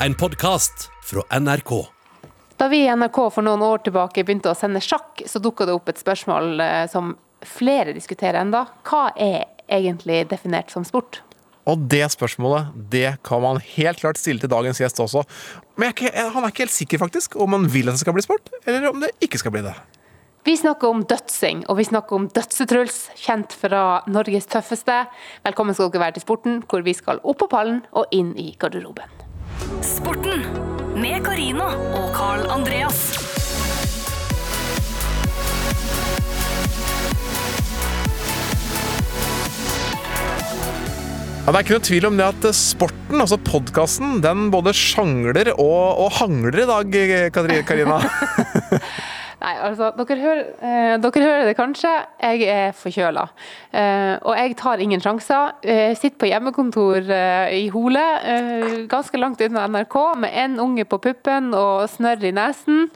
en 0.00 0.14
podkast 0.14 0.90
fra 1.02 1.40
NRK. 1.40 1.86
Da 2.56 2.68
vi 2.68 2.84
i 2.84 2.96
NRK 2.96 3.18
for 3.32 3.44
noen 3.44 3.62
år 3.64 3.82
tilbake 3.84 4.24
begynte 4.24 4.52
å 4.52 4.56
sende 4.56 4.80
sjakk, 4.84 5.22
så 5.28 5.40
dukka 5.42 5.66
det 5.68 5.76
opp 5.76 5.88
et 5.92 6.00
spørsmål 6.00 6.60
eh, 6.60 6.84
som 6.92 7.14
flere 7.46 7.94
diskuterer 7.96 8.40
enda. 8.40 8.64
Hva 8.86 9.10
er 9.12 9.46
egentlig 9.68 10.24
definert 10.30 10.72
som 10.72 10.84
sport? 10.88 11.22
Og 11.66 11.82
det 11.90 12.04
spørsmålet 12.12 12.70
det 12.92 13.16
kan 13.26 13.42
man 13.42 13.58
helt 13.74 14.00
klart 14.00 14.20
stille 14.20 14.40
til 14.42 14.52
dagens 14.52 14.80
gjest 14.80 15.00
også. 15.02 15.24
Men 15.74 15.90
jeg 15.90 15.92
er 15.92 15.96
ikke, 15.96 16.30
han 16.36 16.46
er 16.46 16.54
ikke 16.54 16.66
helt 16.66 16.76
sikker 16.76 17.02
faktisk 17.02 17.36
om 17.42 17.56
han 17.56 17.68
vil 17.72 17.90
at 17.90 17.98
det 17.98 18.04
skal 18.04 18.16
bli 18.16 18.24
sport, 18.24 18.52
eller 18.64 18.88
om 18.92 19.02
det 19.02 19.12
ikke 19.24 19.42
skal 19.42 19.56
bli 19.56 19.64
det. 19.66 19.74
Vi 20.46 20.54
snakker 20.54 20.92
om 20.94 21.02
dødsing, 21.10 21.64
og 21.66 21.80
vi 21.80 21.88
snakker 21.88 22.20
om 22.20 22.28
Dødsetruls, 22.30 23.08
kjent 23.18 23.56
fra 23.58 24.04
Norges 24.06 24.46
tøffeste. 24.46 25.02
Velkommen 25.42 25.74
skal 25.74 25.90
dere 25.90 26.06
være 26.06 26.20
til 26.20 26.28
Sporten, 26.28 26.62
hvor 26.70 26.86
vi 26.86 26.94
skal 26.94 27.18
opp 27.26 27.42
på 27.42 27.50
pallen 27.50 27.82
og 27.98 28.14
inn 28.14 28.36
i 28.38 28.52
garderoben. 28.54 29.25
Sporten 29.84 30.44
med 31.00 31.24
Karina 31.26 31.66
og 31.96 32.12
Carl 32.16 32.44
Andreas. 32.50 33.00
Ja, 41.46 41.52
det 41.52 41.58
er 41.60 41.62
ikke 41.62 41.76
noe 41.76 41.86
tvil 41.86 42.06
om 42.08 42.16
det 42.18 42.26
at 42.26 42.46
sporten, 42.58 43.20
altså 43.22 43.36
podkasten, 43.38 44.16
den 44.24 44.48
både 44.50 44.72
sjangler 44.74 45.52
og, 45.54 46.00
og 46.02 46.16
hangler 46.18 46.64
i 46.64 46.70
dag, 46.72 46.96
Carina 47.36 47.60
Karina. 47.68 48.00
Nei, 49.46 49.54
altså, 49.62 49.92
dere 49.94 50.18
hører, 50.18 50.46
eh, 50.58 50.92
dere 50.98 51.20
hører 51.22 51.44
det 51.46 51.54
kanskje, 51.54 51.90
jeg 52.18 52.48
er 52.50 52.72
forkjøla. 52.74 53.28
Eh, 53.70 54.16
og 54.26 54.34
jeg 54.40 54.56
tar 54.58 54.82
ingen 54.82 55.00
sjanser. 55.00 55.52
Jeg 55.62 55.96
sitter 56.00 56.18
på 56.18 56.26
hjemmekontor 56.26 57.06
eh, 57.14 57.54
i 57.54 57.68
Hole, 57.70 58.02
eh, 58.26 58.74
ganske 58.90 59.20
langt 59.22 59.44
unna 59.46 59.68
NRK, 59.70 59.96
med 60.18 60.34
en 60.34 60.58
unge 60.58 60.84
på 60.84 60.98
puppen 60.98 61.54
og 61.54 61.86
snørr 61.92 62.26
i 62.26 62.34
nesen. 62.34 62.90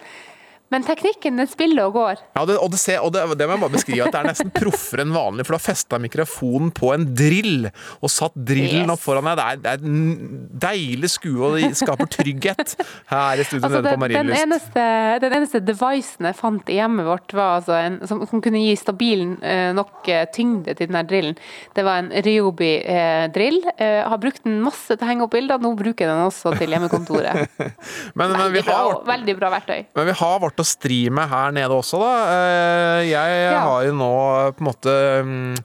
Men 0.71 0.85
teknikken, 0.87 1.37
den 1.41 1.49
spiller 1.51 1.89
og 1.89 1.97
går. 1.99 2.21
Ja, 2.39 2.45
det, 2.47 2.55
og 2.63 2.71
det, 2.71 2.79
ser, 2.79 3.01
og 3.03 3.11
det, 3.15 3.25
det 3.41 3.47
må 3.51 3.57
jeg 3.57 3.63
bare 3.65 3.75
beskrive 3.75 4.05
at 4.07 4.15
det 4.15 4.21
er 4.21 4.29
nesten 4.31 4.53
proffere 4.55 5.03
enn 5.03 5.15
vanlig, 5.15 5.43
for 5.47 5.57
du 5.57 5.59
har 5.59 5.65
festa 5.65 5.99
mikrofonen 5.99 6.71
på 6.77 6.93
en 6.95 7.09
drill 7.19 7.67
og 8.01 8.13
satt 8.13 8.37
drillen 8.39 8.87
Yes. 8.87 8.93
opp 8.95 9.03
foran 9.03 9.27
deg. 9.27 9.41
Det 9.41 9.47
er, 9.51 9.59
det 9.65 9.73
er 9.73 10.61
deilig 10.69 11.11
skue, 11.11 11.41
og 11.49 11.57
det 11.59 11.73
skaper 11.81 12.07
trygghet 12.13 12.77
her 13.11 13.43
i 13.43 13.47
studio 13.49 13.67
Altså, 13.67 13.81
nede 13.83 13.95
på 13.97 14.03
Marienlyst. 14.05 14.31
den, 14.31 14.45
eneste, 14.47 14.85
den 15.27 15.37
eneste 15.41 15.61
devicen 15.67 16.29
jeg 16.31 16.39
fant 16.39 16.71
i 16.71 16.79
hjemmet 16.79 17.09
vårt, 17.09 17.35
var 17.35 17.57
altså 17.59 17.75
en, 17.81 17.99
som, 18.07 18.23
som 18.31 18.43
kunne 18.45 18.63
gi 18.63 18.77
stabil 18.79 19.25
eh, 19.43 19.73
nok 19.77 20.07
eh, 20.13 20.23
tyngde 20.35 20.77
til 20.79 20.87
den 20.93 21.01
her 21.01 21.09
drillen. 21.11 21.35
Det 21.77 21.85
var 21.87 22.05
en 22.05 22.13
Ryobi-drill. 22.15 23.61
Eh, 23.77 24.01
har 24.07 24.19
brukt 24.23 24.45
den 24.47 24.61
masse 24.65 24.95
til 24.95 25.05
å 25.07 25.11
henge 25.11 25.27
opp 25.27 25.35
bilder, 25.35 25.61
nå 25.63 25.73
bruker 25.79 26.07
jeg 26.07 26.13
den 26.15 26.25
også 26.29 26.55
til 26.61 26.73
hjemmekontoret. 26.75 27.51
Men, 28.19 28.33
men, 28.33 28.53
vi 28.53 28.61
Veldig 28.61 28.65
bra, 28.67 28.77
har, 28.85 28.97
veldig 29.07 29.35
bra 29.39 29.49
verktøy. 29.53 29.79
men 29.97 30.07
vi 30.09 30.15
har 30.19 30.39
vårt 30.43 30.60
å 30.63 30.67
stri 30.69 30.99
med 31.13 31.29
her 31.31 31.51
nede 31.57 31.75
også, 31.75 31.99
da. 32.03 32.13
Eh, 32.35 33.05
Jeg 33.11 33.39
Ja. 33.53 33.61
har 33.65 33.85
jo 33.87 33.93
nå 33.97 34.11
på 34.57 34.61
en 34.61 34.69
måte 34.69 34.95
mm, 35.25 35.57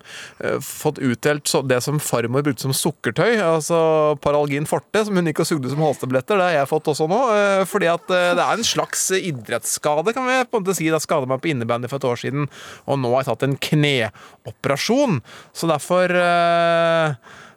eh, 0.42 0.58
fått 0.64 1.00
utdelt 1.04 1.52
det 1.70 1.82
som 1.84 2.00
farmor 2.00 2.42
brukte 2.46 2.62
som 2.66 2.74
sukkertøy, 2.74 3.38
altså 3.44 4.18
Paralgin 4.24 4.66
forte, 4.66 5.04
som 5.06 5.16
hun 5.16 5.26
gikk 5.30 5.44
og 5.44 5.50
sugde 5.52 5.70
som 5.70 5.84
halstabletter. 5.84 6.38
Det 6.40 6.48
har 6.50 6.58
jeg 6.62 6.72
fått 6.72 6.90
også 6.94 7.08
nå. 7.12 7.22
eh, 7.36 7.64
Fordi 7.66 7.92
at 7.94 8.08
det 8.08 8.42
er 8.42 8.54
en 8.58 8.64
slags 8.66 9.10
idrettsskade, 9.16 10.14
kan 10.16 10.26
vi 10.26 10.40
på 10.50 10.58
en 10.58 10.64
måte 10.66 10.76
si. 10.76 10.90
Da 10.90 10.98
skadet 11.04 11.28
meg 11.28 11.42
på 11.44 11.52
innebandy 11.52 11.88
for 11.92 11.98
et 12.02 12.10
år 12.10 12.18
siden, 12.22 12.50
og 12.88 13.00
nå 13.00 13.12
har 13.14 13.24
jeg 13.24 13.32
tatt 13.34 13.44
en 13.50 13.58
kneoperasjon. 13.58 15.22
Så 15.54 15.68
derfor 15.70 16.14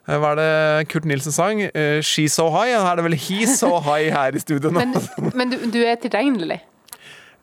hva 0.09 0.31
er 0.33 0.39
det 0.39 0.89
Kurt 0.89 1.05
Nilsen 1.05 1.31
sang? 1.35 1.59
She's 2.01 2.33
so 2.33 2.47
high. 2.49 2.71
Her 2.73 2.93
er 2.95 3.01
det 3.01 3.05
vel 3.05 3.17
He's 3.19 3.57
so 3.59 3.75
high 3.85 4.09
her 4.09 4.33
i 4.33 4.41
studio 4.41 4.71
nå. 4.73 4.81
Men, 4.81 4.95
men 5.37 5.51
du, 5.53 5.57
du 5.69 5.79
er 5.85 5.99
tilregnelig. 6.01 6.61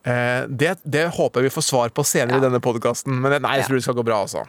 Eh, 0.06 0.46
det, 0.48 0.76
det 0.86 1.08
håper 1.16 1.42
jeg 1.42 1.50
vi 1.50 1.56
får 1.56 1.66
svar 1.66 1.90
på 1.94 2.04
senere 2.06 2.38
i 2.38 2.44
denne 2.44 2.62
podkasten. 2.62 3.16
Men 3.18 3.40
nei, 3.42 3.56
jeg 3.58 3.68
tror 3.68 3.80
det 3.80 3.86
skal 3.88 3.98
gå 3.98 4.06
bra, 4.06 4.22
altså. 4.26 4.46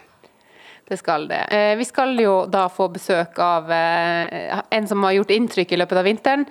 Det 0.87 0.95
skal 1.01 1.25
det. 1.27 1.41
Eh, 1.51 1.73
Vi 1.75 1.85
skal 1.87 2.13
jo 2.21 2.45
da 2.47 2.67
få 2.71 2.87
besøk 2.93 3.39
av 3.43 3.71
eh, 3.75 4.53
en 4.77 4.87
som 4.87 5.03
har 5.03 5.17
gjort 5.17 5.33
inntrykk 5.35 5.73
i 5.75 5.79
løpet 5.81 5.99
av 5.99 6.07
vinteren. 6.07 6.45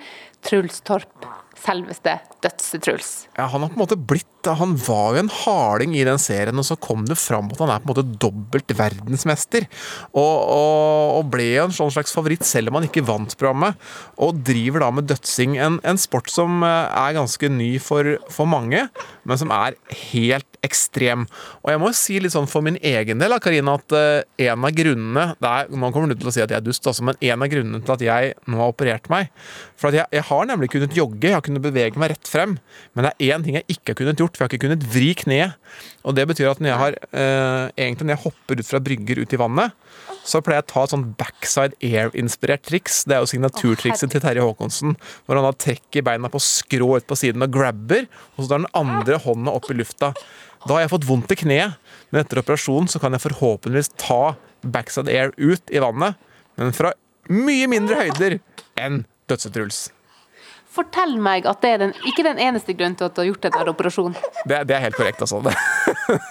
Truls 0.45 0.81
Torp. 0.85 1.25
Selveste 1.57 2.17
Dødse-Truls. 2.43 3.11
Ja, 3.37 3.47
han 3.51 3.63
har 3.63 3.71
på 3.71 3.77
en 3.77 3.83
måte 3.83 3.97
blitt 3.97 4.25
Han 4.47 4.77
var 4.79 5.15
jo 5.17 5.19
en 5.19 5.31
harding 5.33 5.95
i 5.97 6.05
den 6.07 6.19
serien, 6.21 6.55
og 6.55 6.63
så 6.63 6.77
kom 6.79 7.01
det 7.09 7.17
fram 7.19 7.49
at 7.51 7.59
han 7.59 7.71
er 7.73 7.81
på 7.83 7.89
en 7.89 7.91
måte 7.91 8.19
dobbelt 8.21 8.71
verdensmester. 8.79 9.65
Og, 10.13 10.21
og, 10.23 11.17
og 11.17 11.31
ble 11.33 11.49
en 11.65 11.73
sånn 11.75 11.91
slags 11.91 12.15
favoritt, 12.15 12.47
selv 12.47 12.71
om 12.71 12.77
han 12.79 12.87
ikke 12.87 13.03
vant 13.07 13.35
programmet. 13.35 13.75
Og 14.23 14.39
driver 14.47 14.85
da 14.85 14.91
med 14.95 15.09
dødsing, 15.11 15.57
en, 15.59 15.81
en 15.83 15.99
sport 15.99 16.31
som 16.31 16.63
eh, 16.63 17.01
er 17.01 17.17
ganske 17.17 17.51
ny 17.51 17.73
for, 17.83 18.15
for 18.31 18.47
mange, 18.47 18.85
men 19.27 19.41
som 19.41 19.51
er 19.51 19.75
helt 20.13 20.56
ekstrem. 20.65 21.25
Og 21.63 21.71
jeg 21.71 21.81
må 21.81 21.91
jo 21.91 21.97
si 21.97 22.17
litt 22.21 22.33
sånn 22.33 22.49
for 22.49 22.65
min 22.65 22.79
egen 22.85 23.21
del, 23.21 23.35
Karina, 23.43 23.77
at 23.77 23.95
eh, 23.97 24.47
en 24.47 24.65
av 24.67 24.75
grunnene 24.75 25.25
det 25.37 25.51
er, 25.51 25.71
Man 25.77 25.93
kommer 25.93 26.15
til 26.15 26.29
å 26.29 26.33
si 26.33 26.43
at 26.43 26.51
jeg 26.53 26.59
er 26.59 26.65
dust, 26.65 26.87
altså, 26.89 27.05
men 27.07 27.19
en 27.19 27.45
av 27.45 27.51
grunnene 27.51 27.83
til 27.83 27.95
at 27.95 28.05
jeg 28.07 28.33
nå 28.47 28.61
har 28.61 28.73
operert 28.73 29.09
meg 29.13 29.31
For 29.77 29.93
jeg, 29.95 30.07
jeg 30.13 30.25
har 30.29 30.49
nemlig 30.49 30.71
kunnet 30.73 30.97
jogge, 30.97 31.29
jeg 31.29 31.37
har 31.37 31.45
kunnet 31.45 31.65
bevege 31.65 32.01
meg 32.01 32.13
rett 32.15 32.31
frem, 32.31 32.57
men 32.93 33.07
det 33.07 33.13
er 33.13 33.35
én 33.35 33.45
ting 33.45 33.59
jeg 33.59 33.67
ikke 33.77 33.93
har 33.93 33.99
kunnet 34.01 34.23
gjort, 34.23 34.35
for 34.35 34.43
jeg 34.43 34.49
har 34.49 34.55
ikke 34.55 34.67
kunnet 34.67 34.87
vri 34.93 35.11
kneet. 35.17 35.57
Og 36.07 36.15
det 36.17 36.25
betyr 36.29 36.51
at 36.51 36.61
når 36.63 36.71
jeg 36.71 36.81
har 36.81 36.97
eh, 36.97 37.63
egentlig 37.75 38.07
når 38.07 38.15
jeg 38.15 38.23
hopper 38.25 38.61
ut 38.61 38.69
fra 38.69 38.81
brygger 38.83 39.21
ut 39.21 39.35
i 39.35 39.41
vannet, 39.41 39.75
så 40.27 40.41
pleier 40.43 40.59
jeg 40.59 40.67
å 40.67 40.71
ta 40.71 40.83
et 40.83 40.93
sånn 40.93 41.05
backside 41.19 41.77
air-inspirert 41.83 42.65
triks. 42.67 43.03
Det 43.07 43.15
er 43.15 43.23
jo 43.23 43.29
signaturtrikset 43.31 44.11
til 44.11 44.23
Terje 44.23 44.43
Håkonsen, 44.43 44.97
hvor 45.25 45.39
han 45.39 45.47
da 45.47 45.53
trekker 45.55 46.05
beina 46.07 46.31
på 46.31 46.41
skrå 46.43 46.97
ut 46.97 47.07
på 47.07 47.17
siden 47.19 47.45
og 47.45 47.53
grabber, 47.53 48.09
og 48.35 48.43
så 48.43 48.49
tar 48.49 48.63
den 48.63 48.73
andre 48.77 49.21
hånda 49.23 49.55
opp 49.55 49.71
i 49.71 49.77
lufta. 49.77 50.11
Da 50.67 50.75
har 50.75 50.83
jeg 50.83 50.91
fått 50.91 51.07
vondt 51.07 51.31
i 51.31 51.39
kneet, 51.39 51.77
men 52.11 52.23
etter 52.23 52.41
operasjonen 52.41 52.89
så 52.91 52.99
kan 52.99 53.15
jeg 53.15 53.23
forhåpentligvis 53.23 53.93
ta 54.01 54.35
backside 54.67 55.13
air 55.13 55.31
ut 55.37 55.71
i 55.71 55.79
vannet, 55.79 56.17
men 56.59 56.73
fra 56.75 56.91
mye 57.31 57.69
mindre 57.71 58.01
høyder 58.01 58.39
enn 58.79 59.05
Dødsetruls. 59.27 59.87
Fortell 60.77 61.15
meg 61.23 61.47
at 61.49 61.63
det 61.63 61.69
er 61.73 61.79
den, 61.81 61.93
ikke 62.05 62.25
den 62.25 62.39
eneste 62.43 62.75
grunnen 62.77 62.97
til 62.99 63.07
at 63.07 63.15
du 63.15 63.21
har 63.23 63.29
gjort 63.29 63.45
denne 63.47 63.71
operasjonen. 63.71 64.17
Det, 64.45 64.59
det 64.69 64.75
er 64.75 64.83
helt 64.83 64.97
korrekt, 64.99 65.23
altså. 65.23 65.39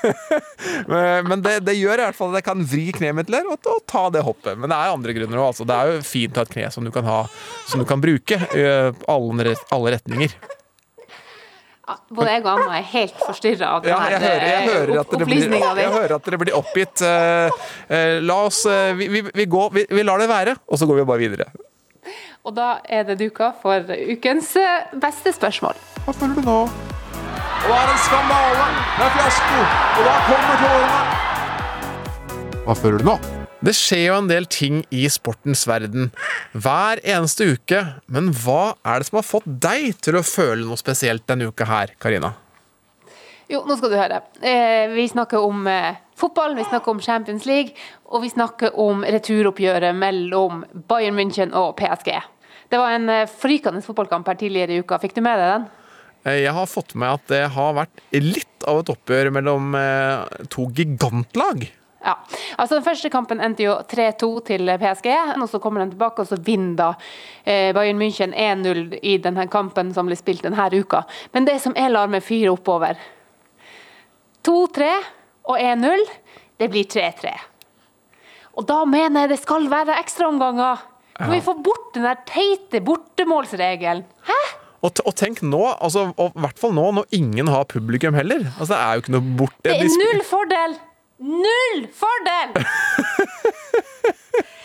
men 0.93 1.33
men 1.33 1.43
det, 1.43 1.57
det 1.67 1.75
gjør 1.75 1.99
i 1.99 2.05
hvert 2.07 2.19
fall 2.19 2.31
at 2.31 2.41
jeg 2.41 2.47
kan 2.47 2.63
vri 2.71 2.85
kneet 2.95 3.17
mitt 3.17 3.33
og, 3.41 3.57
og 3.73 3.83
ta 3.91 4.05
det 4.15 4.23
hoppet. 4.27 4.55
Men 4.61 4.71
det 4.71 4.77
er 4.77 4.95
andre 4.95 5.17
grunner 5.17 5.41
òg. 5.43 5.49
Altså. 5.51 5.67
Det 5.67 5.77
er 5.81 5.91
jo 5.91 6.05
fint 6.07 6.37
å 6.37 6.45
ha 6.45 6.47
et 6.47 6.55
kne 6.55 6.71
som 6.77 6.87
du 6.87 6.93
kan, 6.95 7.09
ha, 7.09 7.19
som 7.67 7.83
du 7.83 7.89
kan 7.89 8.05
bruke 8.05 8.39
i 8.39 8.69
alle, 9.11 9.57
alle 9.75 9.97
retninger. 9.97 10.37
Både 11.87 12.33
jeg 12.35 12.43
og 12.43 12.49
Anna 12.51 12.81
er 12.81 12.87
helt 12.91 13.21
forstyrra 13.23 13.69
av 13.77 13.85
Ja, 13.87 13.99
jeg 14.11 14.19
hører, 14.25 14.47
jeg 14.51 14.63
hører 14.73 15.01
at 15.05 15.13
dere 15.13 15.29
blir, 15.29 15.45
jeg 15.55 15.93
hører 15.93 16.15
at 16.17 16.25
dere 16.27 16.41
blir 16.43 16.57
oppgitt. 16.59 17.03
Eh, 17.07 17.61
eh, 17.95 18.17
la 18.27 18.41
oss 18.49 18.65
eh, 18.71 18.91
vi, 18.99 19.07
vi, 19.13 19.23
vi, 19.31 19.47
går, 19.51 19.71
vi, 19.77 20.03
lar 20.03 20.19
det 20.19 20.27
være, 20.31 20.57
og 20.67 20.81
så 20.81 20.89
går 20.91 20.99
vi 20.99 21.07
bare 21.13 21.23
videre. 21.23 21.47
Og 22.47 22.55
da 22.59 22.77
er 22.83 23.07
det 23.07 23.19
duka 23.23 23.53
for 23.63 23.87
ukens 23.87 24.53
beste 24.99 25.35
spørsmål. 25.39 25.79
Hva 26.07 26.15
føler 26.19 26.35
du 26.35 26.51
nå? 26.51 26.59
Det 27.67 27.73
er 27.75 27.95
en 27.95 28.03
skandale! 28.03 28.69
Det 28.99 29.07
er 29.07 29.17
fiasko! 29.21 29.65
Og 29.95 30.05
da 30.11 30.21
kommer 30.27 30.63
tårene! 30.67 31.01
Hva 32.67 32.81
føler 32.83 33.03
du 33.03 33.13
nå? 33.15 33.19
Det 33.67 33.73
skjer 33.75 34.05
jo 34.05 34.17
en 34.21 34.29
del 34.31 34.45
ting 34.47 34.83
i 34.95 35.09
sportens 35.11 35.65
verden 35.67 36.13
hver 36.55 37.01
eneste 37.03 37.49
uke. 37.57 37.81
Men 38.07 38.29
hva 38.31 38.77
er 38.87 39.03
det 39.03 39.09
som 39.09 39.19
har 39.19 39.27
fått 39.27 39.47
deg 39.47 39.97
til 40.07 40.19
å 40.21 40.27
føle 40.27 40.63
noe 40.63 40.79
spesielt 40.79 41.25
denne 41.27 41.49
uka 41.51 41.67
her, 41.67 41.97
Karina? 41.99 42.37
Jo, 43.51 43.65
nå 43.67 43.75
skal 43.79 43.91
du 43.91 43.97
høre. 43.99 44.21
Eh, 44.39 44.87
vi 44.95 45.07
snakker 45.11 45.43
om 45.43 45.67
eh, 45.71 45.99
fotball, 46.19 46.55
vi 46.59 46.67
snakker 46.67 46.95
om 46.95 47.03
Champions 47.03 47.47
League, 47.47 47.75
og 48.11 48.23
vi 48.23 48.31
snakker 48.31 48.79
om 48.83 49.03
returoppgjøret 49.03 49.99
mellom 49.99 50.63
Bayern 50.87 51.19
München 51.19 51.55
og 51.55 51.75
PSG. 51.79 52.13
Det 52.71 52.81
var 52.83 52.95
en 52.95 53.11
eh, 53.11 53.27
frykende 53.31 53.83
fotballkamp 53.87 54.31
her 54.31 54.39
tidligere 54.39 54.77
i 54.77 54.83
uka. 54.83 55.01
Fikk 55.03 55.15
du 55.19 55.23
med 55.27 55.43
deg 55.43 55.53
den? 55.57 55.67
Jeg 56.37 56.55
har 56.55 56.71
fått 56.71 56.95
med 56.99 57.19
at 57.19 57.27
det 57.31 57.43
har 57.55 57.75
vært 57.75 58.07
litt 58.15 58.67
av 58.67 58.83
et 58.83 58.95
oppgjør 58.95 59.31
mellom 59.35 59.77
to 60.51 60.65
gigantlag. 60.75 61.69
Ja, 62.05 62.13
altså 62.59 62.77
Den 62.77 62.85
første 62.85 63.11
kampen 63.11 63.41
endte 63.43 63.65
jo 63.65 63.75
3-2 63.91 64.29
til 64.47 64.71
PSG, 64.79 65.09
og 65.41 65.49
så 65.51 65.61
kommer 65.63 65.83
de 65.83 65.95
tilbake 65.95 66.23
og 66.23 66.29
så 66.29 66.39
vinner 66.39 66.95
eh, 67.43 67.73
Bayern 67.75 67.99
München 67.99 68.35
1-0 68.37 68.99
i 69.03 69.17
denne 69.23 69.49
kampen 69.51 69.93
som 69.97 70.07
ble 70.07 70.19
spilt 70.19 70.45
denne 70.47 70.69
uka. 70.77 71.03
Men 71.35 71.49
det 71.49 71.59
som 71.65 71.75
jeg 71.75 71.91
lar 71.91 72.13
meg 72.13 72.23
fyre 72.27 72.53
oppover 72.55 73.01
2-3 74.47 74.91
og 75.51 75.57
1-0, 75.59 76.05
det 76.61 76.69
blir 76.71 76.87
3-3. 76.91 77.33
Og 78.57 78.69
da 78.69 78.85
mener 78.89 79.25
jeg 79.25 79.35
det 79.35 79.41
skal 79.43 79.67
være 79.71 79.99
ekstraomganger. 80.01 80.85
Kan 81.17 81.33
vi 81.33 81.41
få 81.45 81.57
bort 81.65 81.95
den 81.97 82.05
der 82.07 82.21
teite 82.29 82.81
bortemålsregelen? 82.85 84.05
Hæ? 84.29 84.39
Og, 84.85 85.01
og 85.09 85.15
tenk 85.19 85.41
nå, 85.43 85.63
altså, 85.83 86.11
og 86.21 86.37
i 86.37 86.45
hvert 86.45 86.61
fall 86.61 86.75
nå 86.77 86.85
når 86.99 87.17
ingen 87.17 87.49
har 87.51 87.65
publikum 87.69 88.15
heller. 88.15 88.45
Altså, 88.59 88.75
det 88.75 88.81
er 88.83 88.93
jo 88.93 89.05
ikke 89.05 89.15
noe 89.17 89.39
borte. 89.41 89.63
Det 89.65 89.75
er 89.75 89.97
null 90.05 90.23
fordel! 90.29 90.77
Null 91.17 91.87
fordel! 91.97 92.59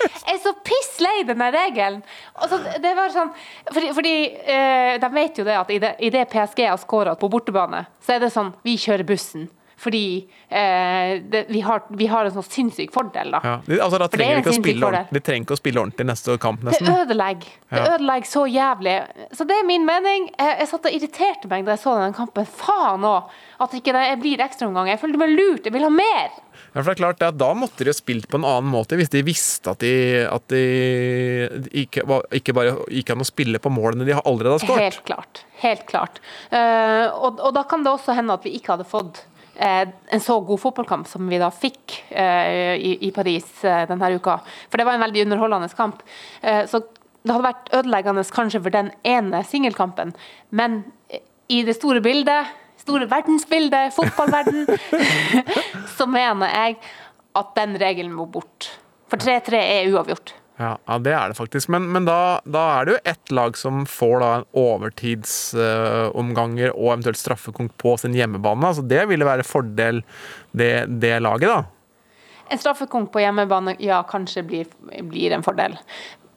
Jeg 0.02 0.36
er 0.36 0.40
så 0.44 0.52
piss 0.66 0.98
lei 1.04 1.22
den 1.28 1.42
regelen. 1.54 2.02
Altså, 2.34 2.58
det 2.82 2.92
var 2.98 3.12
sånn 3.14 3.30
Fordi, 3.70 3.92
fordi 3.96 4.14
eh, 4.50 4.94
de 5.02 5.10
vet 5.14 5.40
jo 5.40 5.46
det 5.48 5.58
at 5.60 5.72
i 5.72 6.12
det 6.12 6.26
PSG 6.32 6.64
har 6.66 6.80
skåra 6.82 7.16
på 7.20 7.30
bortebane, 7.32 7.86
så 8.04 8.16
er 8.16 8.24
det 8.24 8.32
sånn 8.34 8.54
Vi 8.66 8.78
kjører 8.82 9.08
bussen. 9.08 9.48
Fordi 9.82 10.28
eh, 10.50 11.22
det, 11.34 11.46
vi, 11.50 11.62
har, 11.66 11.82
vi 11.98 12.06
har 12.12 12.28
en 12.28 12.36
sånn 12.36 12.46
sinnssyk 12.46 12.92
fordel, 12.94 13.32
da. 13.34 13.40
Ja. 13.42 13.54
Altså, 13.82 13.98
da 13.98 14.06
det 14.06 14.10
er 14.12 14.18
trenger 14.20 14.44
de, 14.46 14.52
ordentlig, 14.86 15.24
trenger 15.26 15.48
ikke 15.48 15.58
å 15.58 15.62
spille 15.62 15.82
ordentlig 15.82 16.08
neste 16.12 16.36
kamp, 16.44 16.62
nesten. 16.68 16.86
Det 16.86 17.08
ødelegger. 17.08 17.56
Det 17.72 17.80
Ja. 17.82 17.96
ødelegger 17.96 18.30
så 18.30 18.44
jævlig. 18.52 18.96
Så 19.34 19.48
det 19.50 19.58
er 19.58 19.66
min 19.66 19.88
mening. 19.88 20.30
Jeg, 20.38 20.60
jeg 20.60 20.70
satt 20.70 20.86
og 20.86 21.00
irriterte 21.00 21.50
meg 21.50 21.66
da 21.66 21.74
jeg 21.74 21.84
så 21.86 21.96
den 21.98 22.14
kampen. 22.14 22.46
Faen 22.46 23.08
òg! 23.10 23.34
At 23.62 23.74
ikke 23.78 23.94
det 23.96 24.06
blir 24.22 24.42
ekstraomgang. 24.46 24.90
Jeg 24.92 25.02
følte 25.02 25.22
meg 25.22 25.34
lurt. 25.34 25.66
Jeg 25.66 25.74
vil 25.74 25.86
ha 25.88 25.92
mer. 25.94 26.30
Ja, 26.72 26.82
for 26.82 26.88
det 26.88 26.94
er 26.94 27.00
klart 27.02 27.24
at 27.26 27.38
Da 27.42 27.50
måtte 27.58 27.84
de 27.84 27.92
ha 27.92 27.96
spilt 27.96 28.28
på 28.32 28.38
en 28.40 28.46
annen 28.48 28.70
måte, 28.72 28.96
hvis 29.00 29.10
de 29.12 29.24
visste 29.26 29.72
at 29.74 29.82
de, 29.84 29.92
at 30.30 30.46
de 30.52 30.62
ikke, 31.84 32.06
ikke 32.38 32.56
bare 32.56 32.76
gikk 32.92 33.12
an 33.14 33.24
å 33.24 33.28
spille 33.28 33.60
på 33.62 33.72
målene 33.74 34.06
de 34.08 34.16
allerede 34.20 34.58
har 34.60 34.64
skåret. 34.64 34.86
Helt 34.86 35.04
klart. 35.08 35.44
Helt 35.62 35.86
klart. 35.90 36.22
Uh, 36.54 37.08
og, 37.18 37.42
og 37.42 37.54
da 37.58 37.66
kan 37.70 37.84
det 37.86 37.92
også 37.94 38.16
hende 38.18 38.38
at 38.38 38.46
vi 38.48 38.56
ikke 38.58 38.76
hadde 38.76 38.88
fått 38.88 39.24
en 39.56 40.22
så 40.24 40.40
god 40.42 40.60
fotballkamp 40.60 41.08
som 41.08 41.28
vi 41.30 41.40
da 41.42 41.50
fikk 41.52 41.98
eh, 42.10 42.76
i, 42.80 43.12
Paris 43.16 43.64
eh, 43.68 43.84
denne 43.90 44.14
uka. 44.16 44.40
For 44.70 44.80
det 44.80 44.88
var 44.88 44.98
en 44.98 45.06
veldig 45.06 45.26
underholdende 45.26 45.70
kamp. 45.76 46.02
Eh, 46.42 46.64
så 46.70 46.82
det 47.22 47.36
hadde 47.36 47.46
vært 47.46 47.72
ødeleggende 47.78 48.26
kanskje 48.34 48.64
for 48.64 48.74
den 48.74 48.90
ene 49.06 49.44
singelkampen, 49.46 50.16
men 50.50 50.82
i 51.52 51.62
det 51.68 51.76
store 51.78 52.02
bildet, 52.02 52.50
store 52.82 53.06
verdensbildet, 53.12 53.94
fotballverden, 53.94 54.66
så 55.98 56.08
mener 56.10 56.50
jeg 56.50 56.80
at 57.38 57.52
den 57.60 57.78
regelen 57.82 58.16
må 58.16 58.26
bort. 58.32 58.72
For 59.12 59.22
3-3 59.22 59.60
er 59.60 59.92
uavgjort. 59.92 60.34
Ja, 60.62 60.76
ja, 60.86 60.98
det 61.02 61.14
er 61.18 61.32
det 61.32 61.38
faktisk. 61.40 61.72
Men, 61.74 61.88
men 61.94 62.06
da, 62.06 62.40
da 62.46 62.62
er 62.76 62.82
det 62.86 62.92
jo 62.94 63.00
ett 63.14 63.32
lag 63.34 63.58
som 63.58 63.86
får 63.90 64.16
da 64.22 64.30
en 64.36 64.46
overtidsomganger 64.62 66.70
og 66.76 66.88
eventuelt 66.94 67.18
straffekonk 67.18 67.72
på 67.82 67.92
sin 68.02 68.14
hjemmebane. 68.18 68.68
Altså 68.70 68.84
det 68.86 69.04
ville 69.10 69.26
være 69.26 69.44
fordel, 69.48 70.04
det, 70.54 70.86
det 71.02 71.20
laget, 71.24 71.50
da. 71.50 71.64
En 72.52 72.60
straffekonk 72.60 73.12
på 73.14 73.20
hjemmebane, 73.24 73.76
ja, 73.82 74.04
kanskje 74.08 74.44
blir, 74.46 74.66
blir 75.10 75.32
en 75.34 75.44
fordel. 75.46 75.78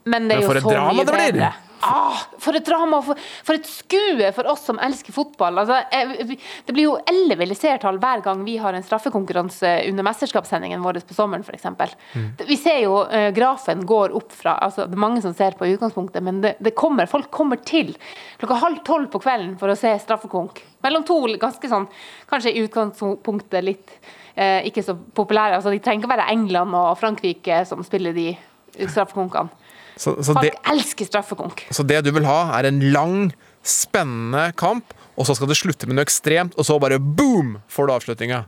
Men 0.09 0.29
det 0.31 0.37
er 0.39 0.43
jo 0.47 0.53
så 0.55 0.61
drama 0.71 0.93
mye 0.95 1.05
det 1.05 1.13
blir! 1.13 1.33
bedre. 1.33 1.53
Ah, 1.85 2.21
for 2.41 2.57
et 2.57 2.65
drama! 2.67 3.01
For, 3.05 3.19
for 3.45 3.59
et 3.59 3.69
skue 3.69 4.31
for 4.37 4.49
oss 4.51 4.65
som 4.69 4.79
elsker 4.83 5.15
fotball. 5.15 5.59
Altså, 5.61 5.81
det 5.91 6.73
blir 6.73 6.87
jo 6.87 6.97
elleve 7.11 7.47
seertall 7.55 7.99
hver 8.03 8.23
gang 8.25 8.45
vi 8.47 8.57
har 8.63 8.75
en 8.75 8.85
straffekonkurranse 8.85 9.73
under 9.91 10.07
mesterskapssendingen 10.07 10.83
vår 10.85 11.03
på 11.09 11.17
sommeren, 11.17 11.45
f.eks. 11.45 11.67
Mm. 12.15 12.29
Vi 12.49 12.59
ser 12.61 12.81
jo 12.85 13.03
uh, 13.11 13.29
grafen 13.37 13.85
går 13.87 14.15
opp 14.17 14.33
fra 14.33 14.57
altså, 14.65 14.87
Det 14.89 14.97
er 14.97 15.05
mange 15.05 15.23
som 15.25 15.35
ser 15.37 15.59
på 15.59 15.69
utgangspunktet, 15.75 16.25
men 16.25 16.41
det, 16.45 16.55
det 16.65 16.75
kommer, 16.79 17.11
folk 17.11 17.31
kommer 17.35 17.61
til 17.61 17.95
klokka 18.41 18.61
halv 18.63 18.83
tolv 18.87 19.11
på 19.13 19.23
kvelden 19.25 19.57
for 19.61 19.73
å 19.73 19.79
se 19.79 19.93
straffekonk. 20.03 20.63
Mellom 20.85 21.05
to 21.07 21.19
ganske 21.41 21.71
sånn, 21.71 21.89
kanskje 22.31 22.55
i 22.55 22.65
utgangspunktet 22.65 23.67
litt 23.67 23.99
uh, 24.39 24.61
ikke 24.65 24.85
så 24.87 24.97
populære. 24.97 25.59
altså 25.59 25.75
De 25.75 25.83
trenger 25.85 26.05
ikke 26.05 26.15
være 26.17 26.31
England 26.33 26.79
og 26.79 26.97
Frankrike 27.01 27.65
som 27.69 27.85
spiller 27.87 28.17
de 28.17 28.33
straffekonkene. 28.75 29.63
Så, 29.97 30.17
så, 30.23 30.35
Folk 30.35 30.43
det, 30.43 30.53
elsker 30.73 31.07
straffekonk. 31.07 31.67
så 31.71 31.85
det 31.87 32.01
du 32.07 32.11
vil 32.17 32.27
ha, 32.27 32.39
er 32.59 32.69
en 32.69 32.81
lang, 32.95 33.19
spennende 33.65 34.49
kamp, 34.59 34.93
og 35.15 35.29
så 35.29 35.37
skal 35.39 35.49
det 35.49 35.57
slutte 35.57 35.87
med 35.89 35.97
noe 35.97 36.05
ekstremt, 36.05 36.57
og 36.59 36.67
så 36.67 36.77
bare 36.83 36.99
boom, 36.99 37.59
får 37.71 37.87
du 37.87 37.95
avslutninga. 37.95 38.41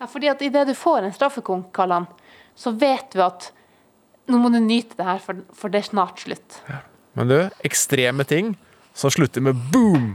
Ja, 0.00 0.08
fordi 0.08 0.30
at 0.32 0.42
idet 0.46 0.68
du 0.70 0.74
får 0.78 1.04
en 1.04 1.12
straffekonk, 1.12 1.72
Kallan, 1.76 2.06
så 2.56 2.72
vet 2.72 3.10
du 3.12 3.20
at 3.24 3.50
nå 4.30 4.38
må 4.38 4.48
du 4.54 4.60
nyte 4.62 4.96
det 4.96 5.06
her, 5.06 5.20
for, 5.22 5.42
for 5.56 5.72
det 5.72 5.82
er 5.82 5.90
snart 5.90 6.22
slutt. 6.22 6.60
Men 7.18 7.28
du, 7.28 7.38
ekstreme 7.66 8.24
ting 8.24 8.54
som 8.94 9.10
slutter 9.10 9.42
med 9.44 9.58
boom. 9.74 10.14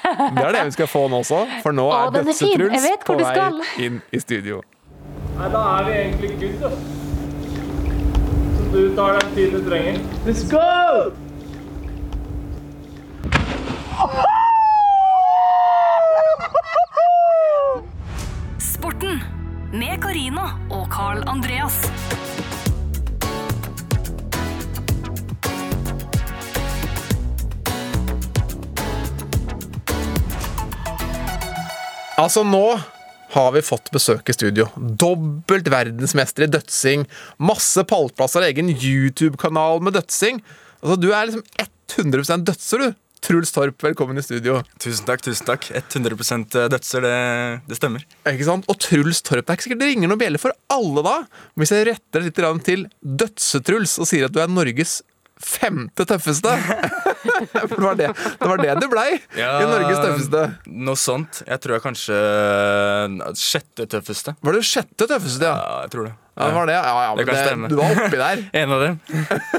Det 0.00 0.42
er 0.42 0.52
det 0.56 0.64
vi 0.70 0.74
skal 0.74 0.88
få 0.90 1.06
nå 1.12 1.20
også, 1.22 1.44
for 1.62 1.76
nå 1.76 1.86
er 1.94 2.12
Dødsetruls 2.16 2.86
på 3.06 3.16
vei 3.20 3.34
inn 3.86 4.00
i 4.10 4.20
studio. 4.22 4.62
Nei, 5.38 5.48
da 5.52 5.60
er 5.78 5.86
vi 5.86 5.94
egentlig 6.00 6.32
good, 6.40 6.58
da. 6.64 7.09
Du 8.72 8.96
tar 8.96 9.12
den 9.12 9.34
tiden 9.34 9.64
du 9.64 9.70
trenger. 9.70 9.98
Let's 10.26 10.50
go! 10.50 11.10
Sporten 18.58 19.22
med 19.72 20.02
Carina 20.02 20.42
og 20.70 20.86
Carl 20.92 21.24
Andreas. 21.26 21.90
Altså, 32.18 32.42
nå 32.42 32.78
har 33.34 33.52
vi 33.54 33.62
fått 33.62 33.90
besøk 33.94 34.30
i 34.30 34.34
studio. 34.34 34.66
Dobbelt 34.76 35.68
verdensmester 35.70 36.46
i 36.46 36.50
dødsing. 36.50 37.06
Masse 37.42 37.84
pallplasser, 37.86 38.46
egen 38.48 38.72
YouTube-kanal 38.72 39.82
med 39.84 39.98
dødsing. 39.98 40.42
Altså, 40.80 40.96
du 40.98 41.10
er 41.12 41.28
liksom 41.28 41.44
100% 41.94 42.48
dødser, 42.48 42.82
du. 42.82 42.98
Truls 43.20 43.52
Torp, 43.52 43.76
velkommen 43.84 44.16
i 44.16 44.22
studio. 44.24 44.62
Tusen 44.80 45.04
takk. 45.04 45.20
tusen 45.26 45.44
takk 45.44 45.66
100% 45.76 46.56
dødser, 46.72 47.04
det, 47.04 47.16
det 47.68 47.76
stemmer. 47.76 48.06
Ikke 48.30 48.46
sant? 48.48 48.64
Og 48.72 48.78
Truls 48.80 49.20
Torp, 49.20 49.44
det 49.44 49.52
er 49.52 49.58
ikke 49.58 49.66
sikkert 49.68 49.82
det 49.82 49.90
ringer 49.90 50.08
noen 50.10 50.22
bjelle 50.22 50.40
for 50.40 50.56
alle 50.72 51.04
da. 51.04 51.16
Men 51.52 51.64
hvis 51.64 51.74
jeg 51.76 51.88
retter 51.90 52.24
litt 52.24 52.40
grann 52.40 52.62
til 52.64 52.86
Dødsetruls 53.04 53.98
og 54.00 54.08
sier 54.08 54.26
at 54.26 54.34
du 54.34 54.40
er 54.40 54.48
Norges 54.50 55.02
femte 55.44 56.04
tøffeste 56.08 56.52
For 57.70 57.76
det 57.76 57.84
var 57.84 57.96
det 57.98 58.08
det, 58.14 58.46
var 58.48 58.60
det 58.62 58.74
du 58.80 58.86
blei 58.92 59.08
i 59.36 59.44
Norges 59.68 59.98
tøffeste. 60.00 60.42
Noe 60.72 60.96
sånt. 60.98 61.42
Jeg 61.46 61.60
tror 61.62 61.76
jeg 61.76 61.84
kanskje 61.84 62.18
sjette 63.38 63.86
tøffeste. 63.92 64.34
Var 64.40 64.56
det 64.56 64.62
sjette 64.66 65.08
tøffeste, 65.10 65.44
ja? 65.44 65.56
Ja, 65.60 65.78
jeg 65.84 65.92
tror 65.94 66.08
det. 66.08 66.12
Ja, 66.40 66.46
det 66.46 66.54
var 66.56 66.70
det. 66.70 66.76
Ja, 66.78 66.92
ja, 67.04 67.10
Det 67.18 67.26
men 67.26 67.34
det, 67.34 67.42
stemme. 67.44 67.68
du 67.68 67.76
var 67.76 67.98
oppi 68.06 68.20
der. 68.20 68.42
En 68.62 68.72
av 68.76 68.84
dem. 68.86 69.00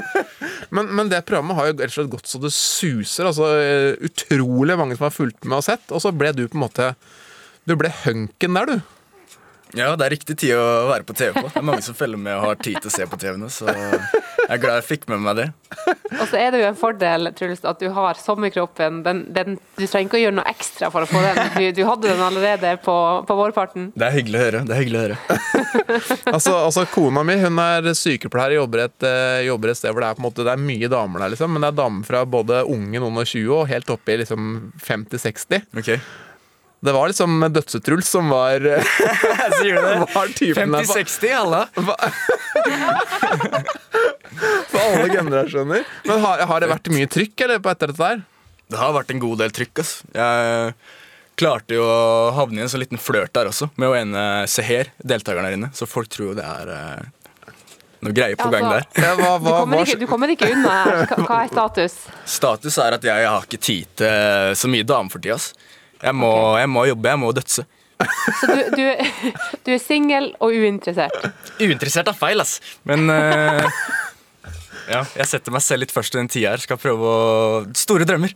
Men, 0.72 0.86
men 0.96 1.10
det 1.12 1.18
programmet 1.28 1.52
har 1.58 1.66
jo 1.68 1.72
rett 1.76 1.90
og 1.90 1.94
slett 1.98 2.08
gått 2.14 2.30
så 2.30 2.38
det 2.40 2.48
suser. 2.56 3.26
Altså, 3.28 3.50
eh, 3.60 3.92
utrolig 4.08 4.72
mange 4.80 4.96
som 4.96 5.04
har 5.04 5.12
fulgt 5.12 5.44
med 5.44 5.58
og 5.58 5.66
sett. 5.66 5.84
Og 5.92 6.00
så 6.00 6.08
ble 6.16 6.30
du 6.32 6.46
på 6.48 6.56
en 6.56 6.62
måte 6.64 6.86
Du 7.68 7.74
ble 7.78 7.90
hunken 8.06 8.56
der, 8.56 8.72
du. 8.72 8.80
Ja, 9.76 9.90
det 9.96 10.06
er 10.06 10.14
riktig 10.16 10.38
tid 10.40 10.56
å 10.56 10.88
være 10.88 11.04
på 11.08 11.14
TV 11.16 11.36
på. 11.36 11.44
Det 11.52 11.60
er 11.60 11.64
mange 11.68 11.84
som 11.84 11.96
følger 11.96 12.20
med 12.20 12.34
og 12.38 12.46
har 12.48 12.58
tid 12.64 12.80
til 12.80 12.88
å 12.90 12.94
se 12.96 13.06
på 13.08 13.18
TV 13.20 13.36
nå, 13.40 13.48
så 13.52 13.68
jeg 14.42 14.56
er 14.56 14.62
glad 14.62 14.78
jeg 14.80 14.86
fikk 14.88 15.04
med 15.10 15.22
meg 15.22 15.38
det. 15.38 15.46
Og 16.18 16.24
så 16.28 16.38
er 16.38 16.52
det 16.52 16.60
jo 16.62 16.66
en 16.68 16.78
fordel, 16.78 17.30
Truls, 17.38 17.62
at 17.68 17.80
du 17.80 17.88
har 17.94 18.18
sommerkroppen. 18.20 19.00
Den, 19.06 19.22
den, 19.34 19.56
du 19.78 19.84
trenger 19.84 20.08
ikke 20.08 20.18
å 20.18 20.22
gjøre 20.22 20.36
noe 20.38 20.50
ekstra 20.50 20.90
for 20.92 21.06
å 21.06 21.08
få 21.08 21.22
den. 21.24 21.40
Du, 21.56 21.66
du 21.78 21.82
hadde 21.88 22.10
den 22.10 22.22
allerede 22.26 22.74
på, 22.84 22.96
på 23.28 23.36
vårparten. 23.38 23.90
Det 23.98 24.08
er 24.08 24.16
hyggelig 24.16 24.40
å 24.40 24.42
høre. 24.46 24.64
det 24.68 24.74
er 24.76 24.82
hyggelig 24.82 24.98
å 24.98 25.04
høre 25.06 25.38
Altså, 26.34 26.56
altså 26.56 26.84
Kona 26.92 27.22
mi 27.26 27.36
hun 27.40 27.60
er 27.62 27.88
sykepleier 27.96 28.56
og 28.56 28.64
jobber 28.64 28.84
eh, 28.88 29.44
jobber 29.46 29.72
et 29.72 29.80
sted 29.80 29.94
hvor 29.94 30.04
det 30.04 30.10
er 30.10 30.18
på 30.18 30.22
en 30.22 30.28
måte 30.28 30.46
Det 30.46 30.52
er 30.52 30.66
mye 30.66 30.90
damer 30.92 31.24
der, 31.24 31.34
liksom. 31.34 31.54
Men 31.54 31.64
det 31.64 31.72
er 31.72 31.78
damer 31.78 32.08
fra 32.08 32.24
både 32.28 32.64
unge, 32.68 32.98
noen 32.98 33.22
og 33.22 33.28
20 33.28 33.56
og 33.56 33.70
helt 33.70 33.94
opp 33.94 34.12
i 34.12 34.18
liksom 34.22 34.52
50-60. 34.82 35.66
Ok, 35.78 35.94
Det 36.82 36.92
var 36.92 37.08
liksom 37.12 37.44
Dødsetruls 37.54 38.08
som 38.10 38.28
var, 38.32 38.58
Sier 39.60 39.76
du 39.76 39.82
det? 39.82 40.06
var 40.14 40.32
typen 40.34 40.72
der 40.74 40.88
for, 40.88 40.98
50-60, 40.98 41.36
alle. 41.38 41.60
for 44.70 44.80
alle 44.80 45.08
generasjoner. 45.12 45.84
Men 46.08 46.20
har, 46.24 46.42
har 46.50 46.64
det 46.64 46.70
vært 46.72 46.90
mye 46.94 47.10
trykk 47.10 47.44
eller, 47.46 47.62
på 47.62 47.70
etter 47.70 47.92
dette 47.92 48.02
der? 48.02 48.24
Det 48.72 48.80
har 48.80 48.94
vært 48.96 49.14
en 49.14 49.22
god 49.22 49.42
del 49.44 49.54
trykk. 49.54 49.82
ass. 49.84 49.94
Jeg 50.16 50.74
klarte 51.38 51.76
jo 51.78 51.86
å 51.86 52.30
havne 52.36 52.60
i 52.60 52.64
en 52.64 52.70
sånn 52.72 52.82
liten 52.82 53.00
flørt 53.00 53.32
der 53.36 53.50
også, 53.50 53.70
med 53.78 53.90
å 53.92 53.96
ene 53.96 54.22
Seher, 54.50 54.90
deltakeren 54.98 55.46
der 55.46 55.58
inne. 55.58 55.70
Så 55.76 55.86
folk 55.86 56.10
tror 56.12 56.32
jo 56.32 56.36
det 56.38 56.46
er 56.46 56.72
eh, 56.74 57.52
noe 58.02 58.16
greier 58.16 58.38
på 58.40 58.48
gang 58.52 58.66
der. 58.66 58.86
Altså, 58.90 59.04
Ja, 59.06 59.12
hva, 59.20 59.36
Du 59.38 59.50
kommer, 59.52 59.84
ikke, 59.86 60.00
du 60.02 60.06
kommer 60.10 60.34
ikke 60.34 60.50
unna 60.56 60.78
her. 60.80 61.04
Hva, 61.06 61.20
hva 61.28 61.42
er 61.44 61.52
status? 61.52 62.00
Status 62.38 62.78
er 62.82 62.98
at 62.98 63.06
jeg 63.06 63.28
har 63.28 63.46
ikke 63.46 63.62
tid 63.70 63.94
til 64.02 64.56
så 64.58 64.72
mye 64.72 64.88
damer 64.88 65.14
for 65.14 65.22
tida. 65.22 65.38
Jeg 66.02 66.18
må, 66.18 66.30
okay. 66.32 66.60
jeg 66.62 66.70
må 66.74 66.84
jobbe, 66.90 67.14
jeg 67.14 67.22
må 67.22 67.32
dødse. 67.36 67.66
Så 68.40 68.48
du, 68.50 68.62
du, 68.74 68.86
du 69.66 69.74
er 69.74 69.82
singel 69.82 70.32
og 70.42 70.54
uinteressert. 70.54 71.28
Uinteressert 71.60 72.10
er 72.10 72.16
feil, 72.18 72.42
ass. 72.42 72.56
Men 72.88 73.06
uh, 73.06 73.62
ja, 74.90 75.04
jeg 75.20 75.28
setter 75.30 75.54
meg 75.54 75.64
selv 75.64 75.84
litt 75.84 75.94
først 75.94 76.16
i 76.16 76.20
den 76.20 76.30
tida 76.32 76.54
her. 76.54 76.62
Skal 76.64 76.80
prøve 76.82 77.12
å 77.12 77.22
Store 77.78 78.06
drømmer. 78.08 78.34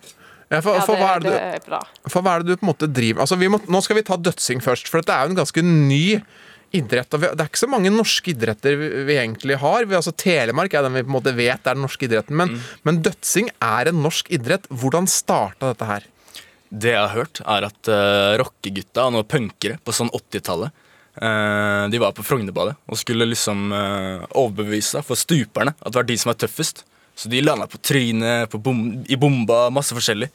ja, 0.52 0.62
for, 0.62 0.78
Ja, 0.78 0.84
for, 0.86 0.94
det, 0.94 1.02
hva 1.02 1.12
er 1.16 1.24
det 1.24 1.34
du, 1.66 1.78
for 2.12 2.22
hva 2.22 2.36
er 2.36 2.44
det 2.44 2.54
du 2.54 2.60
på 2.60 2.66
en 2.66 2.70
måte 2.70 2.86
driver 2.86 3.24
altså, 3.24 3.38
vi 3.40 3.48
må, 3.50 3.58
Nå 3.66 3.80
skal 3.82 3.98
vi 3.98 4.04
ta 4.06 4.14
dødsing 4.14 4.62
først, 4.62 4.90
for 4.92 5.02
dette 5.02 5.16
er 5.16 5.26
jo 5.26 5.34
en 5.34 5.40
ganske 5.40 5.64
ny 5.66 6.04
idrett. 6.76 7.14
Og 7.14 7.22
vi, 7.22 7.30
det 7.34 7.44
er 7.44 7.50
ikke 7.50 7.64
så 7.64 7.70
mange 7.70 7.92
norske 7.94 8.32
idretter 8.32 8.78
vi, 8.78 8.90
vi 9.08 9.18
egentlig 9.18 9.58
har. 9.62 9.86
Vi, 9.86 9.96
altså, 9.98 10.14
Telemark 10.14 10.74
er 10.74 10.86
den 10.86 10.98
vi 10.98 11.06
på 11.06 11.10
en 11.10 11.18
måte 11.18 11.34
vet 11.36 11.66
er 11.66 11.78
den 11.78 11.86
norske 11.86 12.06
idretten, 12.06 12.36
men, 12.38 12.58
men 12.86 13.00
dødsing 13.06 13.50
er 13.62 13.90
en 13.90 14.04
norsk 14.04 14.30
idrett. 14.34 14.68
Hvordan 14.70 15.08
starta 15.10 15.72
dette 15.72 15.88
her? 15.88 16.06
Det 16.76 16.92
jeg 16.92 17.00
har 17.00 17.14
hørt, 17.14 17.40
er 17.40 17.68
at 17.68 17.88
uh, 17.88 18.34
rockegutta 18.40 19.06
og 19.06 19.14
noen 19.14 19.28
punkere 19.28 19.78
på 19.80 19.94
sånn 19.96 20.10
80-tallet 20.12 20.74
uh, 21.22 21.86
de 21.92 22.00
var 22.02 22.12
på 22.16 22.24
Frognerbadet 22.26 22.76
og 22.84 23.00
skulle 23.00 23.28
liksom 23.30 23.70
uh, 23.72 24.26
overbevise 24.36 25.00
for 25.06 25.18
stuperne 25.18 25.72
at 25.78 25.88
det 25.88 26.00
var 26.00 26.08
de 26.10 26.18
som 26.20 26.32
var 26.34 26.40
tøffest. 26.42 26.84
Så 27.16 27.30
de 27.32 27.40
landa 27.40 27.64
på 27.70 27.80
trynet, 27.80 28.50
på 28.52 28.60
bom 28.60 28.82
i 29.08 29.16
bomba, 29.16 29.70
masse 29.72 29.96
forskjellig. 29.96 30.28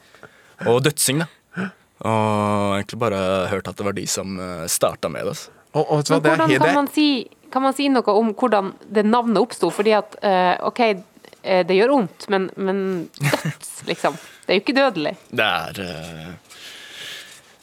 Og 0.66 0.80
dødsing, 0.82 1.22
da. 1.22 1.68
Og 2.02 2.74
egentlig 2.80 2.98
bare 2.98 3.20
hørt 3.52 3.68
at 3.70 3.78
det 3.78 3.86
var 3.86 3.94
de 3.94 4.06
som 4.10 4.34
uh, 4.40 4.64
starta 4.66 5.10
med 5.12 5.22
det. 5.22 5.36
altså. 5.36 5.58
Og, 5.72 5.86
og 5.86 6.10
Men 6.10 6.22
det 6.22 6.32
hvordan 6.32 6.58
kan 6.58 6.74
man, 6.74 6.88
si, 6.92 7.06
kan 7.52 7.64
man 7.64 7.76
si 7.76 7.88
noe 7.92 8.16
om 8.18 8.32
hvordan 8.36 8.72
det 8.92 9.06
navnet 9.08 9.40
oppsto? 9.40 9.70
Fordi 9.72 9.94
at 9.96 10.18
eh, 10.20 10.54
OK, 10.68 10.80
eh, 10.84 11.62
det 11.68 11.78
gjør 11.78 11.94
vondt, 11.94 12.26
men, 12.32 12.50
men 12.56 12.82
døds, 13.16 13.70
liksom. 13.88 14.18
Det 14.42 14.50
er 14.50 14.58
jo 14.58 14.64
ikke 14.64 14.74
dødelig. 14.76 15.14
Det 15.30 15.46
er 15.46 15.80
uh, 15.86 16.58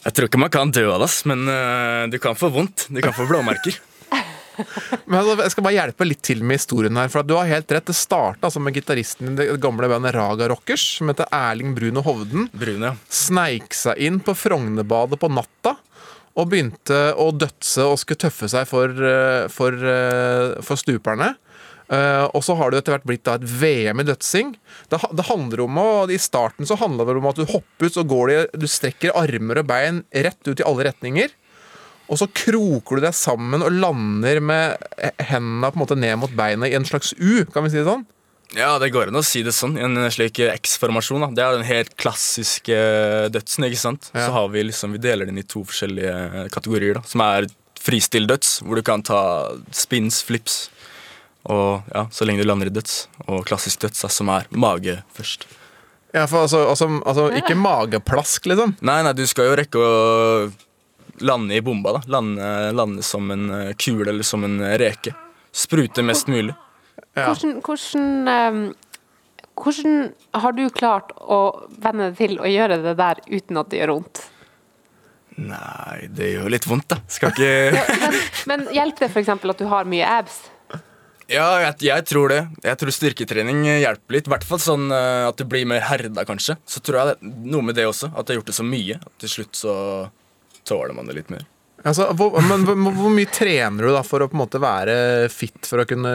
Jeg 0.06 0.16
tror 0.16 0.30
ikke 0.30 0.42
man 0.42 0.54
kan 0.54 0.72
dø 0.74 0.86
av 0.94 1.04
det, 1.04 1.12
men 1.30 1.46
uh, 1.52 2.08
du 2.12 2.18
kan 2.24 2.38
få 2.40 2.52
vondt. 2.54 2.88
Du 2.90 3.02
kan 3.04 3.16
få 3.16 3.28
blåmerker. 3.30 3.80
Men 5.06 5.22
altså, 5.22 5.38
jeg 5.40 5.54
skal 5.54 5.64
bare 5.64 5.76
hjelpe 5.78 6.08
litt 6.08 6.22
til 6.26 6.42
med 6.44 6.60
historien 6.60 6.98
her. 7.00 7.08
For 7.12 7.22
at 7.22 7.30
du 7.30 7.36
har 7.38 7.48
helt 7.48 7.70
rett. 7.72 7.86
Det 7.88 7.96
starta 7.96 8.50
altså 8.50 8.60
med 8.64 8.76
gitaristen 8.76 9.32
i 9.32 9.36
det 9.38 9.46
gamle 9.64 9.88
bandet 9.88 10.12
Raga 10.16 10.50
Rockers, 10.52 10.84
som 10.98 11.12
heter 11.12 11.30
Erling 11.32 11.72
Brune 11.78 12.04
Hovden. 12.04 12.50
Brune, 12.52 12.92
ja. 12.92 12.96
Sneik 13.08 13.76
seg 13.78 14.02
inn 14.04 14.20
på 14.24 14.36
Frognerbadet 14.36 15.22
på 15.22 15.32
natta. 15.32 15.78
Og 16.40 16.52
begynte 16.52 16.98
å 17.20 17.30
dødse 17.36 17.88
og 17.88 18.00
skulle 18.00 18.20
tøffe 18.28 18.48
seg 18.52 18.68
for, 18.70 18.92
eh, 18.92 19.48
for, 19.52 19.88
for 20.64 20.80
stuperne. 20.80 21.34
Eh, 21.90 22.26
og 22.38 22.44
så 22.46 22.54
har 22.60 22.70
det 22.70 22.84
etter 22.84 22.94
hvert 22.94 23.08
blitt 23.10 23.26
da 23.26 23.36
et 23.40 23.48
VM 23.62 24.04
i 24.04 24.06
dødsing. 24.06 24.54
Det, 24.92 25.00
det 25.18 25.26
handler 25.30 25.66
om 25.66 25.82
å, 25.82 25.90
I 26.12 26.20
starten 26.22 26.70
så 26.70 26.78
handla 26.78 27.08
det 27.08 27.18
om 27.18 27.30
at 27.32 27.42
du 27.42 27.48
hopper 27.50 27.90
ut, 27.90 27.96
så 27.96 28.06
går 28.06 28.30
du, 28.30 28.62
du 28.66 28.68
strekker 28.70 29.16
armer 29.18 29.64
og 29.64 29.70
bein 29.72 30.04
rett 30.14 30.42
ut 30.46 30.62
i 30.62 30.68
alle 30.68 30.90
retninger. 30.92 31.34
Og 32.10 32.18
så 32.22 32.26
kroker 32.34 32.98
du 32.98 33.06
deg 33.06 33.18
sammen 33.18 33.62
og 33.66 33.74
lander 33.74 34.40
med 34.42 34.78
hendene 35.30 35.70
på 35.70 35.78
en 35.78 35.84
måte 35.84 35.98
ned 35.98 36.18
mot 36.22 36.34
beina 36.34 36.70
i 36.70 36.74
en 36.78 36.88
slags 36.88 37.14
U, 37.18 37.46
kan 37.54 37.66
vi 37.66 37.74
si 37.74 37.82
det 37.82 37.90
sånn? 37.90 38.08
Ja, 38.58 38.72
det 38.82 38.90
går 38.90 39.12
an 39.12 39.20
å 39.20 39.26
si 39.26 39.44
det 39.46 39.54
sånn. 39.54 39.76
I 39.78 39.84
en 39.86 39.98
slik 40.10 40.40
X-formasjon. 40.42 41.28
Det 41.38 41.44
er 41.44 41.54
den 41.54 41.68
helt 41.68 41.94
klassiske 42.02 42.78
dødsen. 43.30 43.68
ikke 43.68 43.82
sant? 43.82 44.10
Ja. 44.16 44.26
Så 44.26 44.34
har 44.34 44.48
vi 44.50 44.64
liksom, 44.66 44.96
vi 44.98 45.02
deler 45.04 45.30
den 45.30 45.38
i 45.38 45.46
to 45.46 45.62
forskjellige 45.70 46.48
kategorier. 46.56 46.98
da, 46.98 47.04
Som 47.06 47.22
er 47.28 47.46
fristill-døds, 47.80 48.64
hvor 48.66 48.80
du 48.80 48.86
kan 48.86 49.06
ta 49.06 49.22
spins, 49.70 50.24
flips, 50.26 50.64
og 51.48 51.88
ja, 51.94 52.06
så 52.12 52.28
lenge 52.28 52.44
du 52.44 52.50
lander 52.50 52.70
i 52.70 52.74
døds. 52.74 53.08
Og 53.28 53.46
klassisk 53.48 53.86
døds, 53.86 54.02
da, 54.04 54.12
som 54.12 54.32
er 54.34 54.50
mage 54.52 55.00
først. 55.16 55.48
Ja, 56.12 56.26
for 56.28 56.48
altså, 56.48 56.64
altså, 56.68 56.88
altså 57.06 57.30
Ikke 57.38 57.56
mageplask, 57.56 58.50
liksom. 58.50 58.76
Nei, 58.82 59.02
nei, 59.06 59.14
du 59.14 59.26
skal 59.30 59.52
jo 59.52 59.58
rekke 59.60 59.84
å 59.84 59.92
lande 61.22 61.56
i 61.56 61.62
bomba. 61.62 62.00
da. 62.00 62.02
Lande, 62.18 62.72
lande 62.72 63.04
som 63.06 63.32
en 63.32 63.50
eh, 63.50 63.74
kule 63.78 64.10
eller 64.10 64.24
som 64.24 64.44
en 64.44 64.60
eh, 64.64 64.78
reke. 64.82 65.14
Sprute 65.52 66.04
mest 66.06 66.28
mulig. 66.28 66.56
Ja. 67.14 67.30
Hvordan, 67.30 67.60
hvordan, 67.66 68.28
eh, 68.28 69.46
hvordan 69.60 70.02
har 70.44 70.58
du 70.58 70.66
klart 70.74 71.14
å 71.20 71.40
venne 71.78 72.10
deg 72.10 72.20
til 72.20 72.38
å 72.40 72.50
gjøre 72.50 72.82
det 72.84 72.98
der 73.00 73.24
uten 73.30 73.62
at 73.62 73.72
det 73.72 73.82
gjør 73.82 73.96
vondt? 74.00 74.24
Nei, 75.40 76.08
det 76.12 76.34
gjør 76.34 76.50
litt 76.52 76.68
vondt, 76.68 76.90
da. 76.92 77.00
Skal 77.08 77.32
ikke 77.36 77.52
Men, 77.76 78.24
men 78.50 78.72
hjelper 78.76 79.06
det 79.06 79.14
f.eks. 79.14 79.36
at 79.38 79.62
du 79.62 79.70
har 79.72 79.88
mye 79.88 80.16
abs? 80.20 80.42
Ja, 81.30 81.48
jeg, 81.62 81.76
jeg 81.86 82.06
tror 82.10 82.32
det. 82.34 82.40
Jeg 82.66 82.80
tror 82.82 82.94
styrketrening 82.96 83.62
hjelper 83.68 84.16
litt. 84.16 84.28
I 84.30 84.34
hvert 84.34 84.48
fall 84.50 84.62
sånn 84.64 84.90
eh, 84.90 85.28
at 85.28 85.38
du 85.38 85.46
blir 85.50 85.68
mer 85.70 85.84
herda, 85.86 86.26
kanskje. 86.26 86.58
Så 86.66 86.82
tror 86.82 87.00
jeg 87.00 87.12
det, 87.12 87.32
noe 87.54 87.66
med 87.68 87.78
det 87.78 87.86
også. 87.86 88.10
At 88.16 88.26
jeg 88.26 88.34
har 88.34 88.42
gjort 88.42 88.50
det 88.50 88.58
så 88.58 88.66
mye. 88.66 88.98
At 88.98 89.16
til 89.22 89.34
slutt 89.36 89.60
så 89.60 89.74
tåler 90.68 90.98
man 90.98 91.10
det 91.10 91.20
litt 91.20 91.30
mer. 91.34 91.46
Altså, 91.88 92.10
hvor, 92.18 92.34
men 92.44 92.66
hvor, 92.68 92.76
hvor 92.98 93.14
mye 93.14 93.30
trener 93.32 93.86
du 93.86 93.94
da 93.94 94.02
for 94.04 94.26
å 94.26 94.28
på 94.28 94.36
en 94.36 94.42
måte 94.42 94.60
være 94.60 95.30
fit 95.32 95.70
for 95.70 95.80
å 95.84 95.88
kunne 95.88 96.12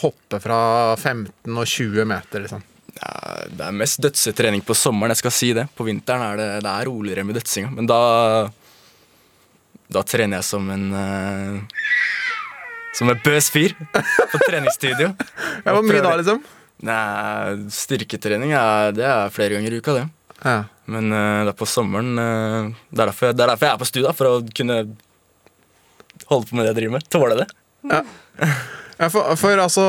hoppe 0.00 0.38
fra 0.40 0.60
15 0.96 1.52
og 1.52 1.66
20 1.68 2.08
meter? 2.08 2.46
liksom? 2.46 2.62
Ja, 2.96 3.12
det 3.50 3.66
er 3.66 3.76
mest 3.76 4.00
dødsetrening 4.04 4.62
på 4.64 4.76
sommeren, 4.78 5.12
jeg 5.12 5.24
skal 5.24 5.34
si 5.34 5.50
det. 5.58 5.66
På 5.76 5.84
vinteren 5.88 6.24
er 6.30 6.40
det, 6.40 6.48
det 6.64 6.72
er 6.72 6.88
roligere 6.88 7.26
med 7.28 7.40
dødsinga. 7.40 7.74
Men 7.76 7.90
da 7.90 8.00
Da 9.92 10.00
trener 10.08 10.38
jeg 10.38 10.48
som 10.48 10.70
en 10.72 10.84
eh, 10.96 11.80
Som 12.92 13.12
en 13.12 13.20
bøs 13.24 13.48
fyr 13.52 13.76
på 13.92 14.42
treningsstudio. 14.48 15.12
Ja, 15.64 15.72
Hvor 15.74 15.84
mye 15.86 16.02
da, 16.02 16.16
liksom? 16.18 16.42
Nei, 16.82 17.68
styrketrening 17.70 18.52
er, 18.58 18.92
det 18.96 19.04
er 19.06 19.32
flere 19.32 19.54
ganger 19.54 19.74
i 19.74 19.78
uka, 19.78 19.94
det. 20.00 20.04
Ja. 20.42 20.56
Men 20.90 21.12
uh, 21.14 21.44
det 21.46 21.52
er 21.52 21.58
på 21.60 21.68
sommeren 21.70 22.18
Uh, 22.18 22.72
det, 22.90 22.98
er 22.98 23.08
derfor, 23.12 23.32
det 23.32 23.44
er 23.44 23.52
derfor 23.52 23.68
jeg 23.68 23.76
er 23.76 23.82
på 23.82 23.88
studio, 23.88 24.14
for 24.18 24.30
å 24.30 24.36
kunne 24.58 24.78
holde 26.30 26.48
på 26.48 26.56
med 26.56 26.64
det 26.64 26.72
jeg 26.72 26.78
driver 26.80 26.96
med. 26.96 27.10
Tåle 27.12 27.38
det. 27.42 27.48
Ja, 29.02 29.08
for, 29.10 29.32
for 29.40 29.58
altså, 29.58 29.82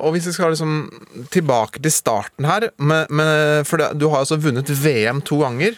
og 0.00 0.14
Hvis 0.14 0.28
vi 0.30 0.34
skal 0.36 0.54
liksom 0.54 0.86
tilbake 1.34 1.82
til 1.84 1.92
starten 1.92 2.46
her 2.48 2.70
med, 2.78 3.10
med, 3.12 3.66
For 3.68 3.82
det, 3.82 3.90
du 4.00 4.06
har 4.08 4.22
altså 4.22 4.38
vunnet 4.40 4.70
VM 4.70 5.20
to 5.26 5.42
ganger. 5.42 5.76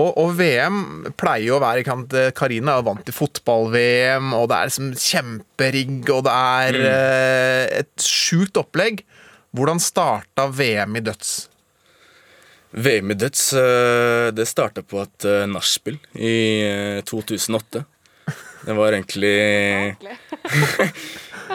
Og, 0.00 0.10
og 0.22 0.34
VM 0.38 0.80
pleier 1.20 1.50
jo 1.50 1.58
å 1.58 1.62
være 1.62 1.82
ikke 1.82 1.94
sant, 1.96 2.16
Karina 2.38 2.78
er 2.78 2.86
vant 2.86 3.04
til 3.04 3.16
fotball-VM, 3.16 4.32
og 4.38 4.48
det 4.50 4.56
er 4.56 4.70
liksom 4.70 4.90
kjemperigg, 4.96 6.10
og 6.14 6.24
det 6.26 6.36
er 6.36 6.80
eh, 6.80 7.64
et 7.82 8.06
sjukt 8.06 8.60
opplegg. 8.60 9.04
Hvordan 9.56 9.82
starta 9.82 10.46
VM 10.54 10.96
i 10.96 11.04
døds? 11.04 11.32
VM 12.70 13.10
i 13.10 13.14
døds, 13.18 13.52
eh, 13.58 14.30
det 14.30 14.46
starta 14.46 14.82
på 14.86 15.00
et 15.02 15.26
uh, 15.26 15.46
nachspiel 15.50 15.98
i 16.14 16.36
eh, 16.62 17.00
2008. 17.02 17.82
Det 18.60 18.76
var 18.76 18.92
egentlig 18.92 19.34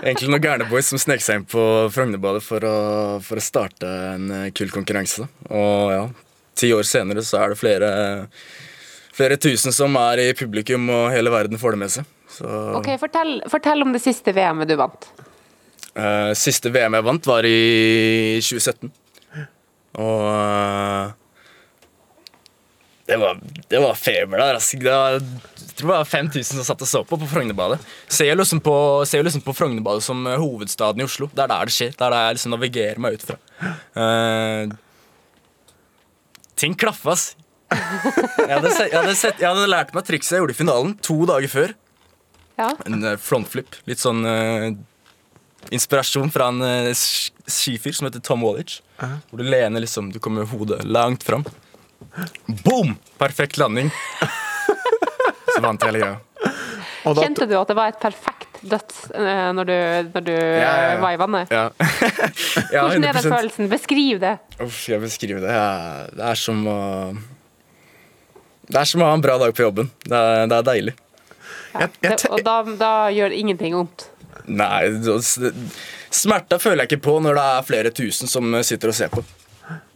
Egentlig 0.01 0.27
noen 0.27 0.43
gærne 0.43 0.65
boys 0.67 0.89
som 0.91 0.99
snek 0.99 1.21
seg 1.23 1.37
inn 1.39 1.45
på 1.47 1.61
Frognerbadet 1.93 2.41
for 2.43 2.65
for 3.23 3.39
å 3.39 3.43
starte 3.43 3.87
en 3.87 4.25
eh, 4.33 4.49
kul 4.51 4.73
konkurranse. 4.73 5.29
Og 5.47 5.93
ja, 5.93 6.01
ti 6.57 6.71
år 6.75 6.87
senere 6.87 7.23
så 7.25 7.41
er 7.43 7.53
det 7.53 7.59
flere, 7.59 7.89
flere 9.15 9.37
tusen 9.41 9.75
som 9.75 9.95
er 9.99 10.23
i 10.25 10.29
publikum, 10.37 10.89
og 10.89 11.11
hele 11.13 11.33
verden 11.33 11.61
får 11.61 11.75
det 11.75 11.83
med 11.83 11.95
seg. 11.97 12.11
Så 12.35 12.49
Ok, 12.79 12.89
Fortell, 12.99 13.37
fortell 13.51 13.85
om 13.85 13.93
det 13.95 14.03
siste 14.03 14.33
VM-et 14.35 14.71
du 14.71 14.75
vant. 14.79 15.09
Uh, 15.95 16.33
siste 16.35 16.71
VM 16.75 16.97
jeg 16.97 17.07
vant, 17.07 17.27
var 17.29 17.47
i 17.47 18.39
2017. 18.43 18.91
Og 19.95 20.23
uh, 20.27 21.13
det, 23.07 23.15
var, 23.21 23.39
det 23.69 23.79
var 23.79 23.95
feber 23.95 24.41
der. 24.41 24.57
Altså. 24.57 24.79
Det 24.81 24.91
var, 24.91 25.15
jeg 25.15 25.75
tror 25.77 25.91
det 25.91 25.93
var 25.93 26.09
5000 26.09 26.57
som 26.57 26.67
satt 26.67 26.83
og 26.83 26.89
så 26.89 27.03
på 27.07 27.19
på 27.21 27.29
Frognerbadet. 27.31 27.79
Ser 28.11 28.33
jo 28.33 28.39
liksom 28.41 28.59
på, 28.65 28.75
ser 29.07 29.23
liksom 29.23 29.45
på 29.45 29.55
Frognerbadet 29.55 30.03
som 30.03 30.25
hovedstaden 30.25 31.03
i 31.03 31.07
Oslo. 31.07 31.29
Det 31.31 31.45
er 31.45 31.53
der 31.53 31.69
det 31.69 31.75
skjer. 31.77 31.93
Det 31.95 32.01
er 32.01 32.15
der 32.15 32.27
jeg 32.27 32.39
liksom 32.39 32.55
navigerer 32.57 33.03
meg 33.05 33.15
ut 33.15 33.27
fra. 33.29 33.39
Eh, 34.01 34.75
ting 36.59 36.75
klaffa, 36.79 37.11
ass. 37.15 37.25
Jeg 37.75 38.51
hadde, 38.51 38.69
sett, 38.71 38.91
jeg, 38.91 38.99
hadde 39.01 39.15
sett, 39.17 39.39
jeg 39.41 39.49
hadde 39.49 39.67
lært 39.71 39.93
meg 39.95 40.05
trikset 40.07 40.35
jeg 40.37 40.43
gjorde 40.43 40.53
i 40.55 40.59
finalen 40.59 40.93
to 41.03 41.17
dager 41.27 41.51
før. 41.51 41.73
Ja. 42.59 42.69
En 42.87 43.01
eh, 43.03 43.17
frontflip. 43.19 43.75
Litt 43.89 43.99
sånn 43.99 44.21
eh, 44.29 44.69
inspirasjon 45.75 46.31
fra 46.31 46.47
en 46.53 46.61
eh, 46.63 46.91
sk- 46.95 47.33
skifyr 47.51 47.97
som 47.97 48.07
heter 48.07 48.23
Tom 48.23 48.45
Wallach. 48.45 48.77
Hvor 49.01 49.41
du 49.41 49.43
lener 49.43 49.83
liksom 49.83 50.07
Du 50.13 50.21
kommer 50.23 50.45
med 50.45 50.53
hodet 50.53 50.83
langt 50.87 51.25
fram. 51.27 51.43
Boom! 52.63 52.95
Perfekt 53.19 53.57
landing. 53.59 53.89
Så 55.55 55.61
vant 55.63 55.81
jeg 55.83 55.91
hele 55.91 56.03
greia. 56.05 56.53
Og 57.05 57.15
da, 57.17 57.25
Kjente 57.25 57.45
du 57.49 57.53
at 57.59 57.69
det 57.69 57.75
var 57.77 57.91
et 57.91 57.99
perfekt 58.01 58.44
døds 58.69 59.05
eh, 59.15 59.47
når 59.55 59.69
du, 59.69 59.75
når 60.15 60.25
du 60.25 60.33
ja, 60.33 60.71
ja. 60.85 60.97
var 61.01 61.15
i 61.15 61.19
vannet? 61.21 61.53
Ja. 61.53 61.63
ja 62.73 62.83
Hvordan 62.85 63.05
er 63.05 63.19
den 63.19 63.23
100%. 63.23 63.35
følelsen? 63.35 63.69
Beskriv 63.71 64.19
det. 64.23 64.35
Uff, 64.63 64.81
jeg 64.89 65.01
beskriver 65.03 65.45
det. 65.45 65.53
Ja, 65.55 65.69
det 66.15 66.27
er 66.31 66.41
som 66.41 66.65
å 66.69 66.79
Det 68.65 68.81
er 68.81 68.89
som 68.89 69.05
å 69.05 69.09
ha 69.11 69.15
en 69.17 69.23
bra 69.23 69.37
dag 69.41 69.55
på 69.55 69.65
jobben. 69.67 69.91
Det 70.03 70.17
er, 70.17 70.49
det 70.49 70.59
er 70.59 70.67
deilig. 70.71 70.97
jeg, 71.75 71.89
jeg, 72.01 72.11
det 72.11 72.29
og 72.31 72.43
da, 72.45 72.59
da 72.79 72.91
gjør 73.13 73.35
ingenting 73.37 73.77
vondt. 73.77 74.09
Nei, 74.45 74.91
smerta 76.13 76.59
føler 76.61 76.83
jeg 76.83 76.93
ikke 76.93 77.05
på 77.07 77.17
når 77.23 77.37
det 77.37 77.45
er 77.55 77.65
flere 77.65 77.91
tusen 77.95 78.29
som 78.29 78.57
sitter 78.65 78.91
og 78.91 78.97
ser 78.97 79.13
på. 79.13 79.23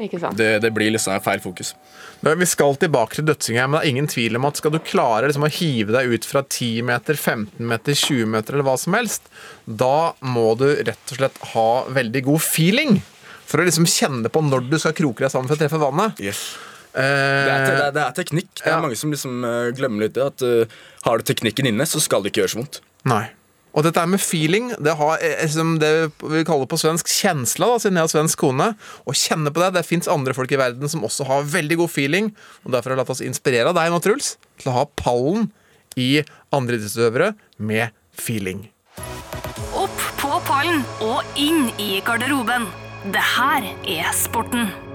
Ikke 0.02 0.20
sant? 0.22 0.38
Det, 0.40 0.60
det 0.64 0.72
blir 0.76 0.92
liksom 0.94 1.20
feil 1.24 1.42
fokus. 1.44 1.74
Vi 2.22 2.48
skal 2.50 2.76
tilbake 2.80 3.20
til 3.20 3.28
dødsinga, 3.30 3.68
men 3.68 3.78
det 3.78 3.84
er 3.86 3.94
ingen 3.94 4.10
tvil 4.12 4.40
om 4.40 4.48
at 4.50 4.60
skal 4.60 4.74
du 4.74 4.80
klare 4.84 5.30
liksom 5.30 5.46
å 5.48 5.52
hive 5.60 5.96
deg 5.96 6.16
ut 6.16 6.28
fra 6.28 6.44
10 6.44 6.88
meter, 6.90 7.16
15 7.16 7.70
meter, 7.70 7.96
20 7.96 8.34
meter 8.34 8.58
eller 8.58 8.68
hva 8.68 8.76
som 8.82 8.98
helst, 8.98 9.30
da 9.66 10.12
må 10.26 10.52
du 10.60 10.68
rett 10.74 11.14
og 11.14 11.22
slett 11.22 11.40
ha 11.54 11.70
veldig 12.00 12.26
god 12.28 12.44
feeling. 12.44 13.00
For 13.50 13.62
å 13.62 13.66
liksom 13.66 13.88
kjenne 13.90 14.30
på 14.30 14.44
når 14.46 14.68
du 14.70 14.78
skal 14.82 14.94
kroke 14.98 15.26
deg 15.26 15.32
sammen 15.34 15.50
for 15.50 15.58
å 15.58 15.62
treffe 15.62 15.82
vannet. 15.82 16.20
Yes. 16.22 16.44
Eh, 16.94 17.02
Det 17.02 17.54
er, 17.54 17.66
det, 17.66 17.74
er, 17.88 17.96
det 17.96 18.04
er 18.04 18.16
teknikk. 18.18 18.52
Det 18.60 18.68
er 18.68 18.76
ja. 18.76 18.84
mange 18.84 19.00
som 19.00 19.14
liksom 19.14 19.44
eh, 19.46 19.72
glemmer 19.78 20.06
litt 20.06 20.18
det. 20.18 20.28
At 20.34 20.46
uh, 20.46 20.80
har 21.06 21.20
du 21.20 21.26
teknikken 21.26 21.70
inne, 21.70 21.88
så 21.90 22.02
skal 22.04 22.26
det 22.26 22.34
ikke 22.34 22.44
gjøre 22.44 22.54
så 22.54 22.62
vondt. 22.62 22.82
Nei. 23.10 23.26
Og 23.78 23.86
dette 23.86 24.04
med 24.10 24.22
feeling, 24.22 24.72
det 24.82 24.96
har 24.98 25.22
liksom 25.22 25.76
det 25.82 25.92
vi 26.24 26.42
kaller 26.48 26.70
på 26.70 26.80
svensk 26.82 27.10
kjensla, 27.12 27.70
da, 27.70 27.78
siden 27.82 28.00
jeg 28.00 28.08
har 28.08 28.14
svensk 28.16 28.42
kone. 28.42 28.72
Å 29.06 29.16
kjenne 29.16 29.54
på 29.54 29.62
det. 29.62 29.72
Det 29.78 29.86
fins 29.86 30.10
andre 30.10 30.34
folk 30.38 30.52
i 30.56 30.60
verden 30.60 30.90
som 30.90 31.06
også 31.06 31.28
har 31.30 31.48
veldig 31.54 31.80
god 31.84 31.94
feeling. 31.94 32.32
Og 32.66 32.74
Derfor 32.74 32.92
har 32.92 32.98
jeg 32.98 33.04
latt 33.04 33.14
oss 33.14 33.24
inspirere 33.26 33.70
av 33.70 33.78
deg 33.78 33.94
nå, 33.94 34.02
Truls, 34.04 34.34
til 34.62 34.74
å 34.74 34.78
ha 34.82 34.90
pallen 35.00 35.52
i 36.00 36.24
andre 36.56 36.80
idrettsutøvere 36.80 37.34
med 37.62 37.96
feeling. 38.18 38.68
Opp 39.78 40.06
på 40.20 40.42
pallen 40.50 40.84
og 41.06 41.40
inn 41.40 41.70
i 41.78 42.02
garderoben. 42.06 42.68
Det 43.14 43.26
her 43.38 43.74
er 43.88 44.14
sporten. 44.18 44.89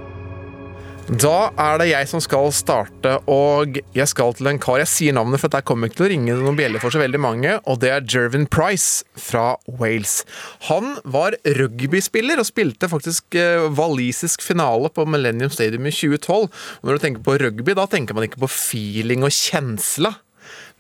Da 1.05 1.51
er 1.61 1.75
det 1.77 1.91
jeg 1.91 2.07
som 2.09 2.21
skal 2.25 2.47
starte, 2.57 3.11
og 3.29 3.77
jeg 3.93 4.09
skal 4.09 4.31
til 4.39 4.49
en 4.49 4.59
kar. 4.63 4.79
Jeg 4.81 4.89
sier 4.89 5.13
navnet, 5.13 5.37
for 5.43 5.53
dette 5.53 5.67
kommer 5.69 5.91
ikke 5.91 5.99
til 5.99 6.07
å 6.07 6.09
ringe 6.15 6.37
noen 6.39 6.57
bjeller 6.57 6.81
for 6.81 6.95
så 6.95 7.03
veldig 7.03 7.19
mange, 7.21 7.57
og 7.69 7.83
det 7.83 7.91
er 7.93 8.07
Jervin 8.09 8.47
Price 8.49 9.05
fra 9.21 9.59
Wales. 9.69 10.23
Han 10.71 10.95
var 11.05 11.37
rugbyspiller 11.59 12.41
og 12.41 12.49
spilte 12.49 12.89
faktisk 12.89 13.37
eh, 13.37 13.67
walisisk 13.77 14.41
finale 14.47 14.89
på 14.97 15.05
Millennium 15.05 15.53
Stadium 15.53 15.85
i 15.85 15.93
2012. 15.93 16.47
Og 16.49 16.89
når 16.89 16.97
du 16.97 17.03
tenker 17.03 17.27
på 17.27 17.35
rugby, 17.43 17.75
da 17.77 17.85
tenker 17.93 18.17
man 18.17 18.25
ikke 18.25 18.41
på 18.47 18.49
feeling 18.55 19.27
og 19.29 19.35
kjensla. 19.37 20.15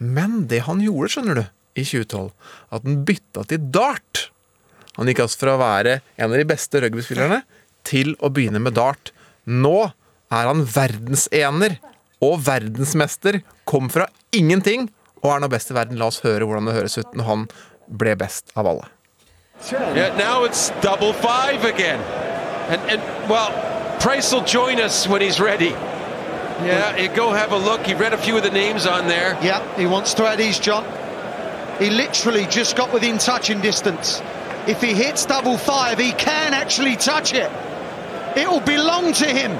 Men 0.00 0.46
det 0.48 0.62
han 0.64 0.80
gjorde, 0.80 1.10
skjønner 1.12 1.40
du, 1.42 1.42
i 1.76 1.84
2012, 1.84 2.30
at 2.72 2.86
han 2.88 3.04
bytta 3.10 3.44
til 3.50 3.68
dart. 3.76 4.22
Han 4.96 5.12
gikk 5.12 5.20
altså 5.26 5.42
fra 5.42 5.58
å 5.58 5.60
være 5.60 5.98
en 6.16 6.30
av 6.30 6.38
de 6.40 6.48
beste 6.48 6.80
rugbyspillerne 6.80 7.42
til 7.84 8.16
å 8.24 8.32
begynne 8.32 8.64
med 8.64 8.78
dart. 8.80 9.12
Nå 9.44 9.90
er 10.34 10.50
han 10.50 10.64
verdensener 10.66 11.78
og 12.24 12.40
verdensmester. 12.46 13.40
Kom 13.68 13.90
fra 13.92 14.08
ingenting 14.34 14.88
og 15.22 15.30
er 15.34 15.44
nå 15.44 15.50
best 15.52 15.72
i 15.72 15.78
verden. 15.78 16.00
La 16.00 16.10
oss 16.10 16.22
høre 16.24 16.46
hvordan 16.46 16.68
det 16.68 16.76
høres 16.76 16.98
ut 16.98 17.16
når 17.16 17.30
han 17.30 17.46
ble 17.88 18.16
best 18.18 18.52
av 18.58 18.68
alle. 18.70 18.90
Yeah, 19.70 20.16
now 20.18 20.44
it's 20.44 20.70
double 20.82 21.12
five 21.14 21.64
again. 21.64 22.00
And, 22.68 22.80
and 22.90 23.30
well, 23.30 23.52
Price 24.00 24.32
will 24.32 24.44
join 24.44 24.80
us 24.80 25.06
when 25.08 25.22
he's 25.22 25.40
ready. 25.40 25.70
Yeah, 26.62 26.96
you 26.96 27.08
go 27.08 27.30
have 27.30 27.52
a 27.52 27.56
look. 27.56 27.86
He 27.86 27.94
read 27.94 28.12
a 28.12 28.18
few 28.18 28.36
of 28.36 28.42
the 28.42 28.50
names 28.50 28.86
on 28.86 29.06
there. 29.08 29.38
Yeah, 29.42 29.62
he 29.76 29.86
wants 29.86 30.14
to 30.14 30.26
add 30.26 30.38
his 30.38 30.58
John. 30.58 30.84
He 31.78 31.90
literally 31.90 32.46
just 32.46 32.76
got 32.76 32.92
within 32.92 33.18
touching 33.18 33.60
distance. 33.60 34.22
If 34.66 34.80
he 34.80 34.94
hits 34.94 35.26
double 35.26 35.58
five, 35.58 35.98
he 35.98 36.12
can 36.12 36.54
actually 36.54 36.96
touch 36.96 37.34
it. 37.34 37.50
It 38.36 38.48
will 38.48 38.60
belong 38.60 39.12
to 39.14 39.26
him. 39.26 39.58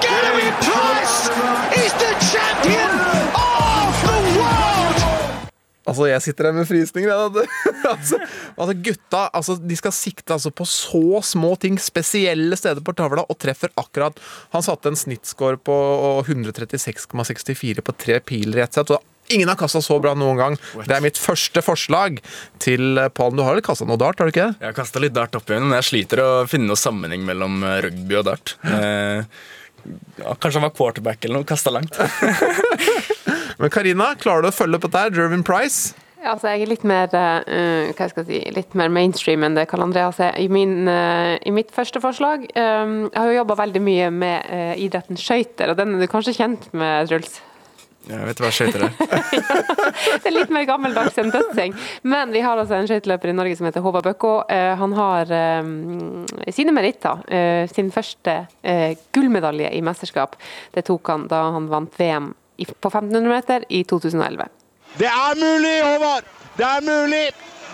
Gary 0.00 0.50
Price 0.64 1.28
is 1.76 1.92
the 2.00 2.12
champion 2.32 2.92
of 3.36 3.92
the 4.06 4.18
world! 4.38 4.98
Altså, 5.88 6.06
jeg 6.08 6.22
sitter 6.24 6.48
her 6.48 6.56
med 6.56 6.68
frysninger. 6.68 7.10
altså, 7.94 8.20
altså, 8.56 8.74
gutta 8.86 9.22
altså, 9.34 9.56
de 9.60 9.76
skal 9.76 9.94
sikte 9.96 10.36
altså, 10.36 10.52
på 10.54 10.64
så 10.68 11.20
små 11.26 11.54
ting, 11.60 11.76
spesielle 11.82 12.56
steder 12.56 12.84
på 12.84 12.94
tavla, 12.96 13.26
og 13.28 13.38
treffer 13.40 13.72
akkurat. 13.80 14.16
Han 14.54 14.64
satte 14.64 14.92
en 14.92 14.98
snittscore 14.98 15.60
på 15.60 15.76
136,64 16.26 17.84
på 17.84 17.96
tre 18.00 18.20
piler 18.24 18.62
i 18.62 18.66
ett 18.66 18.78
sett. 18.78 18.96
Ingen 19.30 19.48
har 19.48 19.58
kasta 19.58 19.82
så 19.82 20.00
bra 20.02 20.16
noen 20.18 20.38
gang. 20.40 20.58
Det 20.88 20.96
er 20.96 21.04
mitt 21.04 21.18
første 21.20 21.62
forslag 21.62 22.18
til 22.62 22.98
eh, 22.98 23.12
pallen. 23.14 23.38
Du 23.38 23.44
har 23.46 23.54
vel 23.54 23.64
kasta 23.64 23.86
noe 23.86 24.00
dart, 24.00 24.18
har 24.18 24.26
du 24.26 24.34
ikke? 24.34 24.48
Jeg 24.56 24.72
har 24.72 24.74
kasta 24.74 25.02
litt 25.02 25.14
dart 25.14 25.36
opp 25.38 25.50
igjen, 25.52 25.68
men 25.68 25.78
jeg 25.78 25.86
sliter 25.86 26.22
å 26.24 26.30
finne 26.50 26.66
noe 26.70 26.80
sammenheng 26.80 27.22
mellom 27.28 27.62
eh, 27.62 27.78
rugby 27.86 28.18
og 28.18 28.26
dart. 28.26 28.56
Eh, 28.66 29.22
kanskje 30.40 30.58
han 30.58 30.68
var 30.68 30.76
quarterback 30.76 31.24
eller 31.24 31.40
noe, 31.40 31.48
kasta 31.48 31.72
langt. 31.74 31.96
Men 33.60 33.72
Karina, 33.72 34.14
klarer 34.20 34.46
du 34.46 34.50
å 34.50 34.54
følge 34.54 34.78
opp 34.78 34.86
dette? 34.88 35.08
Jervin 35.18 35.44
Price? 35.46 35.94
Altså, 36.20 36.50
jeg 36.52 36.66
er 36.66 36.68
litt 36.68 36.82
mer, 36.84 37.08
uh, 37.14 37.90
hva 37.96 38.08
skal 38.10 38.26
jeg 38.26 38.28
si, 38.28 38.52
litt 38.52 38.74
mer 38.76 38.90
mainstream 38.92 39.44
enn 39.46 39.56
det 39.56 39.66
Karl 39.70 39.86
Andreas 39.86 40.20
er. 40.20 40.36
I, 40.36 40.50
min, 40.52 40.84
uh, 40.88 41.36
I 41.40 41.52
mitt 41.54 41.72
første 41.72 42.02
forslag 42.02 42.44
um, 42.52 42.96
Jeg 43.08 43.16
har 43.16 43.30
jo 43.30 43.38
jobba 43.38 43.56
veldig 43.62 43.82
mye 43.84 44.10
med 44.12 44.50
uh, 44.52 44.74
idretten 44.76 45.20
skøyter, 45.20 45.72
og 45.72 45.80
den 45.80 45.96
er 45.96 46.04
du 46.04 46.10
kanskje 46.12 46.36
kjent 46.36 46.68
med, 46.76 47.08
Truls? 47.08 47.40
Jeg 48.08 48.26
vet 48.26 48.40
hva 48.40 48.48
skøyter 48.54 48.86
er. 48.86 48.94
Det 50.22 50.30
er 50.30 50.32
litt 50.32 50.52
mer 50.54 50.64
gammeldags 50.68 51.18
enn 51.20 51.28
dødsing. 51.34 51.74
Men 52.08 52.32
vi 52.32 52.40
har 52.44 52.58
altså 52.58 52.78
en 52.78 52.88
skøyteløper 52.88 53.32
i 53.32 53.36
Norge 53.36 53.58
som 53.58 53.68
heter 53.68 53.84
Håvard 53.84 54.06
Bøkko. 54.08 54.32
Eh, 54.50 54.72
han 54.80 54.94
har 54.96 55.32
eh, 55.36 55.68
sine 56.56 56.74
meritter. 56.76 57.20
eh, 57.28 57.68
sin 57.70 57.92
første 57.92 58.38
gullmedalje 59.14 59.70
i 59.76 59.82
mesterskap. 59.84 60.36
Det 60.74 60.86
tok 60.88 61.12
han 61.12 61.28
da 61.30 61.44
han 61.54 61.68
vant 61.70 62.00
VM 62.00 62.32
i, 62.56 62.66
på 62.66 62.88
1500 62.88 63.28
meter 63.28 63.68
i 63.68 63.84
2011. 63.84 64.48
Det 64.98 65.08
er 65.10 65.38
mulig, 65.38 65.76
Håvard! 65.86 66.36
Det 66.56 66.66
er 66.66 66.84
mulig! 66.84 67.24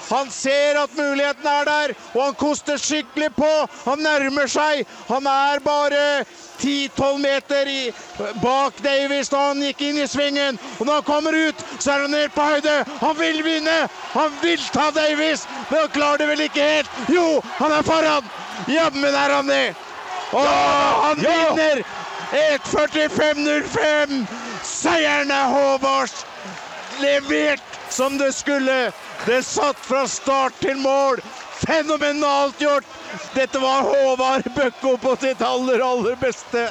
Han 0.08 0.30
ser 0.30 0.78
at 0.78 0.96
muligheten 0.96 1.46
er 1.46 1.64
der, 1.64 1.94
og 2.14 2.20
han 2.24 2.34
koster 2.38 2.78
skikkelig 2.78 3.30
på. 3.36 3.50
Han 3.84 3.98
nærmer 3.98 4.46
seg. 4.50 4.84
Han 5.08 5.26
er 5.26 5.62
bare 5.64 6.24
10-12 6.60 7.18
meter 7.22 7.70
i, 7.70 7.80
bak 8.42 8.78
Davies 8.84 9.30
da 9.32 9.48
han 9.48 9.64
gikk 9.66 9.82
inn 9.88 9.98
i 10.02 10.06
svingen. 10.10 10.60
Og 10.78 10.86
når 10.86 11.00
han 11.00 11.08
kommer 11.08 11.38
ut, 11.48 11.64
så 11.78 11.96
er 11.96 12.06
han 12.06 12.14
ned 12.14 12.30
på 12.34 12.46
høyde. 12.46 12.76
Han 13.02 13.18
vil 13.18 13.42
vinne! 13.44 13.76
Han 14.14 14.38
vil 14.42 14.62
ta 14.72 14.90
Davies, 14.94 15.46
men 15.70 15.80
han 15.82 15.92
klarer 15.96 16.22
det 16.22 16.30
vel 16.30 16.46
ikke 16.46 16.70
helt. 16.70 17.02
Jo, 17.12 17.26
han 17.58 17.74
er 17.74 17.86
foran! 17.86 18.30
Jammen 18.70 19.14
er 19.14 19.36
han 19.36 19.50
det! 19.50 19.66
Og 20.32 20.46
han 20.46 21.20
vinner! 21.26 21.84
1.45,05! 22.36 24.24
Seieren 24.66 25.30
er 25.30 25.52
Håvards! 25.52 26.24
levert 27.00 27.75
som 27.96 28.18
det 28.18 28.32
skulle. 28.32 28.92
Det 29.26 29.42
satt 29.42 29.76
fra 29.76 30.08
start 30.08 30.60
til 30.60 30.76
mål. 30.76 31.20
Fenomenalt 31.66 32.60
gjort! 32.60 32.84
Dette 33.34 33.58
var 33.58 33.86
Håvard 33.88 34.50
Bøkko 34.54 34.96
på 35.00 35.14
sitt 35.20 35.40
aller, 35.42 35.80
aller 35.80 36.18
beste. 36.20 36.68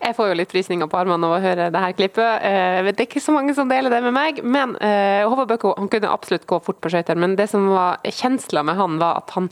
Jeg 0.00 0.14
får 0.16 0.30
jo 0.30 0.36
litt 0.38 0.48
frysninger 0.48 0.88
på 0.88 0.96
armene 0.96 1.28
av 1.28 1.34
å 1.36 1.40
høre 1.44 1.66
det 1.68 1.80
her 1.82 1.92
klippet. 1.92 2.44
Eh, 2.48 2.86
det 2.88 3.02
er 3.02 3.04
ikke 3.04 3.20
så 3.20 3.34
mange 3.34 3.52
som 3.52 3.68
deler 3.68 3.92
det 3.92 3.98
med 4.00 4.14
meg, 4.16 4.38
men 4.40 4.72
eh, 4.80 5.26
Håvard 5.28 5.50
Bøkko 5.50 5.74
han 5.76 5.90
kunne 5.92 6.08
absolutt 6.08 6.46
gå 6.48 6.56
fort 6.64 6.78
på 6.80 6.88
skøyter. 6.94 7.18
Men 7.20 7.34
det 7.36 7.50
som 7.52 7.66
var 7.68 8.00
kjensla 8.08 8.62
med 8.64 8.78
han, 8.78 8.96
var 9.02 9.18
at 9.20 9.34
han, 9.36 9.50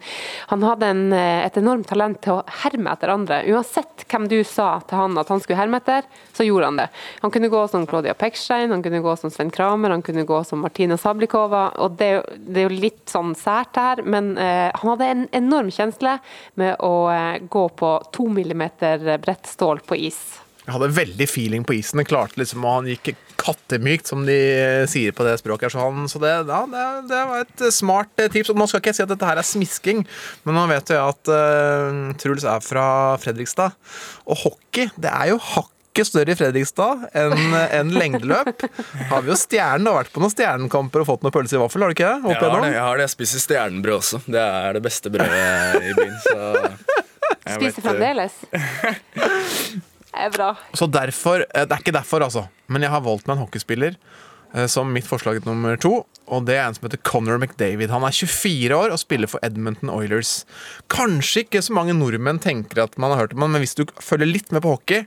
han 0.48 0.64
hadde 0.64 0.88
en, 0.88 1.02
eh, 1.12 1.42
et 1.44 1.58
enormt 1.60 1.90
talent 1.92 2.22
til 2.24 2.38
å 2.38 2.46
herme 2.62 2.94
etter 2.96 3.12
andre. 3.12 3.42
Uansett 3.52 4.06
hvem 4.08 4.30
du 4.32 4.38
sa 4.40 4.70
til 4.88 5.02
han 5.02 5.20
at 5.20 5.28
han 5.34 5.44
skulle 5.44 5.60
herme 5.60 5.82
etter, 5.82 6.08
så 6.32 6.48
gjorde 6.48 6.72
han 6.72 6.80
det. 6.80 6.88
Han 7.20 7.36
kunne 7.36 7.52
gå 7.52 7.66
som 7.68 7.84
Claudia 7.92 8.16
Pekstein, 8.16 8.72
han 8.72 8.86
kunne 8.86 9.04
gå 9.04 9.18
som 9.20 9.34
Sven 9.34 9.52
Kramer, 9.52 9.92
han 9.92 10.06
kunne 10.06 10.24
gå 10.24 10.40
som 10.48 10.64
Martina 10.64 10.96
Sablikova. 10.96 11.66
og 11.76 12.00
Det, 12.00 12.10
det 12.40 12.64
er 12.64 12.70
jo 12.70 12.82
litt 12.88 13.04
sånn 13.12 13.36
sært 13.36 13.76
her, 13.76 14.00
men 14.08 14.32
han 14.38 14.94
hadde 14.94 15.12
en 15.12 15.28
enorm 15.44 15.68
kjensle 15.74 16.16
med 16.56 16.80
å 16.80 16.94
gå 17.52 17.68
på 17.76 17.94
to 18.16 18.30
millimeter 18.32 19.18
bredt 19.20 19.52
stål 19.52 19.84
på 19.84 20.00
is. 20.08 20.37
Jeg 20.68 20.74
hadde 20.74 20.88
veldig 20.92 21.26
feeling 21.30 21.62
på 21.64 21.78
isen. 21.78 21.96
Han 21.96 22.04
klarte 22.04 22.36
liksom, 22.36 22.60
og 22.68 22.82
han 22.82 22.88
gikk 22.90 23.14
kattemykt, 23.40 24.10
som 24.10 24.26
de 24.28 24.36
sier 24.90 25.14
på 25.16 25.24
det 25.24 25.38
språket. 25.40 25.72
Så, 25.72 25.80
han, 25.80 26.04
så 26.12 26.20
det, 26.20 26.34
ja, 26.44 26.58
det, 26.68 26.82
det 27.08 27.20
var 27.30 27.46
et 27.46 27.64
smart 27.72 28.20
eh, 28.20 28.28
tips. 28.34 28.52
Og 28.52 28.60
nå 28.60 28.66
skal 28.68 28.82
ikke 28.82 28.92
jeg 28.92 28.98
si 28.98 29.06
at 29.06 29.14
dette 29.14 29.30
her 29.30 29.40
er 29.40 29.48
smisking, 29.48 30.04
men 30.44 30.58
nå 30.58 30.66
vet 30.68 30.92
jeg 30.92 31.00
at 31.00 31.32
uh, 31.32 32.12
Truls 32.20 32.44
er 32.44 32.60
fra 32.60 32.84
Fredrikstad. 33.22 33.80
Og 34.28 34.42
hockey, 34.44 34.92
det 35.00 35.08
er 35.08 35.32
jo 35.32 35.40
hakket 35.40 36.10
større 36.10 36.36
i 36.36 36.38
Fredrikstad 36.38 37.08
enn 37.16 37.56
en 37.64 37.96
lengdeløp. 37.96 38.68
Har 39.08 39.24
vi 39.24 39.32
jo 39.32 39.40
stjernen, 39.40 39.88
har 39.88 40.02
vært 40.02 40.12
på 40.12 40.20
noen 40.20 40.36
stjernekamper 40.36 41.06
og 41.06 41.14
fått 41.14 41.24
noen 41.24 41.38
pølse 41.40 41.56
i 41.56 41.64
vaffel, 41.64 41.86
har 41.86 41.90
du 41.90 41.96
ikke 41.96 42.12
det? 42.12 42.36
Jeg 42.36 42.44
har 42.44 42.60
det, 42.60 42.74
jeg 42.76 42.84
har 42.84 43.00
det. 43.00 43.08
Jeg 43.08 43.16
spiser 43.16 43.46
stjernebrød 43.48 44.02
også. 44.02 44.20
Det 44.28 44.44
er 44.44 44.76
det 44.76 44.84
beste 44.84 45.16
brødet 45.16 45.80
i 45.80 45.96
byen. 45.96 46.18
Så 46.28 46.36
jeg 47.48 47.56
Spiser 47.56 47.80
eh, 47.80 47.84
fremdeles. 47.88 48.42
Det 50.18 50.26
er 50.26 50.34
bra. 50.34 50.48
Så 50.74 50.88
derfor, 50.90 51.44
eh, 51.54 51.64
Det 51.64 51.72
er 51.72 51.78
ikke 51.84 51.94
derfor, 51.94 52.20
altså. 52.26 52.48
Men 52.66 52.82
jeg 52.82 52.90
har 52.90 53.00
valgt 53.00 53.26
meg 53.28 53.36
en 53.36 53.44
hockeyspiller 53.46 53.94
eh, 54.54 54.66
som 54.66 54.90
mitt 54.92 55.06
forslag 55.06 55.44
nummer 55.46 55.78
to. 55.78 56.06
Og 56.26 56.44
det 56.44 56.56
er 56.56 56.66
en 56.66 56.74
som 56.74 56.88
heter 56.88 57.02
Conor 57.06 57.38
McDavid. 57.38 57.90
Han 57.90 58.02
er 58.02 58.10
24 58.10 58.74
år 58.74 58.90
og 58.90 58.98
spiller 58.98 59.30
for 59.30 59.38
Edmonton 59.46 59.90
Oilers. 59.90 60.44
Kanskje 60.90 61.46
ikke 61.46 61.62
så 61.62 61.72
mange 61.72 61.94
nordmenn 61.94 62.42
tenker 62.42 62.82
at 62.82 62.98
man 62.98 63.14
har 63.14 63.22
hørt 63.28 63.38
han, 63.38 63.50
men 63.52 63.62
hvis 63.62 63.76
du 63.78 63.86
følger 64.02 64.26
litt 64.26 64.50
med 64.52 64.62
på 64.62 64.74
hockey, 64.74 65.06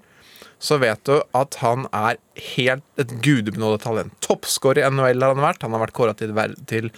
så 0.61 0.77
vet 0.77 1.01
du 1.09 1.15
at 1.33 1.55
han 1.63 1.87
er 1.89 2.19
helt 2.53 3.01
et 3.01 3.13
gudebenådet 3.25 3.81
talent. 3.81 4.13
Toppskårer 4.21 4.83
i 4.83 4.89
NHL 4.93 5.23
har 5.25 5.33
han 5.33 5.41
vært. 5.41 5.63
Han 5.65 5.73
har 5.73 5.81
vært 5.87 5.95
kåra 5.97 6.13
til, 6.17 6.35
til 6.69 6.91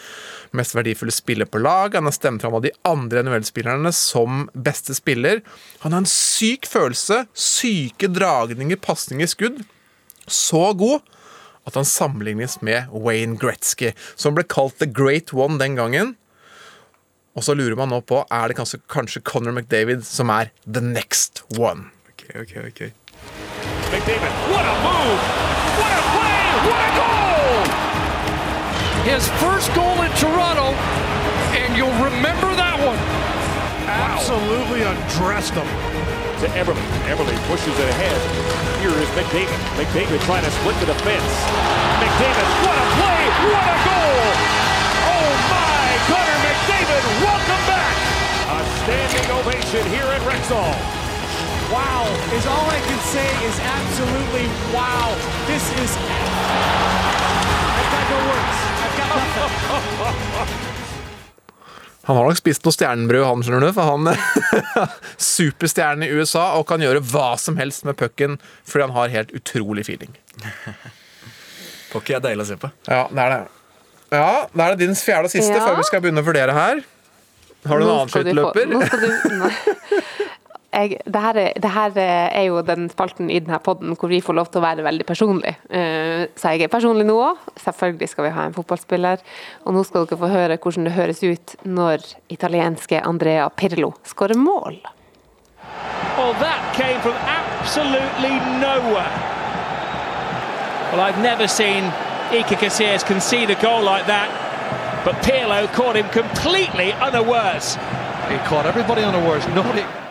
mest 0.52 0.76
verdifulle 0.76 1.15
spiller 1.15 1.47
på 1.47 1.62
lag. 1.63 1.95
Han 1.95 2.10
har 2.10 2.15
stemt 2.15 2.43
fram 2.43 2.58
av 2.60 2.65
de 2.65 2.73
andre 2.88 3.23
NHL-spillerne 3.23 3.93
som 3.95 4.49
beste 4.52 4.95
spiller. 4.97 5.39
Han 5.86 5.95
har 5.95 6.04
en 6.04 6.12
syk 6.12 6.67
følelse, 6.67 7.23
syke 7.32 8.12
dragninger, 8.12 8.82
pasninger, 8.84 9.32
skudd. 9.32 9.63
Så 10.28 10.65
god 10.80 10.99
at 11.63 11.80
han 11.80 11.88
sammenlignes 11.88 12.58
med 12.67 12.91
Wayne 12.91 13.39
Gretzky, 13.39 13.93
som 14.19 14.36
ble 14.36 14.43
kalt 14.43 14.76
The 14.84 14.89
Great 14.91 15.32
One 15.32 15.56
den 15.62 15.80
gangen. 15.80 16.17
Og 17.34 17.47
så 17.47 17.56
lurer 17.56 17.80
man 17.80 17.95
nå 17.95 18.02
på 18.04 18.26
er 18.28 18.52
det 18.52 18.60
kanskje, 18.60 18.82
kanskje 18.91 19.23
Conor 19.23 19.56
McDavid 19.56 20.04
som 20.04 20.30
er 20.36 20.52
the 20.67 20.84
next 20.84 21.45
one. 21.56 21.88
Ok, 22.12 22.28
ok, 22.43 22.58
ok. 22.67 23.53
McDavid, 23.93 24.34
what 24.49 24.65
a 24.65 24.75
move! 24.82 25.21
What 25.77 25.93
a 25.93 26.01
play! 26.17 26.45
What 26.65 26.82
a 26.82 26.91
goal! 26.97 27.13
his 29.06 29.29
first 29.38 29.69
goal 29.77 30.01
in 30.01 30.10
Toronto, 30.17 30.73
and 31.53 31.77
you'll 31.77 31.93
remember 32.01 32.49
that 32.58 32.73
one. 32.82 32.97
Absolutely 33.86 34.82
undressed 34.82 35.53
him. 35.53 35.69
to 36.41 36.49
Everly. 36.58 36.82
Everly 37.06 37.38
pushes 37.45 37.77
it 37.77 37.86
ahead. 37.93 38.17
Here 38.82 38.97
is 38.97 39.10
McDavid. 39.13 39.62
McDavid 39.77 40.17
trying 40.25 40.41
to 40.41 40.49
split 40.58 40.73
the 40.82 40.89
defense. 40.89 41.29
McDavid, 42.01 42.49
what 42.65 42.73
a 42.73 42.88
play! 42.97 43.21
What 43.45 43.65
a 43.69 43.77
goal! 43.77 44.25
Oh 45.06 45.29
my! 45.53 45.86
Connor 46.10 46.39
McDavid, 46.41 47.03
welcome 47.21 47.63
back! 47.69 47.93
A 48.49 48.60
standing 48.82 49.27
ovation 49.38 49.86
here 49.93 50.10
at 50.10 50.21
Rexall. 50.25 51.03
Wow 51.74 52.06
is 52.38 52.46
all 52.46 52.68
I 52.70 52.80
can 52.88 53.00
say 53.10 53.30
is 53.50 53.58
absolutely 53.78 54.46
wow. 54.76 55.08
This 55.50 55.66
is. 55.82 55.92
I've 57.80 57.90
got 57.94 58.06
no 58.14 58.20
words. 58.30 58.60
I've 58.84 58.96
got 59.00 59.08
nothing. 59.14 60.74
Han 62.04 62.18
har 62.20 62.26
nok 62.28 62.38
spist 62.38 62.66
noe 62.68 62.76
stjernebrød, 62.76 63.24
han, 63.24 63.44
skjønner 63.48 63.64
du, 63.64 63.70
for 63.78 63.84
han 63.88 64.02
superstjerne 65.34 66.10
i 66.10 66.18
USA 66.18 66.50
og 66.60 66.66
kan 66.68 66.84
gjøre 66.84 67.00
hva 67.14 67.30
som 67.40 67.56
helst 67.56 67.86
med 67.88 67.96
pucken 67.96 68.36
fordi 68.68 68.84
han 68.90 68.96
har 68.98 69.14
helt 69.14 69.32
utrolig 69.40 69.86
feeling. 69.88 70.12
Hockey 71.94 72.18
er 72.18 72.26
deilig 72.26 72.44
å 72.44 72.50
se 72.52 72.58
på. 72.60 72.68
Ja, 72.90 73.06
det 73.08 73.24
er 73.24 73.32
det. 73.38 73.40
Ja, 74.14 74.28
da 74.52 74.66
er 74.68 74.76
det 74.76 74.84
din 74.84 75.00
fjerde 75.00 75.32
og 75.32 75.34
siste 75.34 75.56
Ja. 75.56 75.64
før 75.64 75.80
vi 75.80 75.88
skal 75.88 76.04
begynne 76.04 76.22
å 76.22 76.28
vurdere 76.28 76.54
her. 76.58 76.84
Har 77.72 77.80
du 77.80 77.88
noen 77.88 78.04
annen 78.04 78.12
skøyteløper? 78.12 78.68
nå 78.68 78.84
skal 78.84 79.00
du-. 79.08 80.34
Jeg, 80.74 80.98
det, 81.06 81.22
her 81.22 81.38
er, 81.38 81.52
det 81.62 81.70
her 81.70 81.98
er 82.02 82.46
jo 82.48 82.62
den 82.66 82.88
spalten 82.90 83.30
i 83.30 83.38
denne 83.44 83.60
podden 83.62 83.94
hvor 83.94 84.10
vi 84.10 84.24
får 84.26 84.38
lov 84.40 84.50
til 84.50 84.62
å 84.62 84.66
være 84.66 84.86
veldig 84.86 85.06
personlig. 85.06 85.54
Eh, 85.70 86.26
så 86.34 86.56
jeg 86.56 86.66
er 86.66 86.74
personlig 86.74 87.06
nå 87.06 87.20
òg. 87.22 87.44
Selvfølgelig 87.62 88.10
skal 88.10 88.28
vi 88.28 88.34
ha 88.34 88.48
en 88.48 88.56
fotballspiller. 88.58 89.22
Og 89.68 89.78
nå 89.78 89.84
skal 89.86 90.08
dere 90.10 90.22
få 90.24 90.32
høre 90.32 90.58
hvordan 90.58 90.90
det 90.90 90.96
høres 90.98 91.22
ut 91.22 91.56
når 91.68 92.08
italienske 92.34 93.04
Andrea 93.06 93.46
Pirlo 93.54 93.94
skårer 94.08 94.40
mål. 94.40 94.82
Well, 96.18 96.34
that 96.42 96.62
came 96.74 97.00
from 97.02 97.16
absolutely 97.30 98.38
nowhere. 98.62 99.14
Well, 100.92 101.02
I've 101.02 101.22
never 101.22 101.48
seen 101.48 101.84
Ike 102.32 102.58
Casillas 102.58 103.04
concede 103.04 103.52
a 103.52 103.62
goal 103.62 103.82
like 103.82 104.06
that. 104.08 104.30
But 105.06 105.16
Pirlo 105.24 105.68
caught 105.74 105.96
him 105.96 106.08
completely 106.10 106.94
unawares. 106.94 107.76
He 108.30 108.38
caught 108.50 108.66
everybody 108.66 109.04
unawares. 109.04 109.46
Nobody. 109.48 110.03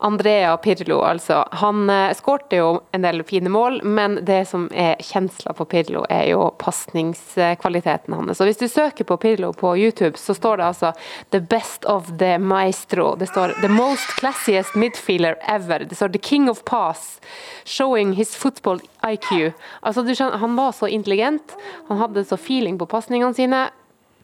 Andrea 0.00 0.56
Pirlo, 0.56 1.00
altså. 1.02 1.48
Han 1.50 1.90
eh, 1.90 2.14
skårte 2.14 2.56
jo 2.56 2.68
en 2.92 3.02
del 3.02 3.22
fine 3.26 3.50
mål, 3.50 3.80
men 3.82 4.18
det 4.26 4.44
som 4.50 4.68
er 4.70 5.00
kjensla 5.02 5.52
på 5.58 5.66
Pirlo, 5.70 6.04
er 6.10 6.28
jo 6.30 6.48
pasningskvaliteten 6.62 8.14
hans. 8.14 8.40
Og 8.40 8.50
hvis 8.50 8.60
du 8.60 8.68
søker 8.70 9.08
på 9.08 9.18
Pirlo 9.18 9.50
på 9.56 9.74
YouTube, 9.76 10.18
så 10.18 10.36
står 10.38 10.60
det 10.60 10.68
altså 10.68 10.92
'The 11.30 11.40
best 11.40 11.84
of 11.84 12.12
the 12.18 12.38
maestro'. 12.38 13.16
Det 13.18 13.26
står 13.26 13.58
'The 13.60 13.72
most 13.72 14.14
classiest 14.20 14.74
midfielder 14.74 15.34
ever'. 15.48 15.88
Det 15.88 15.96
står 15.96 16.08
'The 16.08 16.22
king 16.22 16.50
of 16.50 16.62
pass'. 16.62 17.18
'Showing 17.64 18.12
his 18.12 18.36
football 18.36 18.80
IQ'. 19.02 19.52
Altså, 19.82 20.02
du 20.02 20.14
skjønner, 20.14 20.38
han 20.38 20.56
var 20.56 20.72
så 20.72 20.86
intelligent, 20.86 21.56
han 21.88 21.98
hadde 21.98 22.24
så 22.24 22.36
feeling 22.36 22.78
på 22.78 22.86
pasningene 22.86 23.34
sine. 23.34 23.68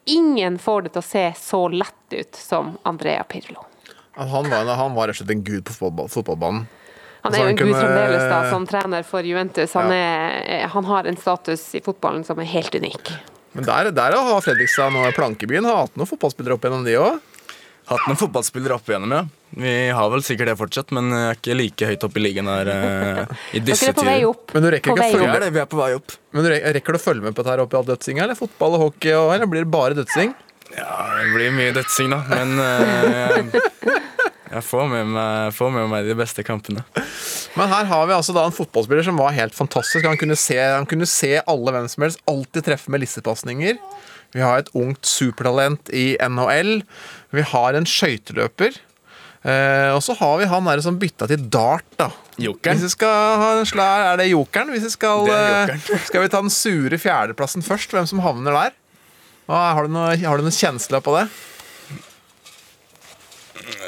Ingen 0.07 0.59
får 0.59 0.83
det 0.83 0.93
til 0.93 1.03
å 1.03 1.11
se 1.11 1.33
så 1.37 1.69
lett 1.69 2.13
ut 2.13 2.37
som 2.37 2.77
Andrea 2.83 3.25
Pirlo. 3.25 3.74
Han 4.17 4.49
var, 4.51 4.69
han 4.79 4.95
var 4.95 5.09
rett 5.11 5.17
og 5.19 5.23
slett 5.25 5.35
en 5.35 5.45
gud 5.47 5.65
på 5.67 5.75
fotball, 5.75 6.09
fotballbanen. 6.13 6.67
Han 7.25 7.35
er 7.35 7.41
jo 7.41 7.53
en 7.55 7.57
gud 7.57 7.73
fremdeles 7.73 8.25
da, 8.29 8.39
som 8.53 8.67
trener 8.69 9.03
for 9.09 9.25
Juventus. 9.25 9.73
Han, 9.79 9.89
er, 9.97 10.67
han 10.69 10.85
har 10.91 11.07
en 11.09 11.17
status 11.17 11.63
i 11.75 11.81
fotballen 11.85 12.25
som 12.29 12.39
er 12.43 12.51
helt 12.53 12.75
unik. 12.77 13.15
Men 13.57 13.65
der, 13.65 13.89
der 13.97 14.17
har 14.19 14.43
Fredrikstad 14.45 14.93
og 14.99 15.15
Plankebyen 15.17 15.65
har 15.65 15.87
hatt 15.87 15.97
noen 15.97 16.11
fotballspillere 16.11 16.59
opp 16.59 16.67
gjennom 16.69 16.85
de 16.85 16.99
òg. 17.01 17.23
Hatt 17.89 18.05
noen 18.09 18.17
fotballspillere 18.21 18.77
opp 18.77 18.87
igjennom, 18.89 19.13
ja. 19.13 19.23
Vi 19.55 19.73
har 19.95 20.09
vel 20.13 20.23
sikkert 20.27 20.49
det 20.51 20.55
fortsatt, 20.59 20.93
men 20.97 21.11
jeg 21.15 21.25
er 21.31 21.37
ikke 21.39 21.57
like 21.59 21.89
høyt 21.91 22.05
oppe 22.09 22.21
i 22.21 22.25
ligaen 22.25 22.49
her 22.51 22.71
eh, 22.73 23.35
i 23.57 23.61
disse 23.65 23.87
Dere 23.89 23.93
er 23.93 23.99
på 23.99 24.07
vei 24.09 24.15
tider. 24.19 24.31
opp. 24.31 24.55
Men 24.57 24.65
du 24.65 24.71
rekker 24.75 24.93
ikke 24.95 25.09
følge 25.15 25.27
Vi 25.29 25.37
er 25.39 25.45
det, 25.47 25.51
vi 25.57 25.63
er 25.65 25.69
på 25.71 25.81
vei 25.81 25.91
opp. 25.97 26.17
Men 26.35 26.45
du 26.47 26.51
re- 26.53 26.63
rekker 26.77 26.97
du 26.97 27.01
å 27.01 27.05
følge 27.05 27.25
med 27.29 27.37
på 27.37 27.45
dette 27.45 27.55
her 27.55 27.63
oppi 27.65 27.79
all 27.81 27.89
dødsinga, 27.89 28.25
eller 28.27 28.39
fotball 28.39 28.77
og 28.79 28.85
hockey, 28.89 29.13
eller 29.17 29.49
blir 29.53 29.65
det 29.65 29.73
bare 29.73 29.97
dødsing? 30.01 30.33
Ja, 30.77 30.95
det 31.21 31.29
blir 31.35 31.53
mye 31.55 31.75
dødsing, 31.77 32.11
da. 32.15 32.21
Men 32.31 32.55
eh, 32.59 33.11
jeg, 33.23 34.01
jeg 34.55 34.65
får 34.67 34.89
med, 34.91 35.11
meg, 35.15 35.53
får 35.57 35.71
med 35.75 35.89
meg 35.93 36.09
de 36.09 36.17
beste 36.19 36.45
kampene. 36.47 36.83
Men 37.55 37.71
her 37.71 37.87
har 37.91 38.09
vi 38.11 38.17
altså 38.17 38.35
da 38.35 38.45
en 38.49 38.55
fotballspiller 38.57 39.07
som 39.07 39.19
var 39.21 39.35
helt 39.37 39.55
fantastisk. 39.55 40.07
Han 40.09 40.19
kunne 40.19 40.37
se, 40.39 40.59
han 40.59 40.89
kunne 40.91 41.07
se 41.11 41.37
alle 41.45 41.75
hvem 41.77 41.87
som 41.93 42.07
helst, 42.07 42.23
alltid 42.31 42.67
treffe 42.67 42.91
med 42.91 43.05
lissepasninger. 43.05 43.79
Vi 44.35 44.43
har 44.43 44.65
et 44.65 44.73
ungt 44.75 45.07
supertalent 45.07 45.93
i 45.95 46.17
NHL. 46.19 46.81
Vi 47.35 47.45
har 47.53 47.79
en 47.79 47.87
skøyteløper. 47.87 48.81
Eh, 49.45 49.91
og 49.93 50.01
så 50.03 50.15
har 50.19 50.39
vi 50.41 50.47
han 50.49 50.67
der 50.67 50.81
som 50.83 50.97
bytta 50.99 51.29
til 51.31 51.43
dart, 51.53 51.85
da. 52.01 52.09
Jokeren. 52.41 52.79
Hvis 52.81 52.89
vi 52.89 52.95
skal 52.97 53.37
ha 53.39 53.51
en 53.61 53.69
slær, 53.69 54.07
Er 54.11 54.17
det 54.19 54.31
jokeren? 54.33 54.73
Hvis 54.75 54.89
vi 54.89 54.91
skal, 54.97 55.27
Det 55.29 55.35
er 55.37 55.45
eh, 55.45 55.75
jokeren. 55.77 56.01
skal 56.09 56.25
vi 56.25 56.31
ta 56.33 56.41
den 56.43 56.51
sure 56.51 56.99
fjerdeplassen 56.99 57.63
først? 57.63 57.93
Hvem 57.95 58.09
som 58.11 58.23
havner 58.25 58.57
der? 58.57 58.75
Har, 59.49 59.85
du 59.85 59.93
noe, 59.93 60.15
har 60.17 60.41
du 60.41 60.47
noen 60.47 60.55
kjensler 60.57 61.03
på 61.05 61.13
det? 61.19 61.27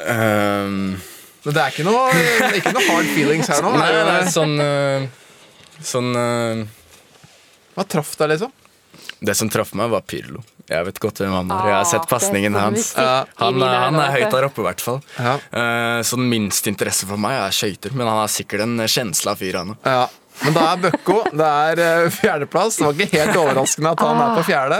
Um, 0.07 0.97
Men 1.43 1.53
Det 1.55 1.61
er 1.63 1.73
ikke 1.73 1.85
noe, 1.87 2.11
ikke 2.57 2.73
noe 2.75 2.85
hard 2.89 3.09
feelings 3.13 3.49
her 3.51 3.61
nå. 3.65 3.71
nei, 3.77 3.89
det- 3.93 4.05
nei, 4.07 4.21
sånn 4.33 4.53
eh, 4.63 5.07
Sånn 5.83 6.09
eh, 6.17 6.61
Hva 7.77 7.85
traff 7.87 8.15
deg, 8.17 8.31
liksom? 8.35 8.53
Det 9.21 9.33
som 9.37 9.49
traff 9.49 9.71
meg, 9.77 9.89
var 9.89 10.01
Pirlo. 10.05 10.43
Jeg 10.69 10.83
vet 10.85 10.99
godt 11.01 11.19
hvem 11.23 11.31
han 11.33 11.49
er. 11.53 11.61
Jeg 11.69 11.73
har 11.73 11.81
Ah, 11.81 11.89
sett 11.89 12.07
pasningen 12.09 12.53
sånn 12.53 12.61
hans. 12.61 12.89
Han, 13.39 13.61
han 13.61 13.95
er 14.01 14.11
høyt 14.13 14.31
der 14.33 14.45
oppe, 14.45 14.61
i 14.61 14.65
hvert 14.67 14.81
fall. 14.83 14.99
Ja. 15.17 15.35
Eh, 15.57 16.01
sånn 16.05 16.25
minst 16.29 16.67
interesse 16.69 17.07
for 17.09 17.17
meg 17.21 17.37
er 17.39 17.53
skøyter, 17.55 17.93
men 17.97 18.05
han 18.09 18.19
er 18.23 18.29
sikkert 18.33 18.61
en 18.65 18.75
kjensla 18.85 19.33
fyr, 19.39 19.57
han 19.61 19.71
òg. 19.73 19.77
Ja. 19.89 20.03
Men 20.43 20.55
da 20.55 20.63
er 20.71 20.81
Bøkko 20.85 21.17
det 21.33 21.47
er 21.47 21.81
eh, 21.83 22.07
fjerdeplass. 22.13 22.77
Det 22.79 22.85
var 22.85 23.03
ikke 23.05 23.21
helt 23.21 23.39
overraskende 23.41 23.93
at 23.95 24.03
han 24.05 24.21
er 24.23 24.35
på 24.37 24.45
fjerde. 24.47 24.79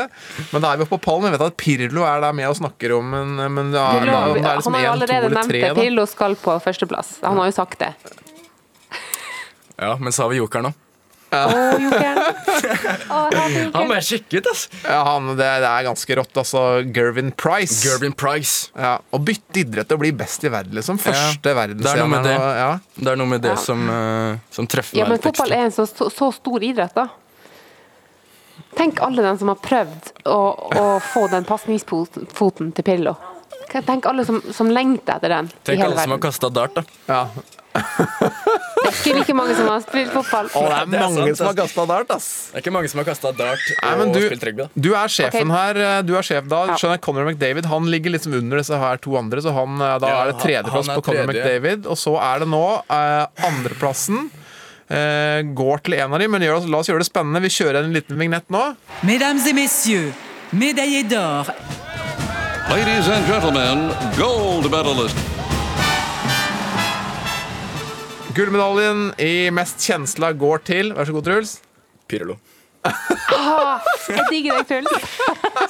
Men 0.53 0.63
da 0.63 0.71
er 0.71 0.79
vi 0.79 0.87
oppe 0.87 0.95
på 0.97 1.03
pallen. 1.09 1.27
Vi 1.27 1.33
vet 1.35 1.45
at 1.47 1.57
Pirlo 1.59 2.05
er 2.07 2.23
der 2.23 2.35
med 2.37 2.49
og 2.51 2.57
snakker 2.59 2.97
om 2.97 3.13
Men, 3.13 3.35
men 3.55 3.71
ja, 3.75 3.87
Pirlo, 3.97 4.17
om 4.17 4.37
det 4.37 4.43
er 4.45 4.61
liksom 4.61 4.77
han 4.77 4.85
har 4.85 4.95
allerede 4.95 5.31
nevnt 5.33 5.55
det. 5.57 5.71
Pirlo 5.79 6.05
skal 6.09 6.37
på 6.41 6.57
førsteplass. 6.63 7.17
Han 7.25 7.41
har 7.41 7.49
jo 7.49 7.57
sagt 7.57 7.79
det. 7.81 7.93
Ja, 9.77 9.95
men 10.01 10.13
så 10.13 10.25
har 10.25 10.33
vi 10.33 10.41
jokeren 10.41 10.71
jokeren. 11.31 12.19
Han 13.75 13.87
må 13.89 13.97
jeg 13.97 14.05
sjekke 14.07 14.39
ut, 14.39 14.49
altså. 14.51 14.79
Ja, 14.85 14.99
han, 15.07 15.27
det, 15.35 15.47
det 15.63 15.69
er 15.69 15.85
ganske 15.87 16.17
rått, 16.19 16.39
altså. 16.39 16.63
Gervin 16.95 17.31
Price. 17.35 17.79
Gervin 17.85 18.15
Price. 18.17 18.71
Ja, 18.77 18.97
Å 18.99 19.19
bytte 19.21 19.61
idrett 19.63 19.91
og 19.93 20.01
bli 20.03 20.13
best 20.15 20.45
i 20.47 20.51
verden, 20.53 20.75
liksom. 20.77 20.99
Første 21.01 21.41
det 21.43 21.91
er 21.91 22.01
noe 22.01 22.09
med 22.11 22.27
det. 22.27 22.35
Ja. 22.35 22.71
Det 22.95 23.13
er 23.13 23.19
noe 23.19 23.31
med 23.35 23.43
det 23.45 23.53
Ja. 23.53 23.61
som, 23.61 23.87
uh, 23.89 24.37
som 24.53 24.67
treffer 24.67 24.97
Ja, 24.97 25.05
meg 25.05 25.17
men 25.17 25.23
fotball 25.27 25.55
er 25.55 25.67
en 25.67 25.75
så, 25.75 25.87
så, 25.87 26.31
stor 26.35 26.63
idrett, 26.63 26.95
da. 26.95 27.07
Tenk 28.77 29.01
alle 29.01 29.23
dem 29.25 29.37
som 29.39 29.49
har 29.49 29.57
prøvd 29.61 30.11
å, 30.29 30.39
å 30.77 30.85
få 31.01 31.27
den 31.31 31.47
pasningsfoten 31.47 32.71
til 32.77 32.85
Pillo. 32.85 33.15
Tenk 33.71 34.05
alle 34.07 34.23
som, 34.25 34.39
som 34.53 34.69
lengter 34.71 35.17
etter 35.17 35.33
den 35.33 35.49
i 35.49 35.55
Tenk 35.65 35.81
hele 35.81 35.89
alle 35.89 36.03
som 36.03 36.13
har 36.13 36.17
verden. 36.17 36.23
kasta 36.23 36.49
dart, 36.53 36.77
da. 36.77 36.83
Ja. 37.09 37.21
Det 37.77 38.87
er 38.87 38.93
ikke 38.93 39.13
like 39.17 39.33
mange 39.35 39.55
som 39.57 39.67
har 39.69 39.81
spilt 39.83 40.11
fotball. 40.13 40.47
Å, 40.55 40.61
det 40.63 40.75
er 40.77 40.85
Det 40.91 40.97
er 40.97 41.01
mange 41.03 41.23
sant, 41.25 41.37
som 41.37 41.47
har 41.47 41.53
ass. 41.53 41.59
kasta 41.61 41.85
dart, 41.89 42.11
ass. 42.15 42.27
Det 42.51 42.57
er 42.59 42.63
ikke 42.63 42.73
mange 42.77 42.89
som 42.91 43.01
har 43.01 43.07
kasta 43.09 43.31
dart 43.35 43.65
Nei, 43.81 43.91
og 43.91 43.99
men 44.01 44.13
du, 44.15 44.19
spilt 44.27 44.45
rugby. 44.47 44.63
da. 44.63 44.81
du 44.87 44.89
er 44.95 45.13
sjefen 45.13 45.51
her. 45.53 45.79
eh, 45.87 46.01
Du 46.07 46.13
er 46.17 46.27
sjef 46.27 46.47
da. 46.47 46.61
Skjønner 46.77 46.95
jeg, 46.97 47.03
Conor 47.07 47.25
McDavid 47.31 47.65
han 47.71 47.89
ligger 47.91 48.13
liksom 48.15 48.33
under 48.39 48.61
disse 48.61 48.77
her 48.81 48.97
to 49.03 49.17
andre, 49.19 49.41
så 49.43 49.53
han, 49.57 49.75
eh, 49.81 49.97
da 49.99 50.07
Ja, 50.07 50.21
er 50.21 50.31
det 50.31 50.35
han- 50.37 50.43
tredjeplass 50.45 50.87
han 50.87 50.95
er 50.95 51.01
på 51.01 51.05
Conor 51.09 51.25
tredje. 51.25 51.43
McDavid. 51.43 51.85
Og 51.87 51.97
så 51.97 52.15
er 52.21 52.39
det 52.39 52.47
nå 52.53 52.63
eh, 52.89 53.25
andreplassen. 53.51 54.29
Eh, 54.89 55.41
går 55.53 55.83
til 55.83 55.93
en 55.99 56.13
av 56.13 56.19
dem, 56.19 56.31
men 56.31 56.41
gjør, 56.41 56.61
oss- 56.61 56.69
la 56.71 56.77
oss 56.79 56.87
gjøre 56.87 57.03
det 57.03 57.09
spennende. 57.11 57.41
Vi 57.43 57.49
kjører 57.51 57.83
en 57.83 57.91
liten 57.93 58.17
vignett 58.17 58.47
nå. 58.49 58.75
Mesdames 59.03 59.45
et 59.47 59.53
messieurs, 59.55 60.13
médaillés 60.53 61.03
d'or, 61.11 61.51
Ladies 62.69 63.07
and 63.07 63.25
gentlemen, 63.27 63.93
gold 64.17 64.69
medalist. 64.69 65.15
Gullmedaljen 68.37 69.07
i 69.23 69.49
mest 69.55 69.81
kjensla 69.81 70.29
går 70.37 70.61
til 70.67 70.91
Vær 70.97 71.07
så 71.09 71.15
god, 71.15 71.25
Truls. 71.25 71.55
Pirlo. 72.11 72.37
Ah, 72.87 73.81
jeg 74.07 74.27
digger 74.31 74.59
deg, 74.61 74.67
Truls. 74.69 75.07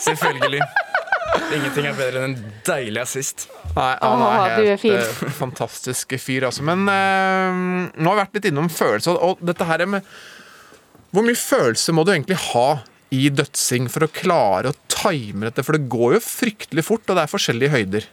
Selvfølgelig. 0.03 0.61
Ingenting 1.53 1.87
er 1.89 1.95
bedre 1.97 2.21
enn 2.25 2.33
en 2.35 2.51
deilig 2.67 3.01
assist. 3.03 3.45
Nei, 3.77 3.91
han 4.01 4.23
Åh, 4.25 4.35
er 4.35 4.57
du 4.57 4.63
er 4.65 4.69
helt 4.73 4.81
fin. 4.81 4.97
eh, 4.97 5.33
fantastisk 5.37 6.15
fyr, 6.21 6.47
altså. 6.49 6.63
Men 6.67 6.83
eh, 6.91 7.61
nå 7.95 8.09
har 8.09 8.17
vi 8.17 8.21
vært 8.23 8.37
litt 8.39 8.49
innom 8.51 8.69
følelser, 8.73 9.17
og 9.21 9.41
dette 9.45 9.67
her 9.69 9.83
med 9.89 10.05
Hvor 11.13 11.23
mye 11.25 11.39
følelse 11.39 11.93
må 11.95 12.03
du 12.07 12.11
egentlig 12.13 12.39
ha 12.51 12.67
i 13.15 13.29
dødsing 13.31 13.87
for 13.91 14.03
å 14.07 14.11
klare 14.11 14.73
å 14.73 14.77
time 14.91 15.47
dette? 15.47 15.63
For 15.63 15.77
det 15.77 15.87
går 15.91 16.17
jo 16.17 16.23
fryktelig 16.25 16.83
fort, 16.89 17.05
og 17.07 17.15
det 17.19 17.23
er 17.25 17.31
forskjellige 17.31 17.73
høyder. 17.77 18.09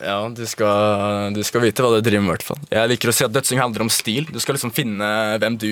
Ja, 0.00 0.28
du 0.28 0.44
skal, 0.48 1.32
du 1.32 1.42
skal 1.46 1.60
vite 1.64 1.82
hva 1.84 1.90
du 1.96 2.00
driver 2.04 2.22
med, 2.24 2.28
i 2.28 2.32
hvert 2.34 2.44
fall. 2.46 2.60
Jeg 2.72 2.88
liker 2.92 3.08
å 3.10 3.14
si 3.16 3.24
at 3.24 3.32
dødsing 3.32 3.60
handler 3.62 3.82
om 3.86 3.90
stil. 3.92 4.24
Du 4.28 4.38
skal 4.42 4.54
liksom 4.58 4.72
finne 4.76 5.06
hvem 5.40 5.56
du 5.60 5.70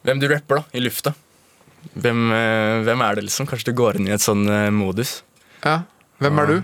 Hvem 0.00 0.16
du 0.16 0.24
rapper 0.30 0.56
da, 0.62 0.64
i 0.72 0.80
lufta. 0.80 1.10
Hvem, 1.92 2.20
eh, 2.32 2.78
hvem 2.86 3.02
er 3.04 3.14
det, 3.18 3.22
liksom? 3.26 3.44
Kanskje 3.48 3.68
du 3.68 3.74
går 3.76 3.96
inn 3.98 4.06
i 4.08 4.14
et 4.14 4.22
sånn 4.24 4.46
eh, 4.48 4.70
modus. 4.72 5.18
Ja. 5.64 5.82
Hvem 6.24 6.38
er 6.40 6.46
du? 6.48 6.54
eh, 6.56 6.62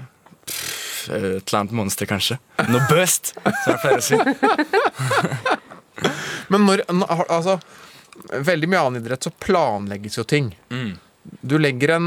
et 1.36 1.44
eller 1.52 1.58
annet 1.60 1.74
monster, 1.76 2.06
kanskje. 2.08 2.38
Noe 2.72 2.80
bøst, 2.88 3.34
som 3.36 3.68
jeg 3.74 3.80
pleier 3.82 4.00
å 4.00 4.06
si. 4.06 4.16
Men 6.52 6.60
når, 6.68 6.78
altså 7.28 7.58
Veldig 8.32 8.68
mye 8.72 8.80
annen 8.80 9.02
idrett 9.02 9.26
så 9.26 9.30
planlegges 9.44 10.16
jo 10.16 10.24
ting. 10.24 10.46
Mm. 10.72 10.94
Du 11.44 11.58
legger 11.60 11.90
en 11.98 12.06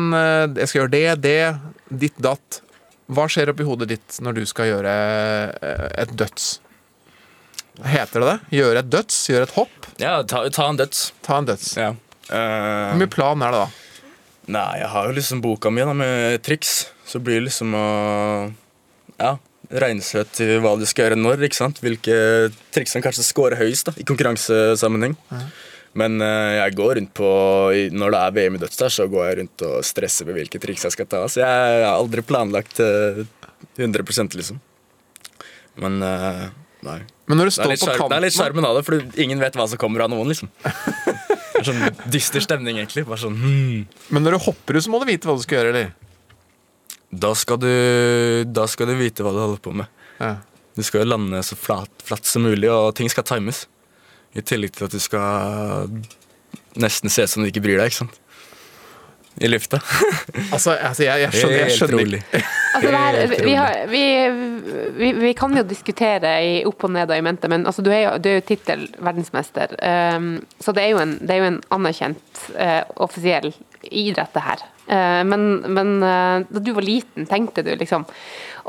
Jeg 0.57 0.65
skal 0.71 0.79
gjøre 0.79 0.93
det, 0.95 1.03
det, 1.21 1.53
ditt, 2.01 2.17
datt. 2.17 2.63
Hva 3.09 3.25
skjer 3.31 3.49
oppi 3.53 3.65
hodet 3.65 3.89
ditt 3.89 4.19
når 4.21 4.37
du 4.37 4.43
skal 4.49 4.69
gjøre 4.69 4.95
eh, 5.65 5.85
et 6.03 6.11
døds? 6.17 6.59
Heter 7.89 8.21
det 8.21 8.27
det? 8.29 8.37
Gjøre 8.59 8.83
et 8.83 8.89
døds? 8.91 9.17
Gjøre 9.31 9.47
et 9.47 9.55
hopp? 9.55 9.87
Ja, 10.01 10.19
ta, 10.27 10.43
ta 10.53 10.67
en 10.69 10.79
døds. 10.79 11.09
Ta 11.25 11.39
en 11.41 11.47
døds. 11.47 11.71
Ja. 11.79 11.93
Uh, 12.29 12.91
Hvor 12.91 12.99
mye 13.01 13.11
plan 13.11 13.45
er 13.45 13.55
det 13.55 13.61
da? 13.63 13.69
Nei, 14.49 14.69
jeg 14.81 14.89
har 14.93 15.07
jo 15.09 15.15
liksom 15.17 15.41
boka 15.45 15.71
mi 15.73 15.85
da, 15.85 15.93
med 15.97 16.41
triks. 16.45 16.73
Så 17.07 17.21
blir 17.23 17.39
det 17.39 17.49
liksom 17.49 17.73
å 17.77 17.85
Ja, 19.19 19.35
seg 20.05 20.29
til 20.33 20.55
hva 20.63 20.75
du 20.79 20.85
skal 20.89 21.07
gjøre 21.09 21.19
når. 21.19 21.43
ikke 21.45 21.59
sant? 21.59 21.81
Hvilke 21.83 22.15
triks 22.73 22.93
som 22.95 23.03
kanskje 23.05 23.25
scorer 23.25 23.59
høyest 23.59 23.89
da, 23.89 23.93
i 23.97 24.05
konkurransesammenheng. 24.07 25.15
Men 25.97 26.21
eh, 26.21 26.55
jeg 26.59 26.75
går 26.77 26.95
rundt 26.99 27.13
på 27.17 27.29
Når 27.97 28.13
det 28.13 28.21
er 28.21 28.33
VM 28.35 28.57
i 28.57 28.61
dødsdag, 28.61 28.91
så 28.93 29.07
går 29.09 29.25
jeg 29.25 29.37
rundt 29.41 29.65
og 29.65 29.77
stresser 29.87 30.27
med 30.29 30.37
hvilke 30.37 30.61
triks 30.61 30.85
jeg 30.85 30.95
skal 30.95 31.09
ta. 31.09 31.23
Så 31.31 31.41
jeg 31.41 31.49
har 31.49 31.89
aldri 31.91 32.23
planlagt 32.25 32.81
eh, 32.83 33.23
100 33.79 34.05
liksom. 34.37 34.59
Men 35.79 36.01
eh, 36.05 36.45
nei. 36.85 36.99
Men 37.29 37.41
det 37.41 37.49
er 37.61 37.71
litt 38.25 38.35
sjarmen 38.35 38.65
av 38.65 38.79
det, 38.79 38.85
for 38.87 39.01
ingen 39.21 39.41
vet 39.41 39.57
hva 39.57 39.67
som 39.69 39.81
kommer 39.81 40.05
av 40.05 40.13
noen. 40.13 40.29
liksom 40.31 40.51
Det 41.59 41.65
er 41.65 41.67
sånn 41.73 42.11
dyster 42.13 42.43
stemning, 42.43 42.77
egentlig. 42.79 43.03
Bare 43.07 43.19
sånn 43.19 43.35
hmm. 43.35 43.79
Men 44.15 44.23
når 44.23 44.37
du 44.37 44.45
hopper 44.45 44.77
ut, 44.77 44.85
så 44.85 44.93
må 44.93 45.01
du 45.01 45.09
vite 45.09 45.27
hva 45.27 45.35
du 45.35 45.43
skal 45.43 45.59
gjøre, 45.59 45.73
eller? 45.73 45.89
Da 47.09 47.33
skal 47.35 47.57
du, 47.59 47.73
da 48.47 48.67
skal 48.69 48.91
du 48.91 48.95
vite 48.99 49.25
hva 49.25 49.33
du 49.33 49.41
holder 49.41 49.59
på 49.65 49.73
med. 49.75 49.89
Ja. 50.21 50.37
Du 50.77 50.85
skal 50.85 51.03
jo 51.03 51.09
lande 51.09 51.41
så 51.43 51.57
flat, 51.59 51.91
flatt 52.05 52.29
som 52.29 52.45
mulig, 52.45 52.69
og 52.71 52.93
ting 52.95 53.09
skal 53.11 53.25
times. 53.27 53.65
I 54.37 54.45
tillegg 54.45 54.75
til 54.75 54.85
at 54.85 54.93
du 54.93 55.01
skal 55.01 55.89
nesten 56.79 57.09
se 57.09 57.25
ut 57.25 57.31
som 57.31 57.43
du 57.43 57.49
ikke 57.49 57.63
bryr 57.65 57.79
deg, 57.81 57.91
ikke 57.91 58.03
sant? 58.03 58.19
I 59.39 59.47
lufta. 59.47 59.79
Altså, 60.53 60.71
altså 60.71 61.03
jeg, 61.03 61.21
jeg 61.21 61.33
skjønner, 61.33 61.57
jeg 61.57 61.77
Helt 61.77 61.93
rolig. 61.93 62.23
Altså, 62.69 62.89
det 62.91 62.99
her, 63.01 63.43
vi, 63.43 63.53
har, 63.57 63.77
vi, 63.89 64.01
vi, 64.97 65.07
vi 65.17 65.31
kan 65.33 65.55
jo 65.57 65.63
diskutere 65.65 66.31
i 66.45 66.51
opp 66.69 66.83
og 66.85 66.91
ned 66.93 67.09
og 67.09 67.17
i 67.17 67.23
mente, 67.25 67.49
men 67.49 67.65
altså, 67.67 67.81
du 67.81 67.89
er 67.91 68.03
jo, 68.03 68.11
du 68.21 68.27
er 68.29 68.35
jo 68.37 68.43
tittel-verdensmester. 68.45 69.73
Um, 70.15 70.27
så 70.61 70.73
det 70.77 70.83
er 70.83 70.91
jo 70.93 70.99
en, 71.01 71.15
det 71.17 71.33
er 71.33 71.41
jo 71.41 71.47
en 71.49 71.57
anerkjent 71.75 72.43
uh, 72.53 72.83
offisiell 73.01 73.49
idrett, 73.89 74.31
det 74.35 74.45
her. 74.45 74.63
Uh, 74.85 75.23
men 75.27 75.47
men 75.65 75.95
uh, 76.03 76.45
da 76.45 76.61
du 76.61 76.71
var 76.77 76.85
liten, 76.85 77.25
tenkte 77.29 77.65
du 77.65 77.73
liksom 77.73 78.05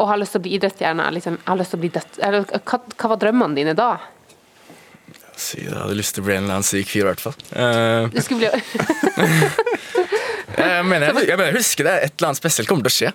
å 0.00 0.08
ha 0.08 0.16
lyst 0.16 0.32
til 0.36 0.40
å 0.40 0.46
bli 0.46 0.56
idrettsstjerne? 0.56 1.10
Liksom, 1.18 1.36
har 1.44 1.60
lyst 1.60 1.76
til 1.76 1.82
å 1.82 1.84
bli 1.84 1.92
dødt, 1.98 2.22
hva, 2.24 2.80
hva 2.96 3.12
var 3.12 3.22
drømmene 3.26 3.60
dine 3.60 3.76
da? 3.76 3.92
Si, 5.40 5.56
jeg 5.64 5.72
hadde 5.72 5.96
lyst 5.96 6.12
til 6.16 6.22
å 6.24 6.26
bli 6.26 6.34
en 6.36 6.42
eller 6.44 6.54
annen 6.58 6.68
syk 6.68 6.88
fyr, 6.90 7.04
i 7.04 7.06
hvert 7.08 7.22
fall. 7.24 7.36
Uh, 7.54 8.02
Du 8.12 8.20
skulle 8.20 8.40
bli 8.42 8.50
jeg, 10.60 10.84
mener, 10.84 11.04
jeg, 11.08 11.14
jeg 11.30 11.36
mener, 11.38 11.50
jeg 11.50 11.56
husker 11.56 11.84
det. 11.88 11.94
Et 12.04 12.12
eller 12.18 12.28
annet 12.30 12.40
spesielt 12.42 12.68
kommer 12.68 12.84
til 12.84 12.92
å 12.92 12.98
skje. 12.98 13.10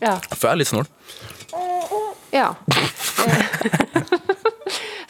Ja. 0.00 0.14
For 0.30 0.44
jeg 0.46 0.52
er 0.52 0.60
litt 0.62 0.70
snål. 0.70 0.86
ja. 2.34 2.48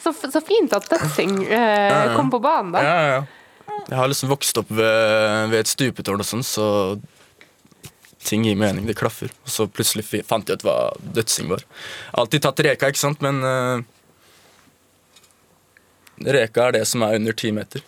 så, 0.03 0.13
så 0.33 0.41
fint 0.45 0.73
at 0.75 0.89
dødsing 0.91 1.37
eh, 1.45 2.15
kom 2.17 2.31
på 2.33 2.39
banen, 2.43 2.73
da. 2.75 2.83
Ja, 2.85 2.97
ja, 2.97 3.07
ja. 3.19 3.23
Jeg 3.91 3.97
har 3.99 4.07
liksom 4.11 4.29
vokst 4.31 4.57
opp 4.61 4.69
ved, 4.71 5.49
ved 5.51 5.59
et 5.63 5.71
stupetårn 5.71 6.21
og 6.23 6.27
sånn, 6.27 6.43
så 6.45 6.65
ting 8.25 8.45
gir 8.45 8.57
mening. 8.59 8.85
Det 8.87 8.95
klaffer. 8.99 9.31
Og 9.45 9.51
så 9.51 9.65
plutselig 9.69 10.05
fant 10.27 10.47
jeg 10.49 10.59
ut 10.61 10.65
hva 10.67 10.75
dødsing 11.15 11.49
var. 11.51 11.63
Alltid 12.21 12.43
tatt 12.45 12.61
reka, 12.67 12.91
ikke 12.91 13.01
sant, 13.01 13.19
men 13.25 13.41
eh, 13.45 13.77
Reka 16.25 16.67
er 16.67 16.77
det 16.79 16.85
som 16.89 17.03
er 17.05 17.17
under 17.17 17.35
ti 17.37 17.51
meter. 17.55 17.83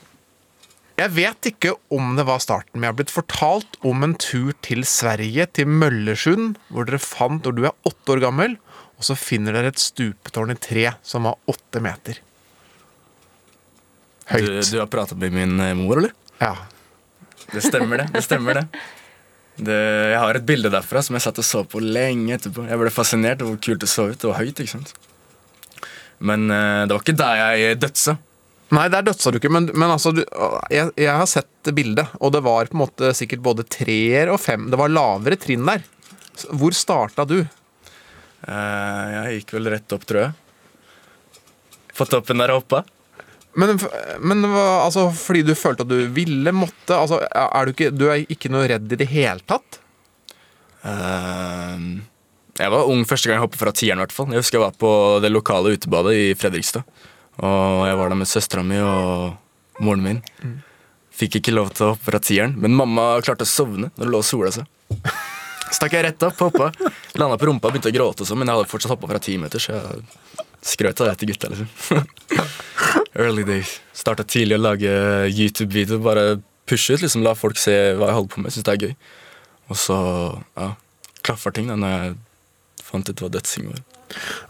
Jeg 1.00 1.10
vet 1.16 1.48
ikke 1.50 1.72
om 1.94 2.14
det 2.18 2.26
var 2.28 2.42
starten, 2.44 2.76
men 2.76 2.86
jeg 2.86 2.94
har 2.94 2.98
blitt 3.00 3.14
fortalt 3.14 3.80
om 3.86 4.06
en 4.06 4.14
tur 4.22 4.54
til 4.66 4.84
Sverige, 4.86 5.48
til 5.58 5.70
Møllersund, 5.70 6.60
hvor 6.70 6.86
dere 6.86 7.02
fant 7.02 7.48
når 7.48 7.56
du 7.58 7.64
er 7.66 7.90
åtte 7.90 8.14
år 8.14 8.22
gammel, 8.28 8.60
og 9.00 9.08
så 9.08 9.18
finner 9.18 9.58
dere 9.58 9.72
et 9.74 9.82
stupetårn 9.82 10.54
i 10.54 10.60
tre 10.62 10.92
som 11.02 11.26
var 11.28 11.40
åtte 11.50 11.82
meter. 11.84 12.22
Du, 14.30 14.46
du 14.62 14.78
har 14.80 14.88
prata 14.88 15.18
med 15.20 15.34
min 15.34 15.58
eh, 15.60 15.74
mor, 15.76 15.98
eller? 16.00 16.14
Ja. 16.38 16.54
Det 17.52 17.64
stemmer, 17.66 18.04
det. 18.04 18.14
det, 18.14 18.22
stemmer 18.24 18.62
det. 18.62 18.64
det. 19.58 19.80
Jeg 20.14 20.22
har 20.22 20.40
et 20.40 20.46
bilde 20.48 20.72
derfra 20.74 21.02
som 21.04 21.18
jeg 21.18 21.26
satt 21.26 21.42
og 21.42 21.48
så 21.48 21.64
på 21.68 21.82
lenge 21.84 22.38
etterpå. 22.38 22.70
Jeg 22.70 22.80
ble 22.80 22.94
fascinert 22.94 23.44
over 23.44 23.58
hvor 23.58 23.66
kult 23.66 23.84
det 23.84 23.90
så 23.92 24.08
ut. 24.14 24.20
Det 24.22 24.30
var 24.30 24.40
høyt, 24.40 24.62
ikke 24.62 24.76
sant. 24.78 24.94
Men 26.24 26.48
eh, 26.52 26.84
det 26.88 26.96
var 26.96 27.04
ikke 27.04 27.20
der 27.20 27.42
jeg 27.42 27.80
dødsa. 27.84 28.16
Nei, 28.74 28.88
der 28.90 29.06
dødsa 29.06 29.30
du 29.30 29.38
ikke, 29.38 29.52
men, 29.54 29.68
men 29.76 29.92
altså 29.92 30.14
du, 30.16 30.24
jeg, 30.74 30.90
jeg 30.98 31.14
har 31.14 31.28
sett 31.30 31.74
bildet, 31.76 32.10
og 32.18 32.32
det 32.34 32.42
var 32.46 32.70
på 32.72 32.78
en 32.78 32.82
måte 32.82 33.12
sikkert 33.14 33.44
både 33.46 33.66
treer 33.70 34.32
og 34.34 34.40
fem. 34.42 34.70
Det 34.72 34.80
var 34.80 34.94
lavere 34.94 35.38
trinn 35.38 35.68
der. 35.68 35.84
Hvor 36.50 36.74
starta 36.74 37.28
du? 37.30 37.44
Eh, 37.44 39.06
jeg 39.14 39.38
gikk 39.38 39.54
vel 39.60 39.70
rett 39.76 39.96
opp, 39.96 40.08
tror 40.10 40.24
jeg. 40.24 40.34
På 41.94 42.08
toppen 42.10 42.42
der 42.42 42.54
jeg 42.54 42.64
hoppa. 42.64 42.82
Men, 43.60 43.78
men 44.26 44.48
altså, 44.50 45.12
fordi 45.14 45.44
du 45.46 45.54
følte 45.54 45.86
at 45.86 45.92
du 45.92 46.08
ville, 46.16 46.56
måtte 46.56 46.98
altså, 46.98 47.20
er 47.30 47.68
du, 47.68 47.76
ikke, 47.76 47.92
du 47.94 48.08
er 48.10 48.24
ikke 48.26 48.50
noe 48.50 48.66
redd 48.72 48.96
i 48.96 49.00
det 49.04 49.10
hele 49.12 49.46
tatt? 49.46 49.78
Eh, 50.82 51.86
jeg 52.60 52.70
var 52.70 52.90
ung 52.90 53.02
første 53.10 53.30
gang 53.30 53.40
jeg 53.40 53.46
hoppet 53.48 53.62
fra 53.62 53.74
tieren. 53.74 54.02
hvert 54.04 54.14
fall. 54.14 54.30
Jeg 54.34 54.44
husker 54.44 54.60
jeg 54.60 54.66
var 54.68 54.78
på 54.78 54.92
det 55.24 55.32
lokale 55.34 55.74
utebadet 55.74 56.14
i 56.14 56.26
Fredrikstad. 56.38 56.86
Og 57.42 57.88
jeg 57.88 57.98
var 57.98 58.12
der 58.12 58.20
med 58.20 58.30
søstera 58.30 58.64
mi 58.66 58.78
og 58.78 59.82
moren 59.82 60.04
min. 60.06 60.22
Fikk 61.14 61.40
ikke 61.40 61.54
lov 61.54 61.72
til 61.74 61.88
å 61.88 61.94
hoppe 61.94 62.12
fra 62.12 62.22
tieren, 62.22 62.56
men 62.62 62.76
mamma 62.78 63.16
klarte 63.26 63.46
å 63.46 63.50
sovne 63.50 63.90
når 63.96 64.06
det 64.06 64.12
lå 64.14 64.22
og 64.22 64.28
sola 64.28 64.54
seg. 64.54 64.70
Stakk 65.74 65.96
jeg 65.98 66.06
rett 66.06 66.26
opp, 66.26 66.38
hoppa, 66.42 66.70
landa 67.18 67.38
på 67.42 67.48
rumpa 67.50 67.72
begynte 67.74 67.90
å 67.90 67.96
gråte, 67.96 68.22
og 68.22 68.30
sånn, 68.30 68.38
men 68.42 68.50
jeg 68.50 68.60
hadde 68.60 68.70
fortsatt 68.70 68.94
hoppa 68.94 69.10
fra 69.10 69.22
ti 69.22 69.40
meter, 69.42 69.62
så 69.62 69.74
jeg 69.74 70.04
skrøt 70.74 71.02
av 71.02 71.10
det 71.10 71.16
til 71.22 71.32
gutta. 71.32 71.50
liksom. 71.50 72.04
Early 73.24 73.46
days. 73.48 73.80
Starta 73.98 74.26
tidlig 74.26 74.60
å 74.60 74.64
lage 74.64 74.92
YouTube-video, 75.34 75.98
bare 76.06 76.42
pushe 76.70 76.94
ut, 76.94 77.02
liksom 77.02 77.26
la 77.26 77.34
folk 77.38 77.58
se 77.62 77.74
hva 77.98 78.12
jeg 78.12 78.20
holder 78.20 78.34
på 78.36 78.44
med. 78.46 78.54
Syns 78.54 78.68
det 78.68 78.76
er 78.76 78.86
gøy. 78.88 78.94
Og 79.74 79.80
så 79.80 79.98
ja, 80.60 80.70
klaffer 81.26 81.56
ting 81.56 81.70
da 81.72 81.78
når 81.80 81.94
jeg 81.96 82.16
fant 82.94 83.10
ut 83.10 83.24
hva 83.26 83.32
dødsing 83.34 83.68
var. 83.72 83.82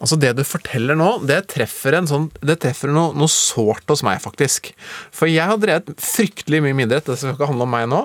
Altså 0.04 0.18
Det 0.20 0.34
du 0.36 0.42
forteller 0.44 0.98
nå, 1.00 1.10
det 1.30 1.38
treffer, 1.54 1.96
en 1.96 2.08
sånn, 2.10 2.26
det 2.44 2.58
treffer 2.66 2.92
noe, 2.92 3.14
noe 3.16 3.32
sårt 3.32 3.88
hos 3.88 4.02
meg, 4.04 4.20
faktisk. 4.24 4.74
For 5.16 5.32
jeg 5.32 5.46
har 5.48 5.60
drevet 5.62 5.94
fryktelig 6.04 6.60
mye 6.66 6.76
med 6.76 6.90
idrett, 6.90 7.08
det 7.08 7.16
skal 7.22 7.38
ikke 7.38 7.48
handle 7.54 7.64
om 7.70 7.72
meg 7.72 7.88
nå. 7.92 8.02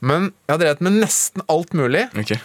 Men 0.00 0.30
jeg 0.48 0.54
har 0.54 0.62
drevet 0.62 0.84
med 0.86 0.96
nesten 1.02 1.44
alt 1.52 1.76
mulig. 1.76 2.06
Okay. 2.24 2.40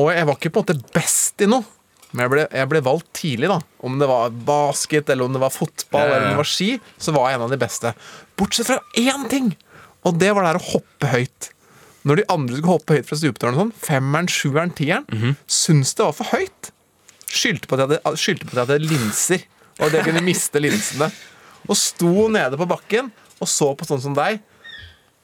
Og 0.00 0.08
jeg 0.14 0.24
var 0.30 0.38
ikke 0.40 0.54
på 0.54 0.62
en 0.62 0.70
måte 0.70 0.94
best 0.96 1.44
i 1.44 1.50
noe. 1.50 1.66
Men 2.14 2.24
jeg 2.24 2.32
ble, 2.32 2.44
jeg 2.56 2.68
ble 2.70 2.80
valgt 2.86 3.10
tidlig, 3.18 3.50
da. 3.52 3.58
Om 3.84 3.98
det 4.00 4.08
var 4.08 4.30
basket, 4.48 5.10
eller 5.12 5.28
om 5.28 5.34
det 5.36 5.42
var 5.42 5.52
fotball, 5.52 6.06
ja. 6.08 6.14
eller 6.16 6.30
om 6.30 6.32
det 6.32 6.40
var 6.40 6.48
ski, 6.48 6.70
så 6.96 7.12
var 7.12 7.28
jeg 7.28 7.36
en 7.36 7.44
av 7.44 7.52
de 7.52 7.58
beste. 7.60 7.92
Bortsett 8.40 8.70
fra 8.70 8.78
én 8.96 9.28
ting! 9.28 9.50
Og 10.08 10.16
det 10.16 10.30
var 10.32 10.46
det 10.46 10.54
her 10.54 10.60
å 10.62 10.68
hoppe 10.70 11.10
høyt. 11.12 11.50
Når 12.08 12.22
de 12.22 12.24
andre 12.32 12.56
skulle 12.56 12.72
hoppe 12.78 12.96
høyt 12.96 13.08
fra 13.10 13.18
stupetårnet, 13.20 13.60
sånn, 13.60 13.74
femmeren, 13.84 14.30
sjueren, 14.32 14.72
tieren, 14.78 15.04
Mhm. 15.12 15.36
syntes 15.44 15.92
det 15.98 16.06
var 16.06 16.16
for 16.16 16.32
høyt. 16.32 16.70
Skyldte 17.28 17.68
på 17.68 17.76
at 17.76 17.82
jeg 17.84 17.88
hadde, 17.90 18.18
skyldte 18.20 18.46
på 18.48 18.54
at 18.54 18.58
jeg 18.60 18.66
hadde 18.66 18.88
linser, 18.88 19.46
og 19.78 19.86
at 19.88 19.98
jeg 19.98 20.06
kunne 20.08 20.24
miste 20.26 20.62
linsene. 20.62 21.10
Og 21.68 21.76
sto 21.76 22.28
nede 22.32 22.58
på 22.58 22.68
bakken 22.70 23.10
og 23.38 23.48
så 23.50 23.70
på 23.78 23.86
sånn 23.86 24.02
som 24.02 24.14
deg, 24.16 24.40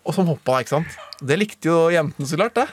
og 0.04 0.14
som 0.14 0.28
hoppa, 0.28 0.60
ikke 0.62 0.76
sant. 0.76 0.96
Det 1.24 1.38
likte 1.40 1.70
jo 1.70 1.78
jentene 1.94 2.28
så 2.28 2.38
klart, 2.38 2.58
det. 2.58 2.68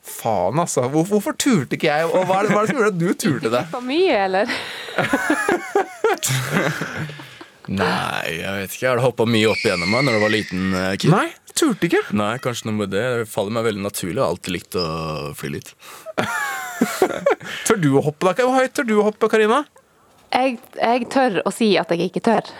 Faen, 0.00 0.56
altså. 0.62 0.86
Hvorfor, 0.88 1.18
hvorfor 1.18 1.36
turte 1.36 1.76
ikke 1.76 1.90
jeg? 1.90 2.06
Og 2.08 2.24
hva 2.28 2.38
er, 2.40 2.46
det, 2.46 2.54
hva 2.54 2.62
er 2.62 2.64
det 2.64 2.70
som 2.70 2.78
gjorde 2.80 2.94
at 2.94 3.00
du 3.02 3.10
turte 3.20 3.52
det? 3.52 3.64
For 3.74 3.84
mye, 3.84 4.16
eller? 4.28 4.46
Nei, 7.68 8.30
jeg 8.40 8.54
vet 8.56 8.70
ikke. 8.72 8.84
Jeg 8.86 8.90
hadde 8.94 9.04
hoppa 9.04 9.26
mye 9.28 9.50
opp 9.52 9.60
igjennom 9.64 9.90
meg 9.92 10.04
når 10.06 10.16
jeg 10.16 10.22
var 10.24 10.32
liten 10.34 10.62
eh, 10.74 10.94
kid. 10.96 11.10
Nei, 11.12 11.26
turte 11.54 11.86
ikke. 11.90 12.00
Nei, 12.16 12.32
kanskje 12.42 12.70
noe 12.70 12.78
med 12.80 12.90
det. 12.94 13.04
Det 13.20 13.28
faller 13.30 13.52
meg 13.58 13.66
veldig 13.68 13.84
naturlig. 13.84 14.16
Jeg 14.16 14.24
har 14.24 14.32
alltid 14.34 14.54
likt 14.56 14.78
å 14.80 14.86
fly 15.38 15.52
litt. 15.58 15.74
Tør 17.68 17.78
du 17.82 17.90
å 17.98 18.02
hoppe, 18.08 18.30
da? 18.30 18.34
Hvor 18.46 18.56
høyt 18.56 18.74
tør 18.76 18.88
du 18.88 18.96
å 19.00 19.06
hoppe, 19.10 19.28
Karina? 19.30 19.62
Jeg, 20.32 20.58
jeg 20.78 21.08
tør 21.12 21.40
å 21.46 21.52
si 21.54 21.72
at 21.80 21.90
jeg 21.92 22.08
ikke 22.10 22.22
tør. 22.30 22.50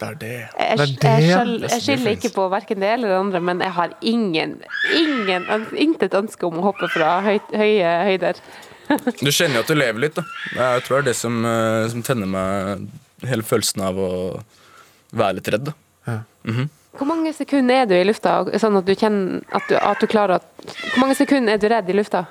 Det 0.00 0.06
er 0.08 0.16
det. 0.20 0.30
Jeg, 0.32 0.76
Det 0.78 0.78
er 0.80 0.86
jeg, 0.86 0.96
det. 1.00 1.34
skjøl- 1.34 1.58
That's 1.60 1.74
jeg 1.74 1.84
skylder 1.86 2.14
ikke 2.16 2.32
på 2.36 2.46
hverken 2.52 2.80
det 2.80 2.90
eller 2.94 3.12
det 3.12 3.18
andre, 3.20 3.40
men 3.50 3.60
jeg 3.64 3.74
har 3.76 3.92
ingen, 4.00 4.54
ingen 4.96 5.44
øns- 5.56 5.74
intet 5.76 6.14
ønske 6.16 6.48
om 6.48 6.60
å 6.60 6.66
hoppe 6.70 6.88
fra 6.92 7.18
høy, 7.26 7.36
høye 7.52 7.94
høyder. 8.10 8.40
Du 9.20 9.28
kjenner 9.30 9.60
jo 9.60 9.64
at 9.66 9.68
du 9.70 9.76
lever 9.76 10.02
litt, 10.06 10.16
da. 10.16 10.24
Jeg 10.56 10.82
tror 10.86 10.96
det 10.98 11.02
er 11.04 11.08
det 11.12 11.18
som, 11.20 11.36
eh, 11.46 11.84
som 11.92 12.02
tenner 12.06 12.26
meg 12.32 12.88
hele 13.28 13.42
følelsen 13.46 13.82
av 13.84 13.98
å 14.00 14.10
være 15.12 15.38
litt 15.40 15.48
redd. 15.52 15.72
Ja. 16.06 16.20
Mm 16.46 16.56
-hmm. 16.56 16.68
Hvor 16.98 17.06
mange 17.06 17.32
sekunder 17.32 17.82
er 17.82 17.86
du 17.86 17.94
i 17.94 18.04
lufta, 18.04 18.44
sånn 18.58 18.76
at 18.76 18.86
du 18.86 18.94
kjenner 18.94 19.42
at 19.52 19.68
du, 19.68 19.76
at 19.76 20.00
du 20.00 20.06
klarer 20.06 20.34
at 20.40 20.42
Hvor 20.92 21.00
mange 21.00 21.14
sekunder 21.14 21.52
er 21.54 21.58
du 21.58 21.68
redd 21.68 21.90
i 21.90 21.92
lufta? 21.92 22.26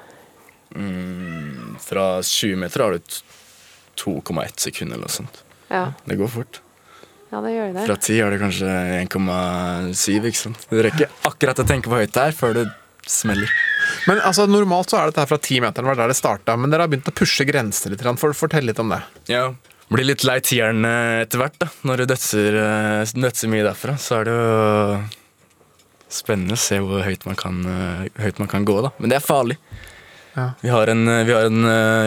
mm, 0.75 1.77
Fra 1.79 2.21
20 2.21 2.55
meter 2.55 2.83
har 2.83 2.91
du 2.91 2.99
2,1 2.99 4.59
sekunder 4.59 4.95
eller 4.95 5.07
noe 5.07 5.15
sånt. 5.15 5.43
Ja. 5.69 5.93
Det 6.05 6.15
går 6.15 6.27
fort. 6.27 6.61
ja, 7.31 7.41
det 7.41 7.51
gjør 7.53 7.73
det. 7.73 7.85
Fra 7.85 7.95
10 7.95 8.21
har 8.21 8.31
du 8.31 8.39
kanskje 8.39 8.67
1,7, 9.05 10.25
ikke 10.25 10.37
sant. 10.37 10.67
Du 10.69 10.81
rekker 10.81 11.09
akkurat 11.23 11.59
å 11.59 11.67
tenke 11.67 11.89
på 11.89 11.95
høyt 11.99 12.13
det 12.13 12.23
er 12.27 12.31
før 12.31 12.53
det 12.53 12.67
smeller. 13.07 13.49
Men 14.07 14.19
altså, 14.21 14.45
Normalt 14.45 14.89
så 14.89 14.97
er 14.99 15.09
dette 15.09 15.21
her 15.23 15.29
fra 15.29 15.37
10 15.37 15.61
meter, 15.61 15.83
var 15.83 15.95
der 15.95 16.07
det 16.07 16.17
starta, 16.17 16.55
men 16.57 16.69
dere 16.69 16.85
har 16.85 16.91
begynt 16.91 17.09
å 17.09 17.15
pushe 17.15 17.45
grenser 17.45 17.89
litt. 17.93 18.01
For, 18.19 18.33
fortell 18.33 18.65
litt 18.65 18.79
om 18.79 18.89
det. 18.89 19.01
Ja. 19.31 19.53
Blir 19.89 20.05
litt 20.05 20.23
lei 20.27 20.37
tieren 20.45 20.83
eh, 20.85 21.21
etter 21.23 21.41
hvert, 21.41 21.55
da. 21.61 21.67
Når 21.89 22.03
du 22.03 22.05
dødser, 22.11 22.57
eh, 22.61 23.13
dødser 23.23 23.49
mye 23.49 23.65
derfra, 23.65 23.95
så 23.97 24.19
er 24.19 24.27
det 24.29 24.35
jo 24.35 24.99
spennende 26.09 26.53
å 26.57 26.61
se 26.61 26.77
hvor 26.81 27.01
høyt 27.05 27.25
man 27.25 27.37
kan, 27.39 27.57
eh, 27.65 28.03
høyt 28.21 28.39
man 28.41 28.49
kan 28.51 28.65
gå, 28.69 28.75
da. 28.85 28.91
Men 29.01 29.09
det 29.13 29.17
er 29.19 29.25
farlig. 29.25 29.57
Ja. 30.35 30.51
Vi 30.61 30.69
har 30.69 30.87
en, 30.93 31.01
vi 31.25 31.33
har 31.33 31.47
en 31.49 31.65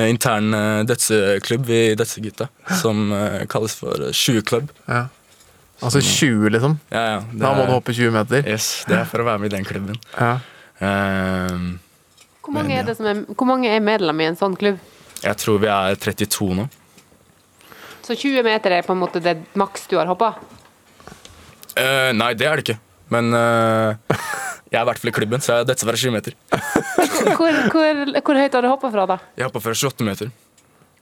intern 0.08 0.54
dødseklubb 0.88 1.68
i 1.74 1.80
Dødsegutta 1.98 2.46
som 2.78 3.10
kalles 3.50 3.74
for 3.76 3.98
eh, 3.98 4.14
20-klubb. 4.14 4.70
Ja. 4.86 5.08
Altså 5.82 5.98
20, 6.06 6.46
liksom? 6.54 6.76
Ja, 6.94 7.02
ja, 7.16 7.16
det 7.32 7.40
Da 7.42 7.50
må 7.56 7.64
er- 7.64 7.66
du 7.66 7.74
hoppe 7.74 7.92
20 7.98 8.12
meter? 8.14 8.46
Yes, 8.46 8.84
det 8.86 9.00
er 9.00 9.08
for 9.10 9.24
å 9.24 9.26
være 9.26 9.42
med 9.42 9.50
i 9.50 9.56
den 9.56 9.66
klubben. 9.66 9.98
Ja. 10.14 10.36
Ehm, 10.78 11.80
Hvor 12.42 12.54
mange, 12.54 12.68
Men, 12.70 12.78
er 12.78 12.86
det 12.86 12.96
som 12.96 13.06
er, 13.10 13.24
hvor 13.34 13.46
mange 13.50 13.66
er 13.74 13.80
medlem 13.82 14.20
i 14.22 14.28
en 14.30 14.36
sånn 14.38 14.54
klubb? 14.58 14.78
jeg 15.22 15.36
tror 15.38 15.58
vi 15.62 15.68
er 15.70 15.94
32 15.94 16.54
nå. 16.58 16.68
Så 18.02 18.16
20 18.18 18.42
meter 18.46 18.74
er 18.78 18.86
på 18.86 18.94
en 18.96 19.02
måte 19.02 19.22
det 19.22 19.36
maks 19.58 19.86
du 19.90 19.96
har 20.00 20.10
hoppa? 20.10 20.34
Uh, 21.78 22.10
nei, 22.16 22.32
det 22.34 22.48
er 22.48 22.58
det 22.58 22.66
ikke. 22.66 22.80
Men 23.12 23.30
uh, 23.36 23.94
jeg 24.72 24.78
er 24.78 24.82
i 24.82 24.88
hvert 24.88 25.02
fall 25.02 25.12
i 25.12 25.14
klubben, 25.14 25.44
så 25.44 25.60
jeg 25.60 25.68
detter 25.70 25.88
fra 25.88 25.98
20 26.00 26.14
meter. 26.16 26.36
Hvor, 27.38 27.58
hvor, 27.70 28.02
hvor 28.26 28.38
høyt 28.40 28.56
har 28.56 28.64
du 28.64 28.68
hoppa 28.72 28.90
fra, 28.90 29.06
da? 29.06 29.18
Jeg 29.38 29.46
hoppa 29.46 29.62
fra 29.62 29.74
28 29.76 30.06
meter. 30.08 30.32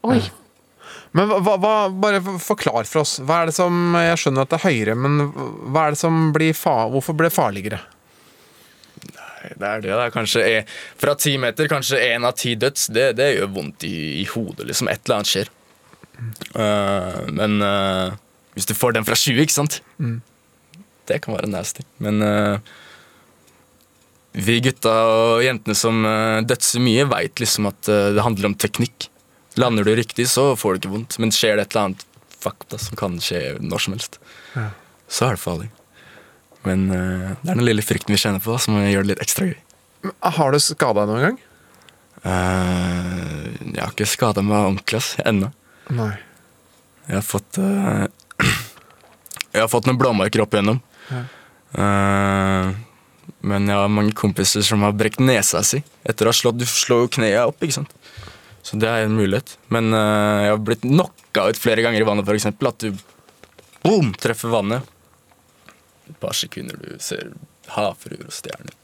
Oi. 0.04 0.20
Men 1.16 1.30
hva, 1.30 1.54
hva, 1.58 1.72
bare 1.90 2.20
forklar 2.42 2.86
for 2.86 3.02
oss. 3.02 3.16
Hva 3.24 3.40
er 3.40 3.50
det 3.50 3.54
som 3.56 3.96
Jeg 3.98 4.18
skjønner 4.22 4.46
at 4.46 4.52
det 4.52 4.58
er 4.60 4.66
høyere, 4.68 4.94
men 4.98 5.30
hva 5.72 5.86
er 5.86 5.96
det 5.96 6.00
som 6.02 6.28
blir 6.34 6.52
fa 6.54 6.84
hvorfor 6.92 7.16
blir 7.18 7.30
det 7.30 7.34
farligere? 7.34 7.80
Det 9.40 9.66
er 9.66 9.80
det. 9.80 9.88
det 9.88 9.96
er 9.96 10.12
kanskje 10.12 10.42
e- 10.44 10.66
Fra 11.00 11.14
10 11.16 11.40
meter, 11.40 11.70
kanskje 11.70 12.02
én 12.12 12.26
av 12.26 12.36
ti 12.38 12.54
døds. 12.60 12.90
Det, 12.94 13.08
det 13.18 13.30
gjør 13.32 13.50
vondt 13.56 13.86
i, 13.88 13.96
i 14.20 14.26
hodet. 14.34 14.68
liksom 14.68 14.90
Et 14.92 15.00
eller 15.02 15.20
annet 15.20 15.32
skjer. 15.32 15.50
Eh, 16.54 17.18
men 17.32 17.60
uh, 17.64 18.12
hvis 18.56 18.68
du 18.68 18.74
får 18.76 18.96
den 18.96 19.06
fra 19.08 19.16
20, 19.18 19.42
ikke 19.46 19.56
sant 19.56 19.80
Mm. 20.00 20.20
Det 21.10 21.16
kan 21.24 21.34
være 21.34 21.48
nasty. 21.50 21.82
Men 21.98 22.22
uh, 22.22 22.58
vi 24.38 24.60
gutta 24.62 24.92
og 25.10 25.40
jentene 25.42 25.74
som 25.74 26.04
uh, 26.06 26.38
dødser 26.46 26.82
mye, 26.84 27.06
veit 27.10 27.42
liksom 27.42 27.66
at 27.66 27.80
det 27.90 28.22
handler 28.22 28.52
om 28.52 28.54
teknikk. 28.54 29.08
Lander 29.58 29.84
du 29.84 29.90
riktig, 29.98 30.28
så 30.30 30.52
får 30.56 30.76
du 30.76 30.80
ikke 30.84 30.92
vondt. 30.94 31.18
Men 31.18 31.34
skjer 31.34 31.58
det 31.58 31.66
et 31.66 31.74
eller 31.74 31.88
annet 31.90 32.06
fuck 32.40 32.62
da, 32.70 32.78
som 32.78 32.96
kan 32.96 33.18
skje 33.20 33.58
når 33.60 33.82
som 33.84 33.96
helst, 33.96 34.20
Ja. 34.54 34.68
så 35.10 35.26
er 35.26 35.34
det 35.36 35.42
farlig. 35.42 35.70
Men 36.64 36.86
det 36.88 37.00
er 37.50 37.56
den 37.58 37.66
lille 37.66 37.82
frykten 37.84 38.14
vi 38.14 38.20
kjenner 38.22 38.40
på, 38.44 38.54
som 38.62 38.78
gjør 38.78 39.02
det 39.04 39.10
litt 39.14 39.24
ekstra 39.26 39.50
gøy. 39.50 39.58
Har 40.38 40.54
du 40.54 40.60
skada 40.62 41.04
deg 41.04 41.10
noen 41.10 41.26
gang? 41.26 41.38
Jeg 43.74 43.82
har 43.82 43.92
ikke 43.92 44.08
skada 44.08 44.44
meg 44.46 44.70
ordentlig 44.70 45.02
ennå. 45.26 45.50
Nei. 45.94 46.12
Jeg 47.08 47.18
har 47.18 47.26
fått 47.26 47.58
uh, 47.58 48.06
Jeg 49.52 49.64
har 49.64 49.70
fått 49.70 49.88
noen 49.88 49.98
blåmerker 49.98 50.44
opp 50.44 50.54
igjennom. 50.54 50.78
Ja. 51.10 51.24
Uh, 51.74 52.70
men 53.46 53.68
jeg 53.70 53.78
har 53.78 53.92
mange 53.92 54.12
kompiser 54.16 54.64
som 54.66 54.82
har 54.84 54.96
brekt 54.98 55.20
nesa 55.22 55.62
si 55.64 55.78
etter 56.02 56.26
å 56.26 56.32
ha 56.32 56.36
slått 56.36 56.58
Du 56.58 56.64
slår 56.66 57.04
jo 57.04 57.12
kneet 57.16 57.46
opp, 57.46 57.62
ikke 57.62 57.78
sant. 57.78 57.94
Så 58.66 58.76
det 58.80 58.90
er 58.90 59.06
en 59.06 59.16
mulighet. 59.16 59.56
Men 59.72 59.94
uh, 59.96 60.44
jeg 60.44 60.52
har 60.52 60.64
blitt 60.66 60.84
knocka 60.84 61.48
ut 61.50 61.60
flere 61.60 61.84
ganger 61.86 62.04
i 62.04 62.08
vannet, 62.08 62.28
f.eks. 62.28 62.50
At 62.50 62.84
du 62.84 62.92
boom, 63.84 64.12
treffer 64.20 64.52
vannet. 64.52 64.86
Et 66.10 66.18
par 66.20 66.36
sekunder 66.36 66.76
du 66.78 66.98
ser 67.02 67.32
havfruer 67.70 68.26
og 68.26 68.34
stjerner. 68.34 68.76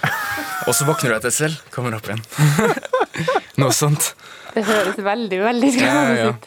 Og 0.68 0.74
så 0.76 0.84
våkner 0.88 1.12
du 1.12 1.16
deg 1.16 1.24
til 1.28 1.36
selv, 1.36 1.60
kommer 1.72 1.96
opp 1.96 2.08
igjen. 2.10 2.20
Noe 3.60 3.72
sånt. 3.76 4.12
Det 4.54 4.64
høres 4.66 4.98
veldig, 5.04 5.38
veldig 5.44 5.70
skremmende 5.74 6.16
Ja, 6.18 6.24
ja. 6.24 6.32
ut. 6.34 6.44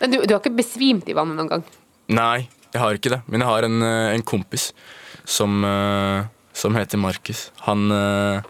Men 0.00 0.10
du, 0.14 0.16
du 0.24 0.32
har 0.34 0.40
ikke 0.40 0.54
besvimt 0.56 1.08
i 1.10 1.16
vannet 1.16 1.36
noen 1.36 1.50
gang? 1.50 1.64
Nei, 2.16 2.48
jeg 2.72 2.80
har 2.80 2.96
ikke 2.96 3.12
det. 3.12 3.20
Men 3.28 3.42
jeg 3.44 3.50
har 3.50 3.66
en, 3.68 3.82
eh, 3.84 4.14
en 4.16 4.22
kompis 4.26 4.70
som, 5.28 5.60
eh, 5.66 6.24
som 6.56 6.74
heter 6.78 6.98
Markus. 7.02 7.50
Han 7.68 7.90
eh, 7.92 8.40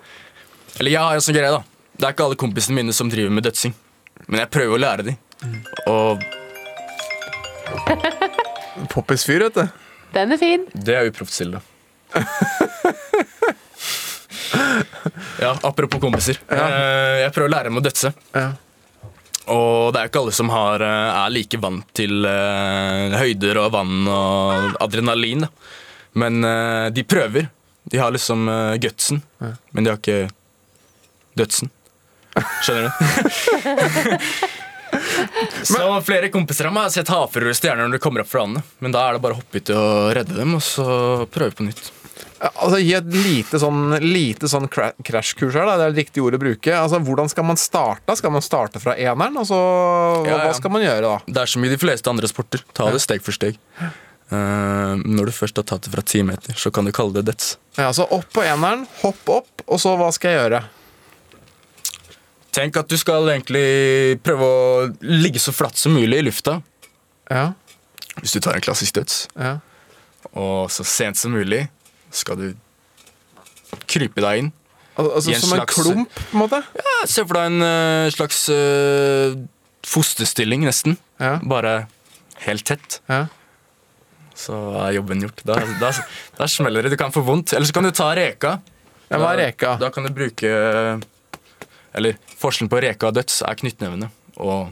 Eller 0.78 0.94
jeg 0.94 1.02
har 1.02 1.18
en 1.18 1.24
sånn 1.26 1.34
greie, 1.36 1.50
da. 1.50 1.62
Det 1.98 2.06
er 2.06 2.14
ikke 2.14 2.28
alle 2.30 2.38
kompisene 2.40 2.78
mine 2.78 2.94
som 2.96 3.10
driver 3.12 3.34
med 3.34 3.44
dødsing. 3.48 3.74
Men 4.28 4.44
jeg 4.44 4.52
prøver 4.54 4.76
å 4.78 4.80
lære 4.84 5.08
dem. 5.10 5.18
Og 5.90 6.22
Poppis-fyr, 8.90 9.42
vet 9.48 9.58
du. 9.58 9.66
Den 10.14 10.32
er 10.34 10.38
fin. 10.40 10.64
det 10.74 10.94
er 10.96 11.10
uproft-Silde. 11.10 11.60
ja, 15.40 15.54
apropos 15.66 16.00
kompiser. 16.02 16.40
Eh, 16.48 17.22
Jeg 17.24 17.32
prøver 17.34 17.48
å 17.48 17.54
lære 17.54 17.70
dem 17.70 17.80
å 17.80 17.84
dødse. 17.84 18.12
Og 19.50 19.90
det 19.90 19.98
er 19.98 20.06
jo 20.06 20.10
ikke 20.12 20.22
alle 20.22 20.36
som 20.36 20.52
har, 20.52 20.84
eh, 20.84 21.10
er 21.24 21.32
like 21.34 21.58
vant 21.58 21.86
til 21.96 22.26
uh, 22.28 23.16
høyder 23.18 23.58
og 23.64 23.72
vann 23.74 24.06
og 24.06 24.76
adrenalin. 24.84 25.46
Da. 25.46 25.50
Men 26.20 26.44
uh, 26.44 26.86
de 26.94 27.02
prøver. 27.08 27.48
De 27.90 27.98
har 27.98 28.12
liksom 28.14 28.46
uh, 28.46 28.76
gutsen, 28.78 29.22
men 29.72 29.84
de 29.84 29.90
har 29.90 29.98
ikke 29.98 30.28
dødsen. 31.40 31.72
Skjønner 32.62 32.86
du? 32.86 32.92
Så 35.62 36.00
flere 36.02 36.30
kompiser 36.34 36.66
av 36.68 36.74
meg 36.74 36.88
har 36.88 36.92
sett 36.94 37.10
havfruer 37.10 37.50
og 37.52 37.56
stjerner 37.58 37.86
når 37.86 37.98
de 37.98 38.02
kommer 38.02 38.22
opp 38.22 38.30
fra 38.30 38.44
vannet. 38.44 38.66
Men 38.82 38.94
da 38.94 39.06
er 39.06 39.16
det 39.16 39.22
bare 39.24 39.36
å 39.36 39.40
hoppe 39.40 39.62
uti 39.62 39.74
og 39.76 40.12
redde 40.16 40.36
dem, 40.36 40.54
og 40.58 40.62
så 40.64 40.86
prøve 41.30 41.56
på 41.58 41.66
nytt. 41.66 41.90
Altså, 42.40 42.78
Gi 42.80 42.94
et 42.96 43.08
lite 43.12 43.58
sånn, 43.60 43.98
lite 44.00 44.48
sånn 44.48 44.64
krasjkurs 44.70 45.56
her, 45.58 45.66
da. 45.68 45.74
det 45.76 45.86
er 45.88 45.92
det 45.92 46.04
riktige 46.06 46.24
ord 46.24 46.38
å 46.38 46.40
bruke. 46.40 46.72
Altså, 46.72 47.00
Hvordan 47.04 47.28
skal 47.28 47.44
man 47.44 47.58
starte? 47.60 48.16
Skal 48.16 48.32
man 48.32 48.44
starte 48.44 48.80
fra 48.80 48.94
eneren? 48.96 49.36
Altså, 49.42 49.58
hva, 49.58 50.24
Ja, 50.24 50.36
ja. 50.38 50.44
hva 50.46 50.54
skal 50.56 50.72
man 50.72 50.84
gjøre 50.86 51.02
da? 51.04 51.16
Det 51.28 51.42
er 51.42 51.52
som 51.52 51.66
i 51.66 51.72
de 51.72 51.76
fleste 51.80 52.08
andre 52.12 52.30
sporter. 52.30 52.64
Ta 52.72 52.88
det 52.94 53.02
steg 53.04 53.20
for 53.26 53.36
steg. 53.36 53.58
Uh, 54.30 54.94
når 55.04 55.28
du 55.28 55.34
først 55.34 55.58
har 55.58 55.66
tatt 55.66 55.84
det 55.84 55.92
fra 55.92 56.04
ti 56.06 56.22
meter, 56.24 56.54
så 56.56 56.70
kan 56.72 56.86
du 56.86 56.92
kalle 56.96 57.12
det 57.18 57.26
dets. 57.28 57.56
Ja, 57.76 57.88
altså 57.90 58.06
Opp 58.14 58.28
på 58.32 58.44
eneren, 58.46 58.86
hopp 59.02 59.32
opp, 59.34 59.64
og 59.66 59.80
så 59.82 59.96
hva 59.98 60.08
skal 60.14 60.32
jeg 60.32 60.38
gjøre? 60.44 60.60
Tenk 62.54 62.78
at 62.80 62.88
du 62.90 62.96
skal 62.98 63.28
egentlig 63.30 64.18
prøve 64.26 64.46
å 64.46 64.62
ligge 65.04 65.42
så 65.42 65.52
flatt 65.54 65.78
som 65.78 65.92
mulig 65.94 66.18
i 66.18 66.24
lufta. 66.26 66.56
Ja. 67.30 67.50
Hvis 68.22 68.32
du 68.34 68.40
tar 68.42 68.56
en 68.58 68.64
klassisk 68.64 68.96
døds. 68.96 69.26
Ja. 69.38 69.58
Og 70.34 70.70
så 70.72 70.86
sent 70.86 71.18
som 71.20 71.34
mulig 71.34 71.66
skal 72.14 72.38
du 72.40 72.46
krype 73.90 74.22
deg 74.24 74.44
inn. 74.44 74.52
Al 74.98 75.10
altså 75.16 75.32
i 75.32 75.38
Som 75.40 75.54
en 75.56 75.66
klump, 75.70 76.14
på 76.14 76.36
en 76.36 76.42
måte? 76.42 76.60
Ja, 76.76 76.94
Se 77.08 77.24
for 77.24 77.38
deg 77.38 77.52
en 77.52 77.64
uh, 77.64 78.10
slags 78.12 78.42
uh, 78.52 79.36
fosterstilling, 79.86 80.66
nesten. 80.68 80.98
Bare 81.20 81.84
helt 82.46 82.66
tett. 82.68 83.00
Så 84.40 84.56
er 84.80 84.96
jobben 84.96 85.22
gjort. 85.24 85.42
Da, 85.44 85.58
da, 85.80 85.92
da 86.38 86.48
smeller 86.48 86.86
det. 86.86 86.94
Du 86.94 87.00
kan 87.00 87.12
få 87.12 87.22
vondt. 87.24 87.52
Eller 87.56 87.68
så 87.68 87.76
kan 87.76 87.84
du 87.84 87.92
ta 87.94 88.08
reka. 88.16 88.56
Ja, 89.10 89.18
hva 89.20 89.34
er 89.34 89.42
reka? 89.44 89.74
Da, 89.76 89.88
da 89.88 89.90
kan 89.92 90.06
du 90.06 90.12
bruke 90.14 90.50
Eller 91.98 92.14
forskjellen 92.38 92.70
på 92.70 92.78
reka 92.84 93.08
og 93.10 93.16
døds 93.18 93.40
er 93.42 93.58
knyttnevene. 93.58 94.08
Og 94.40 94.70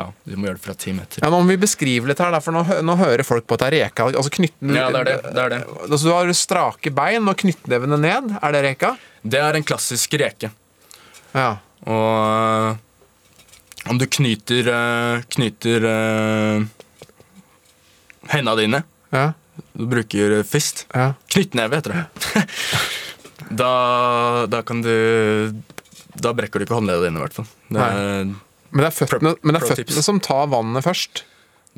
ja, 0.00 0.06
du 0.24 0.36
må 0.40 0.48
gjøre 0.48 0.56
det 0.58 0.64
fra 0.64 0.74
ti 0.80 0.92
meter. 0.96 1.20
Ja, 1.22 1.28
Nå 1.32 1.40
må 1.44 1.52
vi 1.52 1.58
beskrive 1.60 2.08
litt 2.10 2.20
her, 2.22 2.36
for 2.44 2.56
nå, 2.56 2.62
nå 2.86 2.96
hører 3.00 3.22
folk 3.26 3.44
på 3.46 3.56
at 3.58 3.64
det 3.64 3.68
er 3.70 3.76
reka. 3.84 4.06
Altså 4.10 4.32
knytten 4.32 4.74
Ja, 4.76 4.88
det 4.94 5.00
er 5.02 5.08
det. 5.10 5.16
det, 5.28 5.42
er 5.44 5.54
det. 5.54 5.60
Altså 5.86 6.04
Du 6.08 6.12
har 6.14 6.32
strake 6.38 6.92
bein 6.96 7.28
og 7.28 7.36
knyttnevene 7.42 7.98
ned. 8.00 8.32
Er 8.40 8.54
det 8.56 8.62
reka? 8.66 8.94
Det 9.22 9.40
er 9.44 9.58
en 9.58 9.66
klassisk 9.68 10.14
reke. 10.20 10.48
Ja. 11.36 11.50
Og 11.86 12.78
om 13.88 13.96
du 14.00 14.04
knyter 14.12 14.66
øh, 14.68 15.22
Knyter 15.32 15.84
øh, 15.88 16.64
henda 18.34 18.56
dine 18.58 18.82
Ja. 19.14 19.30
Du 19.76 19.86
bruker 19.88 20.40
fist. 20.48 20.86
Ja. 20.94 21.12
Knyttneve 21.32 21.78
heter 21.80 21.94
det. 21.96 22.44
da, 23.60 23.72
da 24.52 24.60
kan 24.66 24.82
du 24.84 24.92
Da 26.20 26.32
brekker 26.36 26.60
du 26.60 26.66
ikke 26.66 26.76
håndleddene 26.78 27.08
dine, 27.10 27.20
i 27.20 27.24
hvert 27.24 27.36
fall. 27.36 27.48
Det 27.70 27.80
er, 27.86 28.30
Men 28.70 28.84
det 28.84 28.90
er 28.90 28.96
føttene, 28.96 29.34
men 29.42 29.56
det 29.56 29.60
er 29.62 29.72
føttene 29.74 30.04
som 30.06 30.20
tar 30.22 30.50
vannet 30.52 30.86
først. 30.86 31.24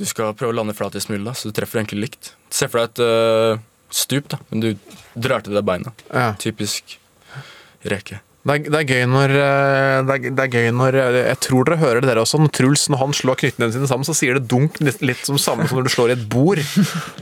Du 0.00 0.04
skal 0.08 0.32
prøve 0.36 0.54
å 0.54 0.56
lande 0.56 0.74
flatest 0.76 1.10
mulig, 1.12 1.24
da, 1.26 1.34
så 1.36 1.50
du 1.50 1.56
treffer 1.56 1.82
egentlig 1.82 2.06
likt. 2.06 2.32
Se 2.52 2.68
for 2.70 2.80
deg 2.80 2.92
et 2.92 3.02
uh, 3.04 3.62
stup, 3.92 4.28
da, 4.32 4.40
men 4.50 4.64
du 4.64 4.68
drar 5.14 5.44
til 5.44 5.56
deg 5.56 5.64
beina. 5.68 5.92
Ja. 6.08 6.32
Typisk 6.40 6.96
reke. 7.88 8.22
Det 8.42 8.54
er, 8.56 8.62
det 8.74 8.78
er 8.80 8.86
gøy 8.90 9.04
når 9.06 9.32
eh, 9.38 9.96
det 10.02 10.14
er, 10.14 10.32
det 10.34 10.44
er 10.44 10.50
gøy 10.50 10.72
når 10.74 10.96
eh, 10.98 11.16
Jeg 11.28 11.38
tror 11.46 11.68
dere 11.68 11.78
hører 11.78 12.02
det 12.02 12.08
dere 12.10 12.24
også. 12.24 12.40
Når 12.42 12.50
Truls 12.58 12.88
når 12.90 12.98
han 13.04 13.14
slår 13.14 13.38
knyttnevene 13.38 13.76
sine 13.76 13.90
sammen, 13.90 14.06
så 14.08 14.16
sier 14.18 14.38
det 14.38 14.48
dunk 14.50 14.80
litt, 14.82 14.98
litt 15.04 15.22
som 15.28 15.38
samme 15.38 15.68
som 15.70 15.78
når 15.78 15.86
du 15.86 15.92
slår 15.94 16.10
i 16.10 16.16
et 16.16 16.24
bord. 16.32 16.58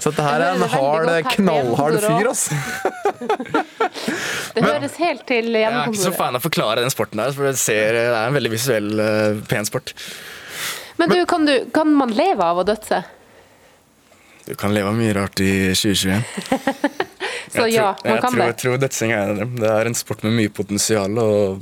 Så 0.01 0.09
dette 0.09 0.25
her 0.25 0.47
er 0.47 0.57
en 0.57 0.65
hard, 0.73 1.13
knallhard 1.35 2.01
fyr, 2.07 2.31
altså. 2.33 2.57
Det 4.55 4.65
høres 4.65 4.97
helt 4.99 5.23
til 5.29 5.53
Jeg 5.55 5.69
er 5.69 5.93
ikke 5.93 6.01
så 6.01 6.15
fan 6.17 6.35
av 6.35 6.41
å 6.41 6.47
forklare 6.49 6.83
den 6.83 6.93
sporten 6.93 7.21
her, 7.21 7.35
for 7.37 7.51
det, 7.51 7.59
ser, 7.61 7.95
det 7.95 8.09
er 8.09 8.17
en 8.25 8.37
veldig 8.39 8.53
visuell, 8.55 8.91
eh, 9.05 9.41
pen 9.51 9.69
sport. 9.69 9.93
Men 11.01 11.13
du, 11.13 11.21
kan, 11.29 11.45
du, 11.47 11.69
kan 11.75 11.93
man 11.97 12.13
leve 12.17 12.45
av 12.45 12.61
å 12.61 12.65
dødse? 12.67 13.05
Du 14.51 14.57
kan 14.59 14.73
leve 14.75 14.91
av 14.91 14.97
mye 14.99 15.13
rart 15.15 15.39
i 15.45 15.51
2021. 15.79 16.23
Så 17.51 17.67
Jeg 17.67 17.77
ja, 17.77 17.93
tror- 17.99 18.11
man 18.11 18.21
kan 18.23 18.33
tror, 18.33 18.41
det. 18.41 18.47
Jeg 18.51 18.57
tror 18.63 18.79
dødsing 18.83 19.13
er 19.15 19.21
en 19.23 19.31
av 19.31 19.37
dem. 19.45 19.53
Det 19.63 19.69
er 19.71 19.89
en 19.91 19.97
sport 19.99 20.25
med 20.27 20.35
mye 20.39 20.51
potensial, 20.55 21.19
og 21.23 21.61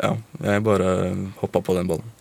ja, 0.00 0.14
jeg 0.44 0.64
bare 0.64 0.88
hoppa 1.42 1.60
på 1.64 1.76
den 1.76 1.88
ballen. 1.90 2.14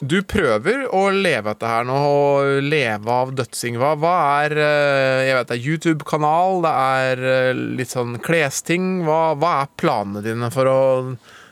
Du 0.00 0.16
prøver 0.24 0.86
å 0.96 1.02
leve 1.12 1.52
etter 1.52 1.68
her 1.68 1.84
nå, 1.84 1.96
å 2.00 2.60
leve 2.64 3.12
av 3.12 3.34
dødsing. 3.36 3.76
Hva, 3.80 3.90
hva 4.00 4.14
er 4.46 4.54
eh, 4.56 5.24
Jeg 5.28 5.36
vet 5.36 5.50
det 5.50 5.58
er 5.58 5.66
YouTube-kanal, 5.74 6.62
det 6.64 6.72
er 6.96 7.24
eh, 7.34 7.60
litt 7.80 7.92
sånn 7.92 8.16
klesting. 8.24 9.02
Hva, 9.04 9.20
hva 9.36 9.50
er 9.66 9.74
planene 9.80 10.22
dine 10.24 10.48
for 10.54 10.70
å 10.72 10.78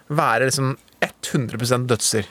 være 0.08 0.48
liksom 0.48 0.72
100% 1.04 1.84
dødser? 1.92 2.24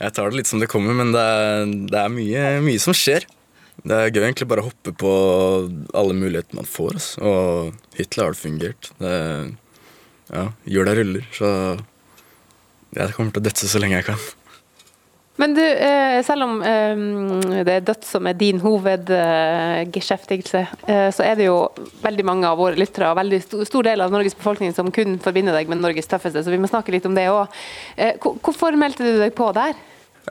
Jeg 0.00 0.10
tar 0.18 0.26
det 0.34 0.40
litt 0.42 0.50
som 0.50 0.58
det 0.58 0.66
kommer, 0.74 0.98
men 0.98 1.14
det 1.14 1.22
er, 1.22 1.70
det 1.94 2.00
er 2.02 2.10
mye, 2.18 2.44
mye 2.66 2.82
som 2.82 2.96
skjer. 2.98 3.28
Det 3.84 3.96
er 3.96 4.12
gøy 4.14 4.22
egentlig 4.22 4.48
bare 4.48 4.62
å 4.64 4.70
hoppe 4.70 4.94
på 4.96 5.10
alle 5.92 6.14
muligheter 6.16 6.56
man 6.56 6.68
får. 6.68 6.94
Altså. 6.96 7.24
Og 7.28 7.98
hittil 7.98 8.24
har 8.24 8.32
det 8.32 8.40
fungert. 8.40 8.88
Det, 9.00 9.16
ja, 10.32 10.46
Hjula 10.72 10.94
ruller, 10.96 11.26
så 11.36 11.50
jeg 12.94 13.12
kommer 13.16 13.34
til 13.34 13.42
å 13.42 13.46
dødse 13.48 13.68
så 13.68 13.82
lenge 13.82 13.98
jeg 13.98 14.08
kan. 14.08 14.24
Men 15.36 15.54
du, 15.56 15.62
eh, 15.62 16.22
selv 16.22 16.46
om 16.46 16.62
eh, 16.62 16.96
det 17.66 17.72
er 17.74 17.86
dødt 17.88 18.04
som 18.06 18.26
er 18.30 18.36
din 18.38 18.60
hovedgeskjeftigelse, 18.62 20.60
eh, 20.86 21.08
så 21.10 21.24
er 21.26 21.34
det 21.40 21.48
jo 21.48 21.56
veldig 22.04 22.24
mange 22.28 22.46
av 22.46 22.60
våre 22.62 22.78
lyttere 22.78 23.10
og 23.10 23.18
veldig 23.18 23.40
stor, 23.42 23.82
del 23.82 24.00
av 24.04 24.14
Norges 24.14 24.38
befolkning 24.38 24.70
som 24.76 24.92
kun 24.94 25.18
forbinder 25.22 25.52
deg 25.58 25.68
med 25.68 25.82
Norges 25.82 26.06
tøffeste, 26.10 26.38
så 26.38 26.54
vi 26.54 26.60
må 26.62 26.70
snakke 26.70 26.94
litt 26.94 27.08
om 27.10 27.16
det 27.18 27.26
òg. 27.32 27.50
Hvorfor 28.46 28.78
meldte 28.78 29.02
du 29.02 29.18
deg 29.18 29.34
på 29.34 29.50
der? 29.58 29.74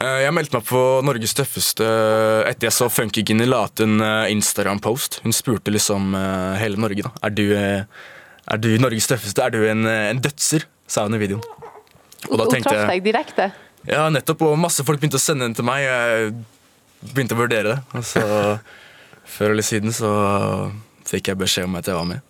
Eh, 0.02 0.20
Jeg 0.26 0.34
meldte 0.34 0.58
meg 0.58 0.66
på 0.68 0.80
Norges 1.06 1.36
tøffeste 1.38 1.86
etter 2.50 2.68
jeg 2.70 2.76
så 2.76 2.88
Funky 2.92 3.24
Ginny 3.28 3.46
la 3.50 3.66
ut 3.68 3.84
en 3.86 4.00
eh, 4.02 4.32
Instagram-post. 4.34 5.20
Hun 5.26 5.36
spurte 5.36 5.74
liksom 5.74 6.16
eh, 6.18 6.56
hele 6.62 6.80
Norge, 6.82 7.06
da. 7.06 7.12
Er 7.28 7.36
du, 7.36 7.44
eh, 7.58 7.84
er 8.54 8.62
du 8.64 8.72
Norges 8.82 9.08
tøffeste? 9.12 9.44
Er 9.46 9.54
du 9.54 9.62
en, 9.70 9.86
eh, 9.90 10.10
en 10.14 10.22
dødser? 10.24 10.66
sa 10.94 11.06
hun 11.08 11.16
i 11.16 11.18
videoen. 11.22 11.42
Og 12.30 12.38
da 12.38 12.46
tenkte 12.52 12.74
jeg 12.76 12.86
deg 12.90 13.06
direkte? 13.06 13.46
Ja, 13.88 14.04
nettopp. 14.14 14.44
Og 14.46 14.58
masse 14.62 14.84
folk 14.86 15.00
begynte 15.02 15.18
å 15.18 15.24
sende 15.24 15.48
den 15.48 15.56
til 15.58 15.66
meg. 15.66 15.82
Jeg 15.88 16.34
begynte 17.16 17.34
å 17.34 17.40
vurdere 17.40 17.72
det. 17.72 17.78
Og 17.98 18.04
så, 18.06 18.22
før 19.38 19.56
eller 19.56 19.66
siden, 19.66 19.96
så 19.96 20.12
fikk 21.08 21.32
jeg 21.32 21.40
beskjed 21.40 21.66
om 21.70 21.80
at 21.80 21.90
jeg 21.90 21.98
var 21.98 22.06
med. 22.12 22.22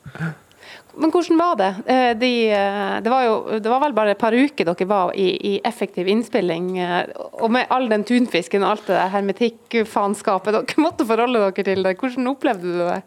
Men 0.96 1.10
hvordan 1.10 1.40
var 1.40 1.56
det? 1.58 1.68
Eh, 1.90 2.12
De, 2.18 2.30
eh, 2.54 3.02
det, 3.02 3.10
var 3.10 3.24
jo, 3.26 3.36
det 3.60 3.70
var 3.72 3.82
vel 3.82 3.96
bare 3.98 4.12
et 4.14 4.20
par 4.22 4.36
uker 4.36 4.68
dere 4.68 4.86
var 4.90 5.14
i, 5.18 5.26
i 5.54 5.62
effektiv 5.66 6.08
innspilling. 6.12 6.68
eh, 6.80 7.08
Og 7.42 7.50
med 7.52 7.66
all 7.74 7.88
den 7.90 8.04
tunfisken 8.06 8.62
og 8.64 8.70
alt 8.76 8.86
det 8.92 9.00
der 9.00 9.10
hermetikkfanskapet 9.16 10.54
dere 10.54 10.84
måtte 10.86 11.08
forholde 11.10 11.42
dere 11.48 11.66
til 11.66 11.82
det. 11.88 11.96
Hvordan 11.98 12.30
opplevde 12.30 12.76
du 12.76 12.78
det? 12.84 13.02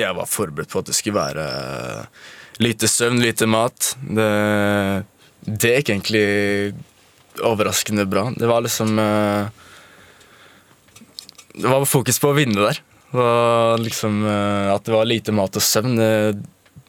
Jeg 0.00 0.16
var 0.16 0.26
forberedt 0.26 0.72
på 0.72 0.80
at 0.80 0.88
det 0.88 0.96
skulle 0.96 1.20
være 1.20 1.44
lite 2.64 2.88
søvn, 2.88 3.20
lite 3.22 3.46
mat. 3.46 3.92
Det, 4.00 4.30
det 5.44 5.74
gikk 5.76 5.92
egentlig 5.92 6.24
overraskende 7.44 8.06
bra. 8.08 8.30
Det 8.34 8.48
var 8.48 8.64
liksom 8.64 8.96
Det 11.56 11.68
var 11.68 11.84
fokus 11.84 12.18
på 12.18 12.32
å 12.32 12.36
vinne 12.36 12.56
der. 12.56 12.80
Var 13.12 13.78
liksom 13.84 14.24
At 14.26 14.84
det 14.88 14.96
var 14.96 15.06
lite 15.06 15.32
mat 15.36 15.54
og 15.56 15.62
søvn, 15.62 15.94
det, 16.00 16.10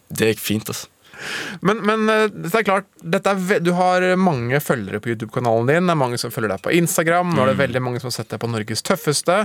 det 0.10 0.34
gikk 0.36 0.44
fint, 0.44 0.70
altså. 0.72 0.88
Men, 1.66 1.80
men 1.82 2.04
eh, 2.14 2.28
det 2.30 2.52
er 2.60 2.62
klart, 2.68 2.86
er 3.02 3.62
du 3.66 3.72
har 3.74 4.04
mange 4.22 4.60
følgere 4.62 5.00
på 5.02 5.10
YouTube-kanalen 5.10 5.66
din. 5.66 5.88
Det 5.90 5.94
er 5.96 5.98
mange 5.98 6.20
som 6.22 6.30
følger 6.30 6.52
deg 6.54 6.62
på 6.62 6.76
Instagram. 6.78 7.32
Nå 7.34 7.42
er 7.42 7.50
det 7.50 7.56
Mm. 7.58 7.62
veldig 7.64 7.82
mange 7.82 8.00
som 8.04 8.12
har 8.12 8.16
sett 8.20 8.30
deg 8.30 8.40
på 8.44 8.50
Norges 8.54 8.86
tøffeste. 8.86 9.38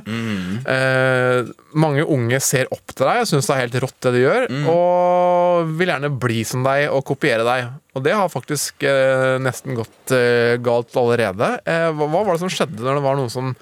Eh, 0.69 1.49
mange 1.73 2.05
unge 2.05 2.41
ser 2.45 2.69
opp 2.77 2.93
til 2.93 3.07
deg 3.09 3.23
og 3.23 3.31
syns 3.31 3.49
det 3.49 3.55
er 3.57 3.63
helt 3.65 3.79
rått 3.87 3.97
det 4.05 4.13
du 4.13 4.21
gjør. 4.21 4.47
Mm. 4.53 4.69
Og 4.75 5.73
vil 5.81 5.95
gjerne 5.95 6.13
bli 6.21 6.43
som 6.45 6.63
deg 6.69 6.91
og 6.93 7.07
kopiere 7.09 7.47
deg. 7.49 7.73
Og 7.97 8.05
det 8.05 8.13
har 8.21 8.29
faktisk 8.33 8.85
eh, 8.85 9.39
nesten 9.41 9.75
gått 9.81 10.13
eh, 10.13 10.59
galt 10.61 10.93
allerede. 11.01 11.55
Eh, 11.65 11.89
hva, 11.97 12.05
hva 12.13 12.21
var 12.29 12.37
det 12.37 12.45
som 12.45 12.53
skjedde 12.53 12.85
når 12.85 13.01
det 13.01 13.07
var 13.09 13.17
noen 13.17 13.33
som 13.33 13.55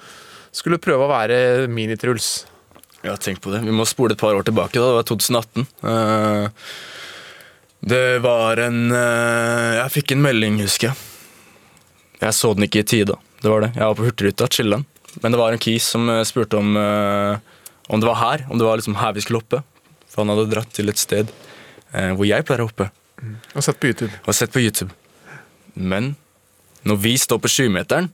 skulle 0.51 0.81
prøve 0.83 1.07
å 1.07 1.11
være 1.15 1.67
Mini-Truls? 1.71 2.33
Ja, 3.01 3.15
tenk 3.17 3.41
på 3.41 3.51
det. 3.53 3.63
Vi 3.65 3.73
må 3.73 3.85
spole 3.89 4.13
et 4.13 4.21
par 4.21 4.35
år 4.37 4.45
tilbake. 4.45 4.77
da, 4.77 4.91
Det 4.91 4.97
var 4.99 5.07
2018. 5.09 5.65
Eh, 5.89 6.49
det 7.81 8.19
var 8.21 8.61
en 8.61 8.91
eh, 8.93 9.79
Jeg 9.79 9.93
fikk 9.95 10.13
en 10.13 10.21
melding, 10.21 10.59
husker 10.61 10.91
jeg. 10.91 10.97
Jeg 12.21 12.37
så 12.37 12.53
den 12.53 12.67
ikke 12.67 12.83
i 12.83 12.85
tide. 12.85 13.17
Det 13.41 13.49
var 13.49 13.65
det. 13.65 13.71
Jeg 13.73 13.87
var 13.87 13.97
på 13.97 14.05
Hurtigruta, 14.05 14.45
chiller'n. 14.45 14.85
Men 15.23 15.33
det 15.33 15.41
var 15.41 15.51
en 15.51 15.61
kis 15.61 15.89
som 15.95 16.05
eh, 16.13 16.21
spurte 16.29 16.59
om, 16.61 16.77
om 16.77 17.99
det 17.99 18.07
var 18.07 18.19
her. 18.21 18.45
Om 18.49 18.61
det 18.61 18.67
var 18.67 18.77
liksom 18.77 18.99
her 19.01 19.17
vi 19.17 19.25
skulle 19.25 19.41
hoppe. 19.41 19.63
For 20.11 20.21
han 20.21 20.35
hadde 20.35 20.51
dratt 20.53 20.73
til 20.75 20.91
et 20.91 21.01
sted 21.01 21.31
hvor 21.91 22.23
jeg 22.23 22.45
pleier 22.47 22.61
å 22.63 22.69
hoppe. 22.69 22.85
Og 23.51 23.63
sett 23.65 23.79
på 23.81 23.89
YouTube. 23.89 24.13
Og 24.23 24.35
sett 24.35 24.53
på 24.53 24.61
YouTube. 24.63 24.93
Men 25.75 26.13
når 26.87 27.01
vi 27.03 27.11
står 27.19 27.41
på 27.43 27.51
7-meteren, 27.51 28.07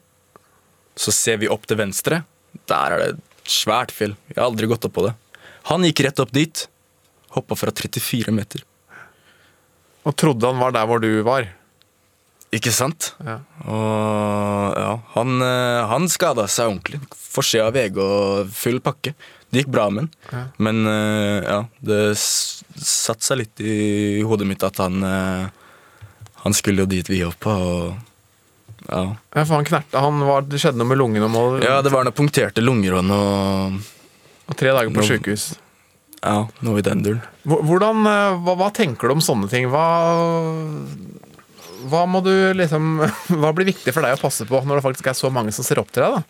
så 0.98 1.14
ser 1.14 1.38
vi 1.44 1.50
opp 1.52 1.68
til 1.70 1.78
venstre. 1.78 2.24
Der 2.66 2.96
er 2.96 3.04
det 3.04 3.10
et 3.12 3.27
svært 3.52 3.94
fjell. 3.96 4.16
Jeg 4.32 4.40
har 4.40 4.50
aldri 4.50 4.70
gått 4.70 4.88
opp 4.88 4.96
på 4.98 5.06
det. 5.08 5.14
Han 5.72 5.86
gikk 5.88 6.06
rett 6.06 6.24
opp 6.24 6.34
dit. 6.36 6.66
Hoppa 7.36 7.58
fra 7.60 7.74
34 7.76 8.34
meter. 8.36 8.64
Og 10.08 10.16
trodde 10.16 10.48
han 10.48 10.60
var 10.62 10.76
der 10.76 10.88
hvor 10.88 11.02
du 11.04 11.10
var. 11.28 11.50
Ikke 12.56 12.72
sant? 12.72 13.12
Ja. 13.20 13.42
Og 13.68 14.78
ja, 14.80 14.92
han, 15.18 15.34
eh, 15.44 15.82
han 15.92 16.08
skada 16.12 16.46
seg 16.48 16.72
ordentlig. 16.72 17.02
Forsida 17.12 17.68
av 17.68 17.76
VG 17.76 18.00
og 18.00 18.54
full 18.56 18.80
pakke. 18.84 19.12
Det 19.52 19.64
gikk 19.64 19.74
bra 19.76 19.90
med 19.92 20.06
han. 20.06 20.12
Ja. 20.32 20.44
Men 20.64 20.88
eh, 20.88 21.44
ja, 21.44 21.60
det 21.84 22.02
satte 22.16 23.28
seg 23.28 23.42
litt 23.44 23.64
i 23.64 24.24
hodet 24.28 24.48
mitt 24.48 24.64
at 24.64 24.80
han 24.84 25.04
eh, 25.04 25.48
Han 26.46 26.56
skulle 26.56 26.86
jo 26.86 26.88
dit 26.88 27.10
vi 27.10 27.26
hoppa, 27.26 27.52
og 27.60 28.07
ja. 28.88 29.04
Ja, 29.36 29.44
for 29.44 29.54
han 29.58 29.68
knerta. 29.68 30.00
Han 30.04 30.20
var, 30.28 30.46
det 30.48 30.60
skjedde 30.64 30.80
noe 30.80 30.88
med 30.90 30.98
lungene. 31.02 31.28
Og, 31.36 31.60
Ja, 31.64 31.82
det 31.84 31.92
var 31.94 32.08
noen 32.08 32.16
punkterte 32.18 32.64
lunger 32.64 33.00
og 33.02 33.08
noe 33.08 33.80
og 34.48 34.56
tre 34.56 34.72
dager 34.72 34.90
på 34.94 35.02
Noe- 35.02 35.08
sykehus. 35.10 35.50
Ja, 36.24 36.48
noe 36.66 36.80
i 36.80 36.86
den 36.86 37.04
duren. 37.06 37.22
Hvordan, 37.46 38.00
eh, 38.08 38.38
hva, 38.42 38.56
hva 38.58 38.70
tenker 38.74 39.08
du 39.12 39.18
om 39.18 39.22
sånne 39.24 39.50
ting? 39.52 39.68
Hva, 39.70 39.84
hva 41.92 42.06
må 42.10 42.22
du 42.26 42.32
liksom 42.58 42.98
Hva 43.42 43.52
blir 43.56 43.70
viktig 43.70 43.94
for 43.94 44.02
deg 44.08 44.16
å 44.18 44.22
passe 44.22 44.48
på 44.50 44.64
når 44.66 44.80
det 44.80 44.86
faktisk 44.88 45.12
er 45.12 45.18
så 45.20 45.30
mange 45.34 45.54
som 45.56 45.68
ser 45.68 45.80
opp 45.84 45.92
til 45.94 46.04
deg? 46.08 46.18
da? 46.18 46.24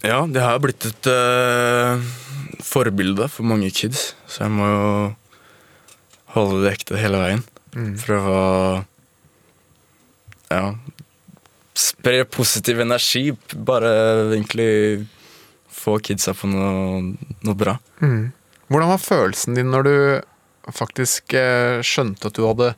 Ja, 0.00 0.20
det 0.24 0.40
har 0.40 0.56
blitt 0.64 0.86
et 0.88 1.08
uh, 1.12 2.00
forbilde 2.64 3.26
for 3.28 3.44
mange 3.44 3.68
kids, 3.74 4.14
så 4.30 4.46
jeg 4.46 4.54
må 4.54 4.64
jo 4.70 4.92
holde 6.38 6.62
det 6.64 6.70
ekte 6.72 6.96
hele 6.96 7.20
veien. 7.20 7.42
Mm. 7.76 7.90
For 8.00 8.16
å 8.16 8.38
ja, 10.48 10.62
spre 11.80 12.24
positiv 12.28 12.82
energi. 12.84 13.30
Bare 13.56 13.90
egentlig 14.34 14.68
få 15.80 15.96
kidsa 16.04 16.34
på 16.36 16.50
noe, 16.50 17.00
noe 17.46 17.56
bra. 17.58 17.76
Mm. 18.04 18.30
Hvordan 18.70 18.92
var 18.92 19.02
følelsen 19.02 19.56
din 19.58 19.70
når 19.72 19.86
du 19.88 19.94
faktisk 20.76 21.34
eh, 21.38 21.80
skjønte 21.86 22.28
at 22.30 22.36
du 22.36 22.44
hadde 22.46 22.72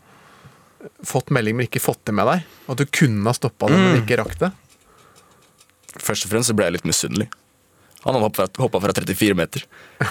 fått 1.07 1.29
melding, 1.35 1.59
men 1.59 1.67
ikke 1.69 1.83
fått 1.83 2.01
det 2.09 2.15
med 2.17 2.27
deg? 2.31 2.47
At 2.73 2.81
du 2.81 2.87
kunne 2.89 3.27
ha 3.29 3.35
stoppa 3.37 3.69
det, 3.71 3.77
men 3.79 3.97
Mm. 3.99 4.03
ikke 4.05 4.21
rakk 4.23 4.39
det? 4.41 4.53
Først 6.01 6.25
og 6.27 6.33
fremst 6.33 6.49
så 6.49 6.57
ble 6.57 6.71
jeg 6.71 6.79
litt 6.79 6.89
misunnelig. 6.89 7.29
Han 8.03 8.17
hadde 8.19 8.47
hoppa, 8.59 8.81
fra 8.83 8.95
34 8.97 9.35
meter. 9.39 9.63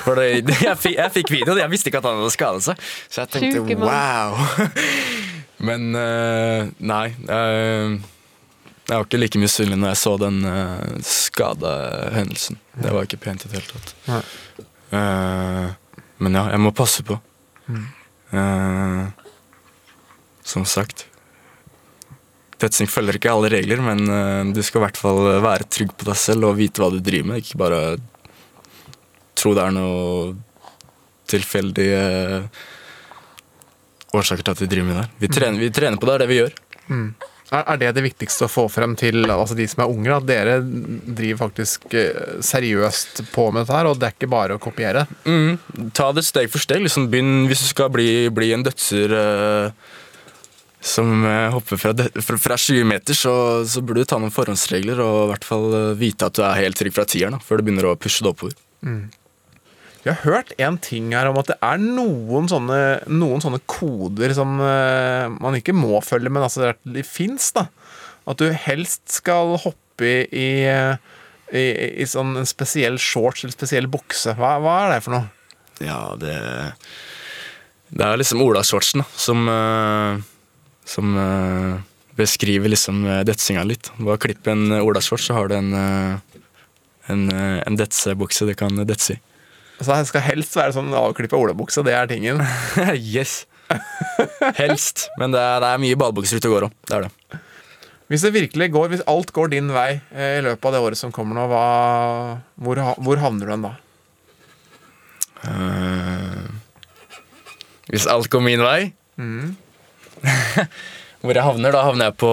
For 0.06 0.16
det, 0.16 0.28
jeg, 0.68 0.78
fikk, 0.80 0.94
jeg 0.96 1.12
fikk 1.18 1.32
videoen, 1.34 1.60
jeg 1.64 1.72
visste 1.74 1.90
ikke 1.92 2.00
at 2.04 2.08
han 2.08 2.22
hadde 2.22 2.36
skadet 2.36 2.64
seg. 2.70 2.86
Så 3.12 3.24
jeg 3.26 3.32
tenkte 3.34 3.80
wow. 3.82 4.38
Men 5.68 5.90
uh, 5.94 6.70
nei. 6.80 7.08
eh, 7.30 7.98
jeg 8.92 9.00
var 9.00 9.08
ikke 9.08 9.20
like 9.22 9.40
misunnelig 9.40 9.80
når 9.80 9.94
jeg 9.94 10.00
så 10.02 10.14
den 10.20 10.42
uh, 10.44 11.00
skada 11.08 11.72
hendelsen. 12.12 12.60
Det 12.76 12.92
var 12.92 13.08
ikke 13.08 13.22
pent 13.24 13.46
i 13.46 13.52
det 13.52 13.62
hele 13.62 13.72
tatt. 13.72 13.94
Eh, 14.92 15.68
men 16.20 16.36
ja, 16.36 16.44
jeg 16.52 16.60
må 16.60 16.74
passe 16.76 17.06
på. 17.08 17.16
Mm. 17.72 17.86
Eh, 18.36 19.06
som 20.44 20.68
sagt. 20.68 21.06
Dødsing 22.60 22.92
følger 22.92 23.16
ikke 23.18 23.32
alle 23.32 23.50
regler, 23.56 23.80
men 23.82 24.04
uh, 24.12 24.44
du 24.54 24.60
skal 24.62 24.82
i 24.82 24.86
hvert 24.86 25.00
fall 25.00 25.24
være 25.42 25.70
trygg 25.72 25.96
på 25.96 26.12
deg 26.12 26.20
selv 26.20 26.52
og 26.52 26.60
vite 26.60 26.84
hva 26.84 26.92
du 26.94 27.00
driver 27.00 27.32
med. 27.32 27.42
Ikke 27.42 27.62
bare 27.64 27.82
tro 29.40 29.56
det 29.58 29.64
er 29.66 29.74
noe 29.74 30.36
tilfeldig 31.32 31.88
eh, 31.96 32.62
årsaker 34.12 34.44
til 34.44 34.54
at 34.54 34.62
vi 34.62 34.70
driver 34.72 34.90
med 34.90 34.98
det 34.98 35.04
her. 35.04 35.12
Vi 35.24 35.30
trener, 35.32 35.62
vi 35.64 35.70
trener 35.74 36.02
på 36.02 36.10
det, 36.10 36.14
det 36.14 36.18
er 36.18 36.24
det 36.24 36.32
vi 36.32 36.40
gjør. 36.42 36.58
Mm. 36.92 37.08
Er, 37.52 37.76
det 37.76 37.90
det 37.98 38.04
viktigste 38.06 38.46
å 38.48 38.52
få 38.52 38.64
frem 38.72 38.94
til 38.96 39.26
altså 39.28 39.58
de 39.58 39.66
som 39.68 39.82
er 39.84 39.92
unge? 39.92 40.12
At 40.16 40.28
dere 40.30 40.60
driver 40.64 41.50
faktisk 41.50 41.90
eh, 42.00 42.38
seriøst 42.48 43.26
på 43.34 43.50
med 43.52 43.66
dette 43.66 43.76
her, 43.76 43.90
og 43.90 44.00
det 44.00 44.08
er 44.08 44.16
ikke 44.16 44.30
bare 44.32 44.56
å 44.56 44.62
kopiere? 44.62 45.04
Mm. 45.28 45.90
Ta 45.98 46.14
det 46.16 46.24
steg 46.24 46.48
for 46.54 46.64
steg. 46.64 46.80
Liksom, 46.86 47.10
begynn, 47.12 47.50
hvis 47.52 47.66
du 47.66 47.68
skal 47.74 47.92
bli, 47.92 48.30
bli 48.32 48.54
en 48.56 48.64
dødser 48.64 49.12
uh, 49.12 49.92
som 50.80 51.26
uh, 51.28 51.52
hopper 51.58 51.82
fra, 51.82 51.92
fra, 52.24 52.40
fra 52.40 52.58
20 52.58 52.88
meter, 52.88 53.20
så, 53.20 53.34
så 53.68 53.84
burde 53.84 54.06
du 54.06 54.12
ta 54.14 54.22
noen 54.22 54.32
forhåndsregler 54.32 55.04
og 55.04 55.18
i 55.26 55.30
hvert 55.34 55.48
fall 55.52 55.68
eh, 55.76 55.90
vite 56.00 56.32
at 56.32 56.40
du 56.40 56.46
er 56.48 56.64
helt 56.64 56.80
trygg 56.80 56.96
fra 56.96 57.06
tieren 57.10 57.36
da, 57.36 57.44
før 57.44 57.60
du 57.60 57.68
begynner 57.68 57.92
å 57.92 57.98
pushe 58.00 58.24
det 58.24 58.32
oppover. 58.32 58.56
Mm. 58.88 59.10
Jeg 60.02 60.18
har 60.18 60.24
hørt 60.26 60.54
en 60.58 60.80
ting 60.82 61.12
her 61.14 61.30
om 61.30 61.38
at 61.38 61.52
det 61.52 61.58
er 61.62 61.82
noen 61.82 62.48
sånne, 62.50 62.80
noen 63.12 63.44
sånne 63.44 63.60
koder 63.70 64.34
som 64.34 64.56
eh, 64.66 65.28
man 65.36 65.58
ikke 65.60 65.76
må 65.78 66.00
følge, 66.06 66.32
men 66.34 66.46
altså 66.48 66.72
det, 66.82 67.06
fins, 67.06 67.52
da. 67.54 67.68
At 68.30 68.42
du 68.42 68.50
helst 68.50 69.04
skal 69.14 69.56
hoppe 69.62 70.08
i, 70.08 70.26
i, 70.34 70.50
i, 71.54 71.66
i 72.02 72.10
sånn 72.10 72.34
en 72.42 72.50
spesiell 72.50 72.98
shorts 73.02 73.46
eller 73.46 73.54
spesiell 73.54 73.90
bukse. 73.92 74.34
Hva, 74.40 74.56
hva 74.64 74.80
er 74.88 74.96
det 74.96 75.06
for 75.06 75.20
noe? 75.20 75.30
Ja, 75.82 76.02
det 76.18 76.36
Det 77.92 78.06
er 78.06 78.18
liksom 78.18 78.42
Ola-shortsen 78.42 79.02
som 79.18 79.48
eh, 79.50 80.20
Som 80.88 81.16
eh, 81.18 81.80
beskriver 82.18 82.70
liksom 82.70 83.06
eh, 83.06 83.24
detsinga 83.28 83.66
litt. 83.70 83.90
Bare 84.02 84.22
klipp 84.22 84.50
en 84.50 84.72
Ola-shorts, 84.82 85.30
så 85.30 85.38
har 85.38 85.50
du 85.50 85.58
en 85.58 85.74
eh, 85.78 86.32
en, 87.12 87.30
eh, 87.32 87.64
en 87.68 87.78
detsebukse 87.78 88.46
du 88.46 88.54
kan 88.58 88.82
detse 88.88 89.16
i. 89.16 89.20
Så 89.82 89.96
det 89.96 90.10
skal 90.12 90.24
helst 90.26 90.56
være 90.58 90.76
sånn 90.76 90.94
avklippa 90.94 91.40
olabukse, 91.40 91.84
det 91.86 91.96
er 91.98 92.10
tingen. 92.10 92.42
yes. 93.16 93.46
Helst. 94.60 95.08
Men 95.18 95.34
det 95.34 95.42
er, 95.42 95.62
det 95.64 95.72
er 95.72 95.82
mye 95.82 95.98
badebukser 95.98 96.42
ute 96.42 96.50
og 96.50 96.56
går 96.58 96.68
òg. 96.68 96.78
Det 96.88 96.98
er 96.98 97.08
det. 97.08 97.42
Hvis 98.12 98.26
det 98.28 98.34
virkelig 98.36 98.68
går, 98.74 98.90
hvis 98.92 99.06
alt 99.08 99.30
går 99.32 99.54
din 99.54 99.72
vei 99.72 100.02
eh, 100.12 100.38
i 100.38 100.44
løpet 100.44 100.68
av 100.68 100.76
det 100.76 100.82
året 100.84 101.00
som 101.00 101.14
kommer 101.16 101.38
nå, 101.38 101.46
hva, 101.48 101.62
hvor, 102.60 102.82
hvor 103.00 103.22
havner 103.24 103.48
du 103.48 103.54
hen 103.54 103.64
da? 103.64 103.76
Uh, 105.42 106.52
hvis 107.90 108.06
alt 108.12 108.30
går 108.30 108.44
min 108.46 108.62
vei 108.62 108.92
Mm. 109.20 109.56
Hvor 111.22 111.36
jeg 111.36 111.46
havner, 111.46 111.74
da 111.76 111.84
havner 111.86 112.10
jeg 112.10 112.16
på 112.22 112.30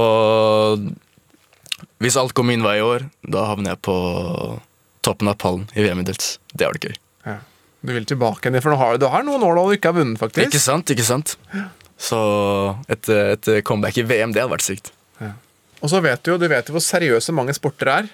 Hvis 2.00 2.16
alt 2.20 2.32
går 2.36 2.46
min 2.46 2.64
vei 2.64 2.78
i 2.78 2.84
år, 2.86 3.08
da 3.26 3.48
havner 3.50 3.74
jeg 3.74 3.82
på 3.84 3.96
toppen 5.04 5.28
av 5.28 5.36
pallen 5.42 5.66
i 5.74 5.84
VM 5.84 6.00
i 6.00 6.06
døds. 6.08 6.36
Det 6.54 6.68
var 6.68 6.78
det 6.78 6.90
gøy. 6.92 6.96
Ja. 7.78 7.88
Du 7.88 7.92
vil 7.94 8.06
tilbake 8.10 8.48
igjen, 8.48 8.62
for 8.64 8.74
nå 8.74 8.78
har, 8.80 8.96
du 8.98 9.06
har 9.06 9.22
noen 9.26 9.44
år 9.46 9.54
da 9.54 9.66
du 9.68 9.74
ikke 9.76 9.92
har 9.92 9.98
vunnet, 10.00 10.18
faktisk. 10.18 10.50
Ikke 10.50 10.62
sant, 10.62 10.90
ikke 10.90 11.06
sant? 11.06 11.36
Så 11.98 12.18
et, 12.90 13.06
et 13.06 13.50
comeback 13.66 14.00
i 14.02 14.06
VM, 14.06 14.32
det 14.34 14.42
hadde 14.42 14.54
vært 14.56 14.66
sykt. 14.66 14.90
Og 15.78 15.92
så 15.92 16.00
vet 16.02 16.22
du 16.24 16.32
jo, 16.32 16.38
du 16.40 16.48
vet 16.50 16.66
jo 16.66 16.74
hvor 16.74 16.82
seriøse 16.82 17.34
mange 17.36 17.54
sporter 17.54 17.90
er, 17.92 18.08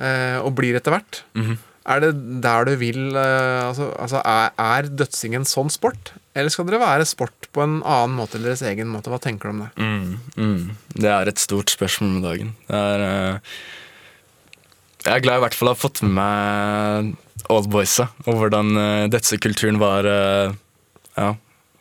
eh, 0.00 0.38
og 0.40 0.54
blir 0.56 0.78
etter 0.78 0.94
hvert. 0.96 1.22
Mhm. 1.38 1.58
Er 1.82 1.98
det 1.98 2.12
der 2.44 2.68
du 2.68 2.76
vil 2.78 3.16
eh, 3.18 3.60
Altså, 3.66 3.88
altså 3.98 4.20
er, 4.22 4.52
er 4.54 4.86
dødsing 4.86 5.34
en 5.34 5.46
sånn 5.48 5.72
sport? 5.72 6.12
Eller 6.30 6.52
skal 6.54 6.68
dere 6.68 6.78
være 6.78 7.08
sport 7.10 7.48
på 7.50 7.64
en 7.64 7.80
annen 7.82 8.14
måte 8.20 8.38
eller 8.38 8.52
deres 8.52 8.62
egen 8.70 8.86
måte? 8.92 9.10
Hva 9.10 9.18
tenker 9.18 9.50
du 9.50 9.56
om 9.56 9.64
det? 9.64 9.70
Mm, 9.82 10.12
mm. 10.38 10.68
Det 10.94 11.10
er 11.10 11.26
et 11.32 11.42
stort 11.42 11.74
spørsmål 11.74 12.14
om 12.14 12.22
dagen. 12.22 12.52
Det 12.68 12.78
er, 12.78 13.04
eh, 13.08 13.56
jeg 15.02 15.16
er 15.16 15.24
glad 15.26 15.34
jeg 15.34 15.42
i 15.42 15.44
hvert 15.48 15.58
fall 15.58 15.72
har 15.72 15.82
fått 15.82 16.04
med 16.06 16.14
meg 16.20 17.10
oldboysa, 17.50 18.08
og 18.26 18.38
hvordan 18.38 18.76
uh, 18.76 19.08
dødsekulturen 19.10 19.80
var 19.80 20.06
uh, 20.06 20.54
ja, 21.16 21.32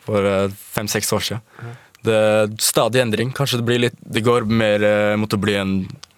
for 0.01 0.25
eh, 0.25 0.53
fem-seks 0.75 1.11
år 1.13 1.23
siden. 1.23 1.75
Det 2.01 2.15
er 2.17 2.49
stadig 2.59 2.99
endring. 3.03 3.29
Kanskje 3.37 3.59
det 3.61 3.67
blir 3.67 3.79
litt 3.83 3.99
Det 4.01 4.23
går 4.25 4.47
mer 4.49 4.81
uh, 4.83 5.17
mot 5.21 5.31
å 5.31 5.39
bli 5.39 5.53
en, 5.59 5.75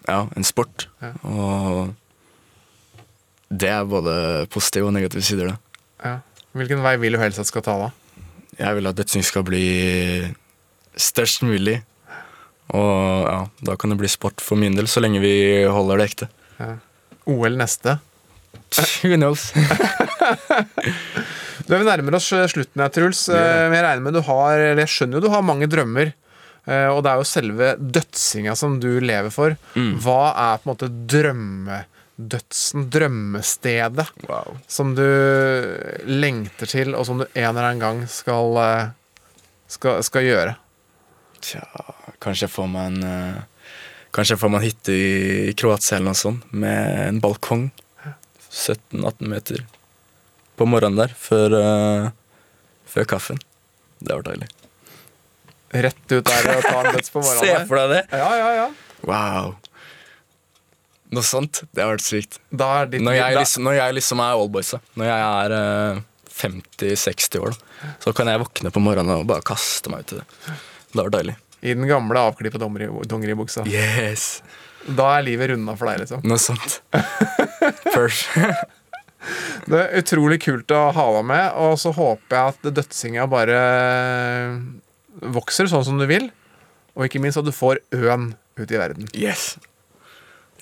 ja, 0.08 0.24
en 0.34 0.46
sport. 0.46 0.88
Ja. 1.04 1.12
Og 1.28 1.92
det 3.54 3.70
er 3.70 3.84
både 3.86 4.14
positive 4.50 4.88
og 4.88 4.96
negative 4.96 5.22
sider, 5.22 5.52
det. 5.52 5.82
Ja. 6.02 6.16
Hvilken 6.54 6.82
vei 6.84 6.96
vil 7.02 7.14
du 7.14 7.20
helst 7.20 7.42
at 7.42 7.50
skal 7.50 7.64
ta 7.66 7.76
da? 7.80 7.90
Jeg 8.58 8.78
vil 8.78 8.88
at 8.88 8.98
dødsing 8.98 9.24
skal 9.26 9.44
bli 9.46 9.66
størst 10.94 11.42
mulig. 11.46 11.80
Og 12.74 13.28
ja, 13.28 13.40
da 13.68 13.76
kan 13.76 13.92
det 13.92 14.00
bli 14.00 14.10
sport 14.10 14.42
for 14.42 14.58
min 14.58 14.76
del, 14.78 14.88
så 14.88 15.02
lenge 15.02 15.20
vi 15.22 15.34
holder 15.68 16.00
det 16.00 16.08
ekte. 16.08 16.30
Ja. 16.58 16.76
OL 17.30 17.58
neste? 17.58 17.98
Who 19.02 19.16
knows? 19.16 19.50
Vi 21.64 21.78
nærmer 21.80 22.16
oss 22.18 22.26
slutten 22.52 22.82
her, 22.82 22.90
Truls. 22.92 23.22
Eh, 23.32 23.68
Men 23.70 23.76
jeg 23.78 23.84
regner 23.86 24.04
med 24.04 24.16
du 24.18 24.22
har 24.26 24.58
Jeg 24.80 24.90
skjønner 24.90 25.18
jo 25.18 25.24
du 25.26 25.30
har 25.32 25.42
mange 25.46 25.68
drømmer. 25.70 26.10
eh, 26.66 26.88
Og 26.92 27.02
det 27.04 27.10
er 27.12 27.20
jo 27.22 27.28
selve 27.28 27.70
dødsinga 27.78 28.54
som 28.58 28.78
du 28.82 28.90
lever 29.00 29.30
for. 29.32 29.56
Mm. 29.76 29.94
Hva 30.04 30.18
er 30.34 30.58
på 30.60 30.68
en 30.68 30.72
måte 30.74 30.90
drømmedødsen, 31.14 32.88
drømmestedet, 32.92 34.06
som 34.68 34.94
du 34.98 35.06
lengter 36.06 36.66
til, 36.70 36.94
og 36.94 37.06
som 37.08 37.22
du 37.22 37.26
en 37.32 37.48
eller 37.50 37.70
annen 37.70 37.80
gang 37.82 38.04
skal, 38.10 38.56
eh, 38.60 38.92
skal, 39.68 40.02
skal 40.06 40.22
gjøre? 40.28 40.56
Tja, 41.44 41.64
kanskje 42.24 42.48
får 42.48 42.68
man 42.72 43.02
eh, 43.04 43.42
Kanskje 44.14 44.36
får 44.38 44.50
man 44.54 44.62
hytte 44.62 44.92
i 44.94 45.52
Kroatia 45.58 45.96
eller 45.96 46.12
noe 46.12 46.14
sånt, 46.20 46.44
med 46.54 47.08
en 47.08 47.16
balkong. 47.20 47.64
17-18 48.54 49.28
meter 49.30 49.64
på 50.58 50.66
morgenen 50.70 51.00
der, 51.02 51.14
før, 51.18 51.56
uh, 51.58 52.08
før 52.86 53.08
kaffen. 53.10 53.40
Det 53.98 54.14
var 54.14 54.24
deilig. 54.28 54.48
Rett 55.74 56.04
ut 56.12 56.28
der 56.28 56.50
og 56.54 56.62
ta 56.62 56.74
en 56.84 56.94
døds 56.94 57.10
på 57.10 57.22
morgenen? 57.24 57.44
Se 57.58 57.68
for 57.68 57.80
deg 57.82 57.94
det! 57.96 58.02
Ja, 58.14 58.30
ja, 58.38 58.50
ja. 58.60 58.66
Wow. 59.04 59.54
Noe 61.14 61.26
sånt. 61.26 61.64
Det 61.74 61.82
har 61.82 61.92
vært 61.96 62.06
sykt. 62.06 62.38
Da 62.54 62.70
er 62.82 62.92
ditt 62.94 63.02
Når 63.04 63.18
jeg 63.18 63.34
da- 63.36 63.42
liksom, 63.42 63.66
når 63.66 63.78
jeg 63.80 63.96
liksom 63.98 64.22
er 64.24 64.42
oldboysa, 64.44 64.80
når 64.98 65.10
jeg 65.10 65.24
er 65.30 65.56
uh, 65.58 66.02
50-60 66.34 67.40
år, 67.42 67.54
da, 67.54 67.90
så 68.02 68.14
kan 68.16 68.30
jeg 68.30 68.42
våkne 68.42 68.72
på 68.74 68.82
morgenen 68.82 69.18
og 69.20 69.26
bare 69.30 69.44
kaste 69.46 69.90
meg 69.92 70.06
ut 70.06 70.14
i 70.16 70.20
det. 70.20 70.26
Det 70.94 71.02
var 71.02 71.12
deilig. 71.18 71.34
I 71.64 71.74
den 71.74 71.88
gamle 71.88 72.20
avklippa 72.28 72.60
dongeribuksa. 72.60 73.64
Yes. 73.70 74.42
Da 74.84 75.14
er 75.16 75.24
livet 75.24 75.54
runda 75.54 75.74
for 75.80 75.88
deg, 75.88 76.02
liksom. 76.04 76.24
Noe 76.28 76.40
sånt. 76.42 76.80
First. 77.92 78.28
Det 79.64 79.78
er 79.80 80.02
utrolig 80.02 80.36
kult 80.44 80.72
å 80.76 80.80
ha 80.92 81.04
deg 81.16 81.22
med, 81.30 81.44
og 81.56 81.78
så 81.80 81.94
håper 81.96 82.36
jeg 82.36 82.52
at 82.52 82.66
dødsinga 82.76 83.24
bare 83.32 83.60
vokser 85.32 85.70
sånn 85.70 85.86
som 85.86 86.00
du 86.00 86.04
vil. 86.10 86.28
Og 86.94 87.06
ikke 87.06 87.22
minst 87.22 87.40
at 87.40 87.46
du 87.46 87.54
får 87.54 87.80
øen 87.96 88.34
ut 88.60 88.68
i 88.68 88.78
verden. 88.78 89.08
Yes. 89.16 89.54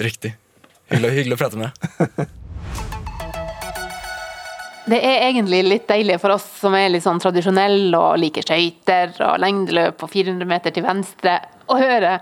Riktig. 0.00 0.36
Hyggelig, 0.92 1.10
hyggelig 1.18 1.36
å 1.36 1.42
prate 1.42 1.58
med 1.58 1.74
deg. 1.74 2.22
Det 4.82 4.98
er 4.98 5.28
egentlig 5.28 5.60
litt 5.62 5.84
deilig 5.86 6.16
for 6.18 6.34
oss 6.34 6.46
som 6.58 6.74
er 6.74 6.88
litt 6.90 7.04
sånn 7.04 7.20
tradisjonelle 7.22 7.94
og 7.94 8.16
liker 8.18 8.42
skøyter 8.42 9.12
og 9.28 9.36
lengdeløp 9.38 10.02
og 10.02 10.10
400 10.10 10.48
meter 10.50 10.74
til 10.74 10.82
venstre, 10.82 11.36
å 11.70 11.76
høre 11.78 12.16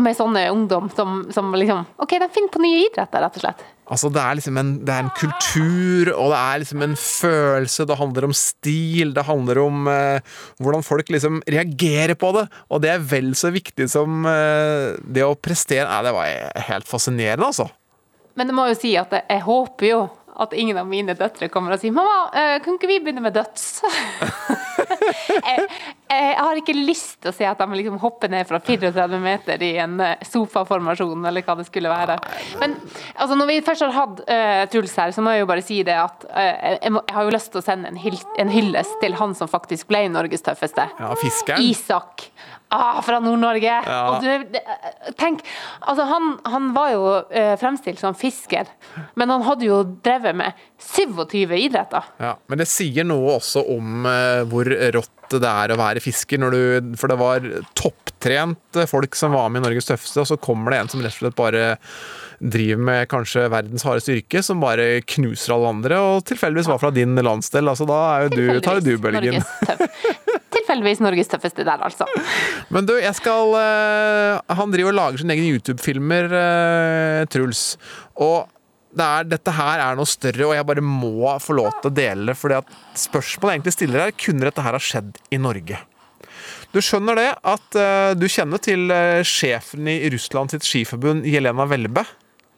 med 0.00 0.16
sånne 0.16 0.46
ungdom 0.52 0.88
som, 0.96 1.22
som 1.32 1.52
liksom 1.54 1.84
OK, 2.00 2.16
de 2.18 2.28
finner 2.32 2.52
på 2.52 2.62
nye 2.62 2.86
idretter, 2.86 3.22
rett 3.22 3.36
og 3.36 3.44
slett. 3.44 3.64
Altså, 3.92 4.08
det 4.14 4.22
er 4.22 4.38
liksom 4.38 4.56
en, 4.60 4.70
det 4.86 4.94
er 4.94 5.02
en 5.04 5.12
kultur, 5.18 6.12
og 6.14 6.30
det 6.32 6.38
er 6.38 6.62
liksom 6.62 6.84
en 6.86 6.94
følelse. 6.96 7.86
Det 7.90 7.98
handler 7.98 8.26
om 8.28 8.34
stil, 8.36 9.12
det 9.12 9.26
handler 9.28 9.60
om 9.60 9.90
eh, 9.90 10.38
hvordan 10.62 10.86
folk 10.86 11.12
liksom 11.12 11.42
reagerer 11.50 12.16
på 12.16 12.32
det. 12.38 12.46
Og 12.72 12.80
det 12.84 12.94
er 12.94 13.04
vel 13.12 13.34
så 13.36 13.52
viktig 13.52 13.90
som 13.92 14.24
eh, 14.28 14.96
det 15.02 15.26
å 15.26 15.36
prestere. 15.36 15.84
Nei, 15.90 16.00
det 16.06 16.16
var 16.16 16.66
helt 16.70 16.88
fascinerende, 16.88 17.50
altså. 17.50 17.68
Men 18.38 18.48
det 18.48 18.56
må 18.56 18.68
jo 18.70 18.78
si 18.78 18.94
at 18.96 19.12
jeg, 19.18 19.42
håper 19.44 19.90
jo 19.90 20.02
at 20.40 20.54
ingen 20.56 20.78
av 20.80 20.88
mine 20.88 21.12
døtre 21.18 21.50
kommer 21.52 21.74
og 21.74 21.82
sier 21.82 21.92
'Mamma, 21.92 22.30
eh, 22.32 22.56
kan 22.64 22.78
ikke 22.78 22.88
vi 22.88 23.02
begynne 23.04 23.20
med 23.20 23.36
døds?' 23.36 23.82
jeg, 25.50 25.68
jeg 26.12 26.38
har 26.38 26.60
ikke 26.60 26.76
lyst 26.76 27.18
til 27.22 27.32
å 27.32 27.34
se 27.34 27.46
at 27.48 27.60
de 27.60 27.78
liksom 27.78 27.98
hopper 28.02 28.30
ned 28.32 28.48
fra 28.48 28.60
34 28.62 29.20
meter 29.22 29.64
i 29.64 29.72
en 29.82 29.98
eh, 30.02 30.24
sofaformasjon, 30.28 31.26
eller 31.28 31.44
hva 31.46 31.56
det 31.58 31.66
skulle 31.68 31.92
være. 31.92 32.18
Men 32.60 32.76
altså, 33.14 33.36
når 33.38 33.50
vi 33.50 33.58
først 33.66 33.86
har 33.86 33.94
hatt 33.96 34.22
uh, 34.26 34.62
Truls 34.72 34.96
her, 34.98 35.14
så 35.14 35.24
må 35.24 35.34
jeg 35.34 35.44
jo 35.44 35.50
bare 35.50 35.66
si 35.66 35.82
det 35.86 35.98
at 35.98 36.26
uh, 36.28 36.40
jeg, 36.42 36.94
må, 36.94 37.04
jeg 37.08 37.18
har 37.18 37.28
jo 37.28 37.36
lyst 37.36 37.52
til 37.54 37.62
å 37.62 37.66
sende 37.66 37.92
en, 37.92 38.00
hyll, 38.02 38.18
en 38.42 38.52
hyllest 38.52 38.98
til 39.02 39.16
han 39.20 39.36
som 39.38 39.50
faktisk 39.50 39.90
ble 39.92 40.06
Norges 40.12 40.44
tøffeste. 40.46 40.88
Ja, 40.98 41.14
fiskeren. 41.20 41.64
Isak. 41.64 42.28
Ah, 42.74 43.02
fra 43.02 43.20
Nord-Norge! 43.20 43.82
Ja. 43.86 44.20
Du, 44.22 44.58
tenk, 45.20 45.42
altså 45.80 46.06
han, 46.08 46.30
han 46.48 46.70
var 46.72 46.92
jo 46.94 47.02
eh, 47.28 47.52
fremstilt 47.60 48.00
som 48.00 48.16
fisker, 48.16 48.70
men 49.20 49.28
han 49.28 49.44
hadde 49.44 49.66
jo 49.68 49.82
drevet 50.00 50.38
med 50.40 50.62
27 50.80 51.52
idretter. 51.58 52.08
Ja, 52.16 52.32
men 52.48 52.62
det 52.62 52.70
sier 52.72 53.04
noe 53.04 53.34
også 53.36 53.66
om 53.74 54.08
eh, 54.08 54.40
hvor 54.48 54.72
rått 54.96 55.12
det 55.40 55.48
er 55.50 55.72
å 55.72 55.78
være 55.80 56.02
fisker. 56.04 56.40
Når 56.42 56.56
du, 56.56 56.92
for 57.00 57.12
det 57.12 57.18
var 57.20 57.46
topptrent 57.78 58.82
folk 58.90 59.16
som 59.18 59.36
var 59.36 59.48
med 59.52 59.62
i 59.62 59.66
Norges 59.68 59.88
tøffeste, 59.88 60.24
og 60.24 60.28
så 60.28 60.40
kommer 60.40 60.74
det 60.74 60.82
en 60.82 60.92
som 60.92 61.04
rett 61.04 61.14
og 61.14 61.22
slett 61.24 61.38
bare 61.38 61.64
driver 62.42 62.82
med 62.88 63.08
kanskje 63.10 63.46
verdens 63.52 63.84
hardeste 63.86 64.16
yrke, 64.16 64.42
som 64.42 64.62
bare 64.62 65.02
knuser 65.14 65.54
alle 65.54 65.70
andre, 65.76 66.00
og 66.02 66.24
tilfeldigvis 66.26 66.70
var 66.72 66.82
fra 66.82 66.90
din 66.94 67.14
landsdel. 67.14 67.70
Altså, 67.70 67.86
da 67.88 68.00
er 68.16 68.32
du, 68.32 68.44
tar 68.64 68.80
jo 68.80 68.86
du 68.90 69.04
bølgen. 69.04 69.38
Norges 69.38 70.32
tilfeldigvis 70.72 71.02
Norges 71.02 71.30
tøffeste 71.30 71.66
der, 71.66 71.82
altså. 71.82 72.06
Men 72.72 72.86
du, 72.88 72.94
jeg 73.00 73.14
skal 73.18 73.54
eh, 73.58 74.56
Han 74.58 74.72
driver 74.72 74.92
og 74.92 74.98
lager 74.98 75.22
sine 75.22 75.36
egne 75.36 75.52
YouTube-filmer, 75.56 76.34
eh, 76.38 77.22
Truls. 77.32 77.76
Og 78.20 78.48
det 78.92 79.04
er, 79.06 79.28
dette 79.28 79.54
her 79.56 79.80
er 79.80 79.96
noe 79.96 80.08
større, 80.08 80.48
og 80.48 80.54
jeg 80.56 80.68
bare 80.68 80.84
må 80.84 81.30
få 81.40 81.56
lov 81.56 81.70
til 81.80 81.88
å 81.88 81.96
dele 81.96 82.32
det. 82.32 82.36
fordi 82.38 82.58
at 82.60 82.74
spørsmålet 82.98 83.52
jeg 83.52 83.60
egentlig 83.60 83.76
stiller 83.78 84.04
her, 84.04 84.16
kunne 84.24 84.48
dette 84.48 84.64
her 84.66 84.76
ha 84.76 84.82
skjedd 84.82 85.20
i 85.32 85.40
Norge? 85.40 85.80
Du 86.72 86.80
skjønner 86.80 87.18
det 87.18 87.28
at 87.36 87.76
uh, 87.76 88.10
du 88.16 88.26
kjenner 88.32 88.60
til 88.62 88.92
uh, 88.92 89.20
sjefen 89.26 89.88
i 89.92 89.98
Russland 90.12 90.52
sitt 90.52 90.64
skiforbund, 90.64 91.26
Jelena 91.28 91.66
Welbe? 91.68 92.04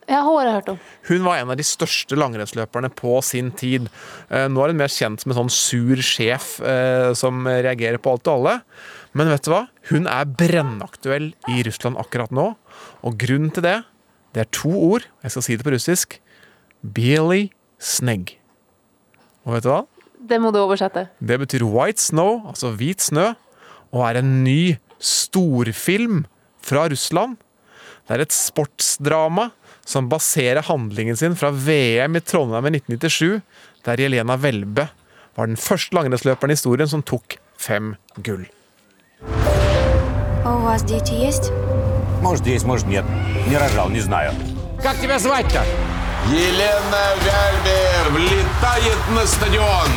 Ja, 0.05 0.21
hun 0.21 0.37
har 0.37 0.47
jeg 0.47 0.57
hørt 0.59 0.73
om. 0.75 0.83
Hun 1.09 1.23
var 1.25 1.39
en 1.41 1.51
av 1.55 1.57
de 1.57 1.65
største 1.67 2.19
langrennsløperne 2.19 2.91
på 2.95 3.17
sin 3.25 3.49
tid. 3.57 3.89
Uh, 4.29 4.47
Nå 4.53 4.63
er 4.63 4.75
hun 4.75 4.83
mer 4.83 4.93
kjent 4.93 5.23
som 5.23 5.33
en 5.33 5.41
sånn 5.41 5.55
sur 5.55 6.03
sjef 6.05 6.59
som 7.19 7.47
reagerer 7.49 7.99
på 8.03 8.15
alt 8.15 8.29
og 8.29 8.37
alle. 8.37 8.59
Men 9.15 9.31
vet 9.31 9.47
du 9.47 9.53
hva? 9.55 9.65
Hun 9.91 10.07
er 10.11 10.29
brennaktuell 10.43 11.33
i 11.51 11.65
Russland 11.67 11.99
akkurat 12.03 12.35
nå. 12.35 12.53
Og 13.07 13.19
grunnen 13.19 13.51
til 13.55 13.67
det, 13.67 13.79
det 14.35 14.45
er 14.45 14.55
to 14.55 14.71
ord. 14.75 15.07
Jeg 15.23 15.35
skal 15.35 15.47
si 15.47 15.59
det 15.59 15.67
på 15.67 15.75
russisk. 15.75 16.19
Bieli 16.84 17.50
snegg. 17.80 18.36
Og 19.46 19.56
vet 19.56 19.66
du 19.66 19.72
hva? 19.72 19.84
Det 20.30 20.40
må 20.42 20.52
du 20.54 20.60
oversette. 20.62 21.08
Det 21.20 21.40
betyr 21.42 21.64
white 21.66 22.02
snow, 22.02 22.44
altså 22.52 22.74
hvit 22.76 23.02
snø, 23.02 23.32
og 23.96 24.04
er 24.06 24.20
en 24.20 24.44
ny 24.44 24.78
storfilm 25.00 26.26
fra 26.62 26.88
Russland. 26.92 27.40
Det 28.06 28.18
er 28.18 28.26
et 28.26 28.36
sportsdrama 28.36 29.50
som 29.90 30.10
baserer 30.12 30.66
handlingen 30.68 31.18
sin 31.18 31.38
fra 31.40 31.50
VM 31.54 32.20
i 32.20 32.22
Trondheim 32.22 32.68
i 32.70 32.76
1997, 32.78 33.42
der 33.86 34.04
Jelena 34.04 34.38
Welbe 34.38 34.90
var 35.38 35.50
den 35.50 35.58
første 35.58 35.96
langrennsløperen 35.96 36.52
i 36.52 36.58
historien 36.58 36.90
som 36.90 37.06
tok 37.06 37.40
fem 37.58 37.96
gull. 38.26 38.46
А 40.46 40.56
у 40.56 40.62
вас 40.62 40.84
дети 40.84 41.14
есть? 41.14 41.52
Может, 42.22 42.48
есть, 42.48 42.66
может, 42.66 42.88
нет. 42.88 43.06
Не 43.48 43.58
рожал, 43.58 43.90
не 43.90 44.00
знаю. 44.00 44.32
Как 44.82 45.00
тебя 45.00 45.20
звать-то? 45.20 45.64
Елена 46.27 47.15
Вяльбер 47.23 48.13
влетает 48.13 48.97
на 49.11 49.27
стадион. 49.27 49.89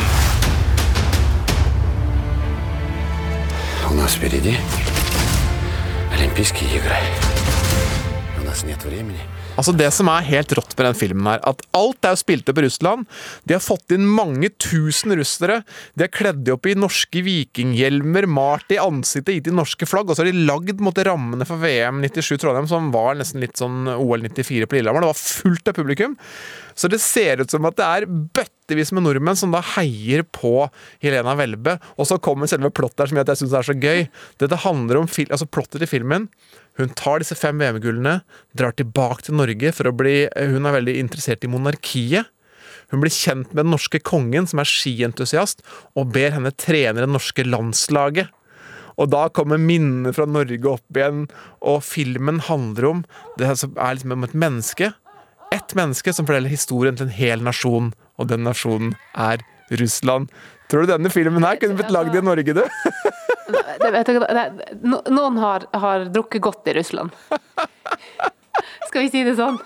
У 3.90 3.94
нас 3.94 4.12
впереди 4.12 4.58
Олимпийские 6.12 6.76
игры. 6.76 6.96
У 8.38 8.44
нас 8.44 8.62
нет 8.62 8.84
времени. 8.84 9.20
Altså 9.58 9.74
Det 9.74 9.88
som 9.94 10.08
er 10.12 10.26
helt 10.28 10.52
rått 10.54 10.76
med 10.78 10.86
den 10.86 10.98
filmen, 10.98 11.26
her, 11.26 11.40
at 11.42 11.64
alt 11.76 12.06
er 12.06 12.14
jo 12.14 12.20
spilt 12.20 12.50
opp 12.50 12.60
i 12.60 12.64
Russland. 12.68 13.08
De 13.48 13.56
har 13.56 13.64
fått 13.64 13.94
inn 13.94 14.06
mange 14.06 14.52
tusen 14.62 15.16
russere. 15.18 15.62
De 15.98 16.06
har 16.06 16.12
kledd 16.14 16.48
opp 16.54 16.68
i 16.68 16.76
norske 16.78 17.22
vikinghjelmer, 17.26 18.28
malt 18.30 18.70
i 18.74 18.78
ansiktet, 18.78 19.34
gitt 19.34 19.50
i 19.50 19.56
norske 19.58 19.88
flagg. 19.90 20.06
Og 20.06 20.14
så 20.14 20.22
har 20.22 20.30
de 20.30 20.46
lagd 20.46 20.78
mot 20.84 21.02
rammene 21.08 21.48
for 21.48 21.58
VM 21.62 21.98
97 22.06 22.36
Trondheim, 22.38 22.70
som 22.70 22.92
var 22.94 23.18
nesten 23.18 23.42
litt 23.42 23.58
sånn 23.58 23.90
OL 23.98 24.22
94 24.28 24.68
på 24.70 24.78
Lillehammer. 24.78 25.02
Det 25.02 25.10
var 25.10 25.22
fullt 25.24 25.72
av 25.72 25.78
publikum. 25.80 26.14
Så 26.78 26.86
det 26.86 27.00
ser 27.02 27.42
ut 27.42 27.50
som 27.50 27.66
at 27.66 27.74
det 27.78 27.86
er 27.86 28.06
bøttevis 28.06 28.92
med 28.94 29.02
nordmenn 29.02 29.38
som 29.38 29.50
da 29.50 29.64
heier 29.74 30.22
på 30.22 30.68
Helena 31.02 31.34
Welbe. 31.38 31.74
Og 31.98 32.06
så 32.06 32.20
kommer 32.22 32.50
selve 32.50 32.70
plottet 32.70 33.02
her 33.02 33.10
som 33.10 33.18
gjør 33.18 33.26
at 33.26 33.34
jeg 33.34 33.42
syns 33.42 33.54
det 33.54 33.58
er 33.58 33.68
så 33.72 33.78
gøy. 33.82 34.04
Dette 34.38 34.62
handler 34.62 35.00
om 35.00 35.10
altså 35.10 35.50
plottet 35.50 35.82
til 35.82 35.90
filmen. 35.90 36.28
Hun 36.78 36.92
tar 36.94 37.22
disse 37.22 37.36
fem 37.38 37.58
VM-gullene, 37.58 38.20
drar 38.56 38.74
tilbake 38.78 39.26
til 39.26 39.38
Norge 39.40 39.72
for 39.74 39.90
å 39.90 39.94
bli 39.98 40.28
Hun 40.30 40.68
er 40.68 40.76
veldig 40.78 40.94
interessert 41.00 41.44
i 41.44 41.50
monarkiet. 41.50 42.30
Hun 42.88 43.02
blir 43.02 43.12
kjent 43.12 43.50
med 43.52 43.66
den 43.66 43.74
norske 43.74 44.00
kongen, 44.00 44.46
som 44.48 44.62
er 44.62 44.68
skientusiast, 44.68 45.60
og 45.98 46.14
ber 46.14 46.32
henne 46.36 46.54
trene 46.56 47.02
det 47.02 47.10
norske 47.10 47.44
landslaget. 47.44 48.30
Og 48.98 49.10
da 49.12 49.26
kommer 49.30 49.60
minnene 49.62 50.14
fra 50.14 50.26
Norge 50.26 50.70
opp 50.70 50.96
igjen, 50.96 51.26
og 51.62 51.84
filmen 51.86 52.40
handler 52.48 52.88
om 52.88 53.04
Det 53.38 53.46
er 53.46 53.94
liksom 53.94 54.16
om 54.16 54.26
et 54.26 54.34
menneske. 54.34 54.92
Ett 55.54 55.74
menneske 55.78 56.12
som 56.12 56.26
forteller 56.26 56.50
historien 56.50 56.96
til 56.96 57.06
en 57.06 57.14
hel 57.14 57.44
nasjon, 57.44 57.92
og 58.18 58.28
den 58.28 58.44
nasjonen 58.44 58.96
er 59.14 59.44
Russland. 59.70 60.32
Tror 60.68 60.84
du 60.84 60.92
denne 60.92 61.12
filmen 61.12 61.44
her 61.44 61.60
kunne 61.60 61.78
blitt 61.78 61.92
lagd 61.94 62.16
i 62.16 62.24
Norge, 62.24 62.56
du? 62.56 62.64
Det, 63.48 63.90
vet 63.94 64.06
det, 64.06 64.46
noen 65.08 65.36
har, 65.40 65.64
har 65.72 66.04
drukket 66.12 66.42
godt 66.44 66.68
i 66.68 66.74
Russland. 66.78 67.10
Skal 68.88 69.04
vi 69.04 69.10
si 69.12 69.22
det 69.24 69.34
sånn? 69.38 69.56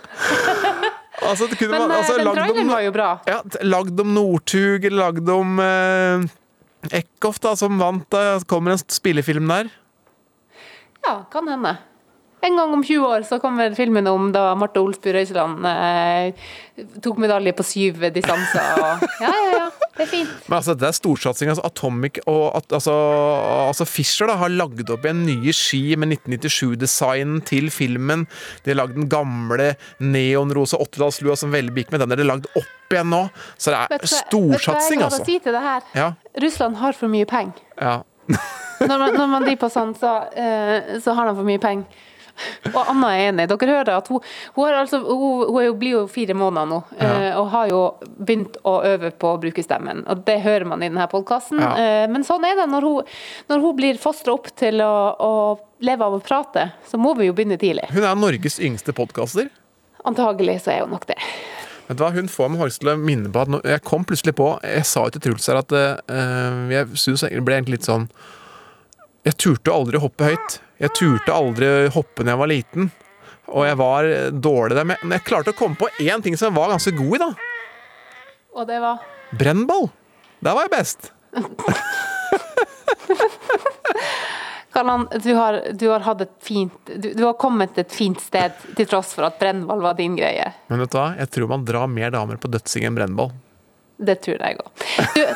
Altså, 1.22 1.46
det 1.50 1.58
Men 1.68 1.80
man- 1.82 1.90
eh, 1.90 1.98
altså, 1.98 2.16
den 2.18 2.32
traileren 2.34 2.70
var 2.72 2.80
jo 2.86 2.92
bra. 2.94 3.08
Ja, 3.26 3.40
lagd 3.62 4.00
om 4.02 4.14
Northug, 4.14 4.84
eller 4.88 4.98
lagd 5.04 5.28
om 5.30 5.58
eh, 5.62 6.96
Eckhoff, 6.98 7.38
da, 7.44 7.54
som 7.56 7.78
vant. 7.78 8.08
Da 8.10 8.40
kommer 8.50 8.74
en 8.74 8.78
spillefilm 8.82 9.46
der. 9.50 9.70
Ja, 11.06 11.24
kan 11.32 11.48
hende. 11.50 11.76
En 12.42 12.56
gang 12.58 12.72
om 12.74 12.80
20 12.82 13.06
år 13.06 13.22
så 13.22 13.38
kommer 13.38 13.74
filmen 13.78 14.06
om 14.10 14.32
da 14.34 14.48
Marte 14.58 14.80
Olsby 14.82 15.12
Røiseland 15.14 15.62
eh, 15.68 16.48
tok 17.04 17.20
medalje 17.22 17.52
på 17.54 17.64
syv 17.66 18.00
distanser. 18.14 18.80
Og, 18.82 19.04
ja, 19.22 19.30
ja, 19.30 19.52
ja. 19.60 19.68
Det 19.92 20.06
er 20.06 20.10
fint. 20.10 20.32
Men 20.48 20.56
altså, 20.58 20.74
det 20.74 20.88
er 20.88 20.96
storsatsing. 20.96 21.52
Altså, 21.52 21.62
Atomic 21.68 22.18
og 22.26 22.58
altså, 22.58 22.94
altså 23.68 23.86
Fischer 23.86 24.30
da, 24.32 24.38
har 24.40 24.50
lagd 24.50 24.90
opp 24.90 25.06
igjen 25.06 25.22
nye 25.28 25.54
ski 25.54 25.82
med 26.00 26.16
1997-designen 26.16 27.42
til 27.46 27.70
filmen. 27.70 28.24
De 28.64 28.72
har 28.72 28.80
lagd 28.80 28.96
den 28.98 29.10
gamle 29.12 29.74
neonrosa 30.02 30.80
80-tallslua 30.82 31.36
som 31.38 31.54
veldig 31.54 31.84
gikk 31.84 31.94
med. 31.94 32.02
Den 32.02 32.16
er 32.16 32.22
det 32.24 32.30
lagd 32.30 32.48
opp 32.58 32.96
igjen 32.96 33.12
nå. 33.12 33.26
Så 33.54 33.70
det 33.74 33.84
er 34.00 34.08
storsatsing, 34.16 34.58
Vet 34.58 34.58
du 34.58 34.72
hva 34.72 34.80
jeg 34.88 35.04
har 35.04 35.12
altså. 35.12 35.22
å 35.22 35.30
si 35.30 35.38
til 35.44 35.54
det 35.58 35.62
her? 35.68 35.86
Ja, 35.98 36.08
Russland 36.46 36.82
har 36.82 36.98
for 36.98 37.12
mye 37.12 37.28
penger. 37.28 37.62
ja. 37.78 38.00
Når 38.82 38.98
man, 38.98 39.12
når 39.14 39.28
man 39.30 39.44
driver 39.44 39.60
på 39.60 39.68
sånn, 39.70 39.92
så, 39.94 40.12
eh, 40.34 40.96
så 41.02 41.14
har 41.14 41.28
de 41.28 41.36
for 41.38 41.46
mye 41.46 41.60
penger. 41.62 42.02
Og 42.74 42.80
Anna 42.92 43.12
er 43.16 43.30
enig. 43.30 43.48
Dere 43.50 43.70
hører 43.70 43.92
at 43.96 44.10
hun, 44.12 44.22
hun, 44.56 44.64
har 44.66 44.80
altså, 44.82 45.02
hun, 45.06 45.44
hun 45.48 45.66
jo, 45.66 45.74
blir 45.78 45.96
jo 45.96 46.02
fire 46.10 46.36
måneder 46.38 46.70
nå, 46.70 46.80
ja. 46.98 47.12
og 47.40 47.50
har 47.52 47.70
jo 47.70 47.80
begynt 48.18 48.58
å 48.68 48.78
øve 48.88 49.12
på 49.14 49.34
å 49.34 49.40
bruke 49.42 49.64
stemmen. 49.64 50.04
Og 50.10 50.24
Det 50.26 50.38
hører 50.44 50.68
man 50.68 50.82
i 50.82 50.90
denne 50.90 51.08
podkasten. 51.10 51.62
Ja. 51.62 51.72
Eh, 51.78 52.06
men 52.12 52.26
sånn 52.26 52.44
er 52.48 52.58
det 52.58 52.68
når 52.72 52.88
hun, 52.88 53.16
når 53.52 53.64
hun 53.66 53.78
blir 53.78 54.00
fostra 54.02 54.36
opp 54.36 54.50
til 54.58 54.82
å, 54.84 54.92
å 55.16 55.32
leve 55.84 56.06
av 56.06 56.18
å 56.18 56.22
prate, 56.22 56.70
så 56.88 57.00
må 57.00 57.14
vi 57.18 57.28
jo 57.28 57.36
begynne 57.36 57.58
tidlig. 57.60 57.88
Hun 57.92 58.06
er 58.06 58.18
Norges 58.18 58.60
yngste 58.62 58.94
podkaster. 58.96 59.50
Antagelig 60.08 60.62
så 60.64 60.74
er 60.74 60.84
hun 60.84 60.94
nok 60.94 61.06
det. 61.10 61.18
Vet 61.88 61.98
du 61.98 62.04
hva, 62.04 62.12
Hun 62.14 62.30
får 62.30 62.52
meg 62.52 62.76
til 62.78 62.92
å 62.92 62.98
minne 62.98 63.30
på 63.32 63.42
at 63.42 63.66
Jeg 63.66 63.82
kom 63.86 64.04
plutselig 64.06 64.36
på 64.38 64.46
Jeg 64.62 64.86
sa 64.86 65.02
jo 65.06 65.14
til 65.16 65.24
Truls 65.24 65.48
her 65.50 65.58
at 65.60 65.74
eh, 65.74 66.70
jeg 66.72 67.00
synes 67.00 67.24
det 67.26 67.42
ble 67.42 67.58
egentlig 67.58 67.80
litt 67.80 67.88
sånn 67.88 68.06
Jeg 69.22 69.38
turte 69.38 69.70
aldri 69.70 69.98
å 70.00 70.02
hoppe 70.02 70.26
høyt. 70.32 70.58
Jeg 70.82 70.90
turte 70.98 71.34
aldri 71.34 71.66
hoppe 71.94 72.24
når 72.24 72.32
jeg 72.32 72.40
var 72.40 72.50
liten. 72.50 72.90
Og 73.52 73.66
jeg 73.68 73.78
var 73.78 74.08
dårlig 74.34 74.78
der. 74.78 74.88
Men 74.90 75.14
jeg 75.14 75.26
klarte 75.28 75.52
å 75.52 75.58
komme 75.58 75.78
på 75.78 75.90
én 76.02 76.22
ting 76.24 76.34
som 76.38 76.50
jeg 76.50 76.58
var 76.58 76.72
ganske 76.72 76.94
god 76.96 77.14
i, 77.14 77.20
da. 77.22 77.30
Og 78.58 78.66
det 78.68 78.78
var 78.82 79.04
Brennball. 79.38 79.86
Der 80.42 80.56
var 80.58 80.66
jeg 80.66 80.74
best. 80.74 81.12
Karlan, 84.72 85.06
du 85.22 85.34
har, 85.36 85.60
du 85.76 85.86
har 85.88 86.00
hatt 86.00 86.20
et 86.24 86.32
fint 86.40 86.72
du, 86.88 87.10
du 87.12 87.24
har 87.26 87.34
kommet 87.40 87.76
et 87.78 87.92
fint 87.92 88.20
sted 88.20 88.56
til 88.76 88.88
tross 88.88 89.12
for 89.12 89.28
at 89.28 89.36
brennball 89.40 89.82
var 89.84 89.98
din 89.98 90.16
greie. 90.16 90.46
Men 90.72 90.80
vet 90.82 90.92
du 90.94 90.96
hva, 90.96 91.10
jeg 91.20 91.28
tror 91.34 91.50
man 91.52 91.66
drar 91.68 91.90
mer 91.92 92.10
damer 92.14 92.40
på 92.40 92.48
dødsing 92.52 92.88
enn 92.88 92.96
brennball. 92.96 93.30
Det 94.02 94.18
tror 94.24 94.42
jeg 94.42 94.58
òg. 94.58 94.84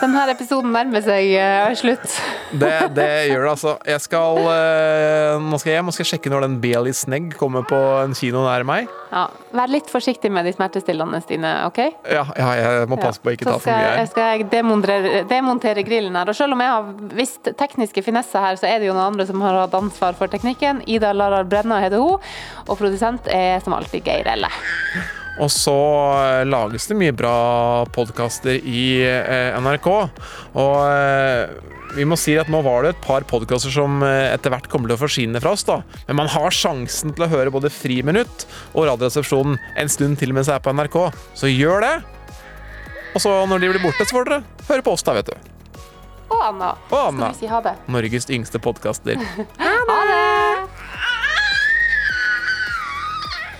Denne 0.03 0.23
episoden 0.33 0.73
nærmer 0.75 1.03
seg 1.05 1.33
uh, 1.39 1.73
slutt. 1.79 2.05
Det, 2.51 2.73
det 2.97 3.09
gjør 3.31 3.45
det, 3.45 3.51
altså. 3.53 3.75
Jeg 3.87 4.03
skal 4.05 4.41
uh, 4.43 5.43
Nå 5.43 5.59
skal 5.61 5.73
jeg 5.73 5.81
hjem 5.81 5.93
og 5.93 5.97
skal 5.97 6.09
sjekke 6.11 6.33
når 6.33 6.47
den 6.47 6.57
Bailey 6.63 6.95
Snegg 6.97 7.37
kommer 7.39 7.67
på 7.67 7.79
en 8.03 8.17
kino 8.19 8.43
nær 8.47 8.67
meg. 8.67 8.91
Ja, 9.13 9.27
vær 9.55 9.71
litt 9.71 9.91
forsiktig 9.91 10.31
med 10.35 10.49
de 10.49 10.55
smertestillende 10.57 11.21
dine, 11.29 11.53
OK? 11.69 11.81
Ja, 12.11 12.25
ja 12.39 12.49
jeg 12.59 12.89
må 12.91 12.99
passe 13.01 13.23
på 13.23 13.31
å 13.31 13.37
ikke 13.37 13.49
ta 13.49 13.59
for 13.59 13.71
mye 13.71 13.93
her. 13.93 14.01
Så 14.03 14.15
skal 14.15 14.33
jeg 14.33 14.49
demontere, 14.53 15.23
demontere 15.31 15.87
grillen 15.87 16.19
her. 16.19 16.33
Og 16.33 16.39
selv 16.39 16.57
om 16.57 16.65
jeg 16.65 16.75
har 16.75 17.13
visst 17.17 17.53
tekniske 17.59 18.05
finesser 18.07 18.43
her, 18.43 18.59
så 18.61 18.71
er 18.71 18.81
det 18.81 18.91
jo 18.91 18.97
noen 18.97 19.13
andre 19.13 19.29
som 19.29 19.45
har 19.45 19.63
hatt 19.63 19.77
ansvar 19.79 20.19
for 20.19 20.33
teknikken. 20.33 20.83
Ida 20.91 21.15
Larar 21.17 21.47
Brenna 21.49 21.81
heter 21.85 22.03
hun, 22.03 22.19
og 22.67 22.75
produsent 22.81 23.31
er 23.33 23.63
som 23.65 23.77
alltid 23.77 24.07
Geir 24.07 24.35
Elle. 24.37 24.51
Og 25.43 25.51
så 25.53 25.77
eh, 26.17 26.43
lages 26.49 26.89
det 26.89 26.97
mye 26.99 27.15
bra 27.17 27.37
podkaster 27.95 28.57
i 28.57 29.03
eh, 29.05 29.57
NRK. 29.61 29.89
Og 30.57 30.77
eh, 30.89 31.73
vi 31.97 32.07
må 32.09 32.19
si 32.21 32.35
at 32.41 32.51
nå 32.53 32.61
var 32.65 32.85
det 32.85 32.95
et 32.95 33.03
par 33.05 33.25
podkaster 33.29 33.73
som 33.73 34.03
etter 34.05 34.53
hvert 34.53 34.69
kommer 34.69 34.91
til 34.91 34.99
å 34.99 35.01
forsvinne 35.01 35.41
fra 35.41 35.55
oss, 35.57 35.65
da. 35.65 35.79
Men 36.09 36.19
man 36.21 36.33
har 36.33 36.53
sjansen 36.53 37.15
til 37.17 37.25
å 37.25 37.31
høre 37.31 37.53
både 37.55 37.73
Friminutt 37.73 38.45
og 38.75 38.89
Radioresepsjonen 38.91 39.57
en 39.81 39.93
stund 39.93 40.21
til 40.21 40.35
mens 40.37 40.51
jeg 40.51 40.59
er 40.59 40.65
på 40.65 40.75
NRK. 40.77 40.99
Så 41.39 41.49
gjør 41.53 41.87
det. 41.87 41.95
Og 43.17 43.23
så 43.25 43.33
når 43.49 43.65
de 43.65 43.73
blir 43.73 43.85
borte, 43.87 44.05
så 44.05 44.19
får 44.19 44.29
dere 44.29 44.43
høre 44.69 44.85
på 44.85 44.97
oss, 44.97 45.07
da, 45.07 45.17
vet 45.17 45.33
du. 45.33 45.53
Og 46.27 46.41
Anna. 46.43 46.75
Og 46.91 46.99
Anna. 47.01 47.31
Skal 47.31 47.39
vi 47.39 47.47
si 47.47 47.53
ha 47.55 47.63
det? 47.65 47.77
Norges 47.97 48.29
yngste 48.35 48.61
podkaster. 48.61 49.23
Ha 49.87 50.01
det! 50.11 50.26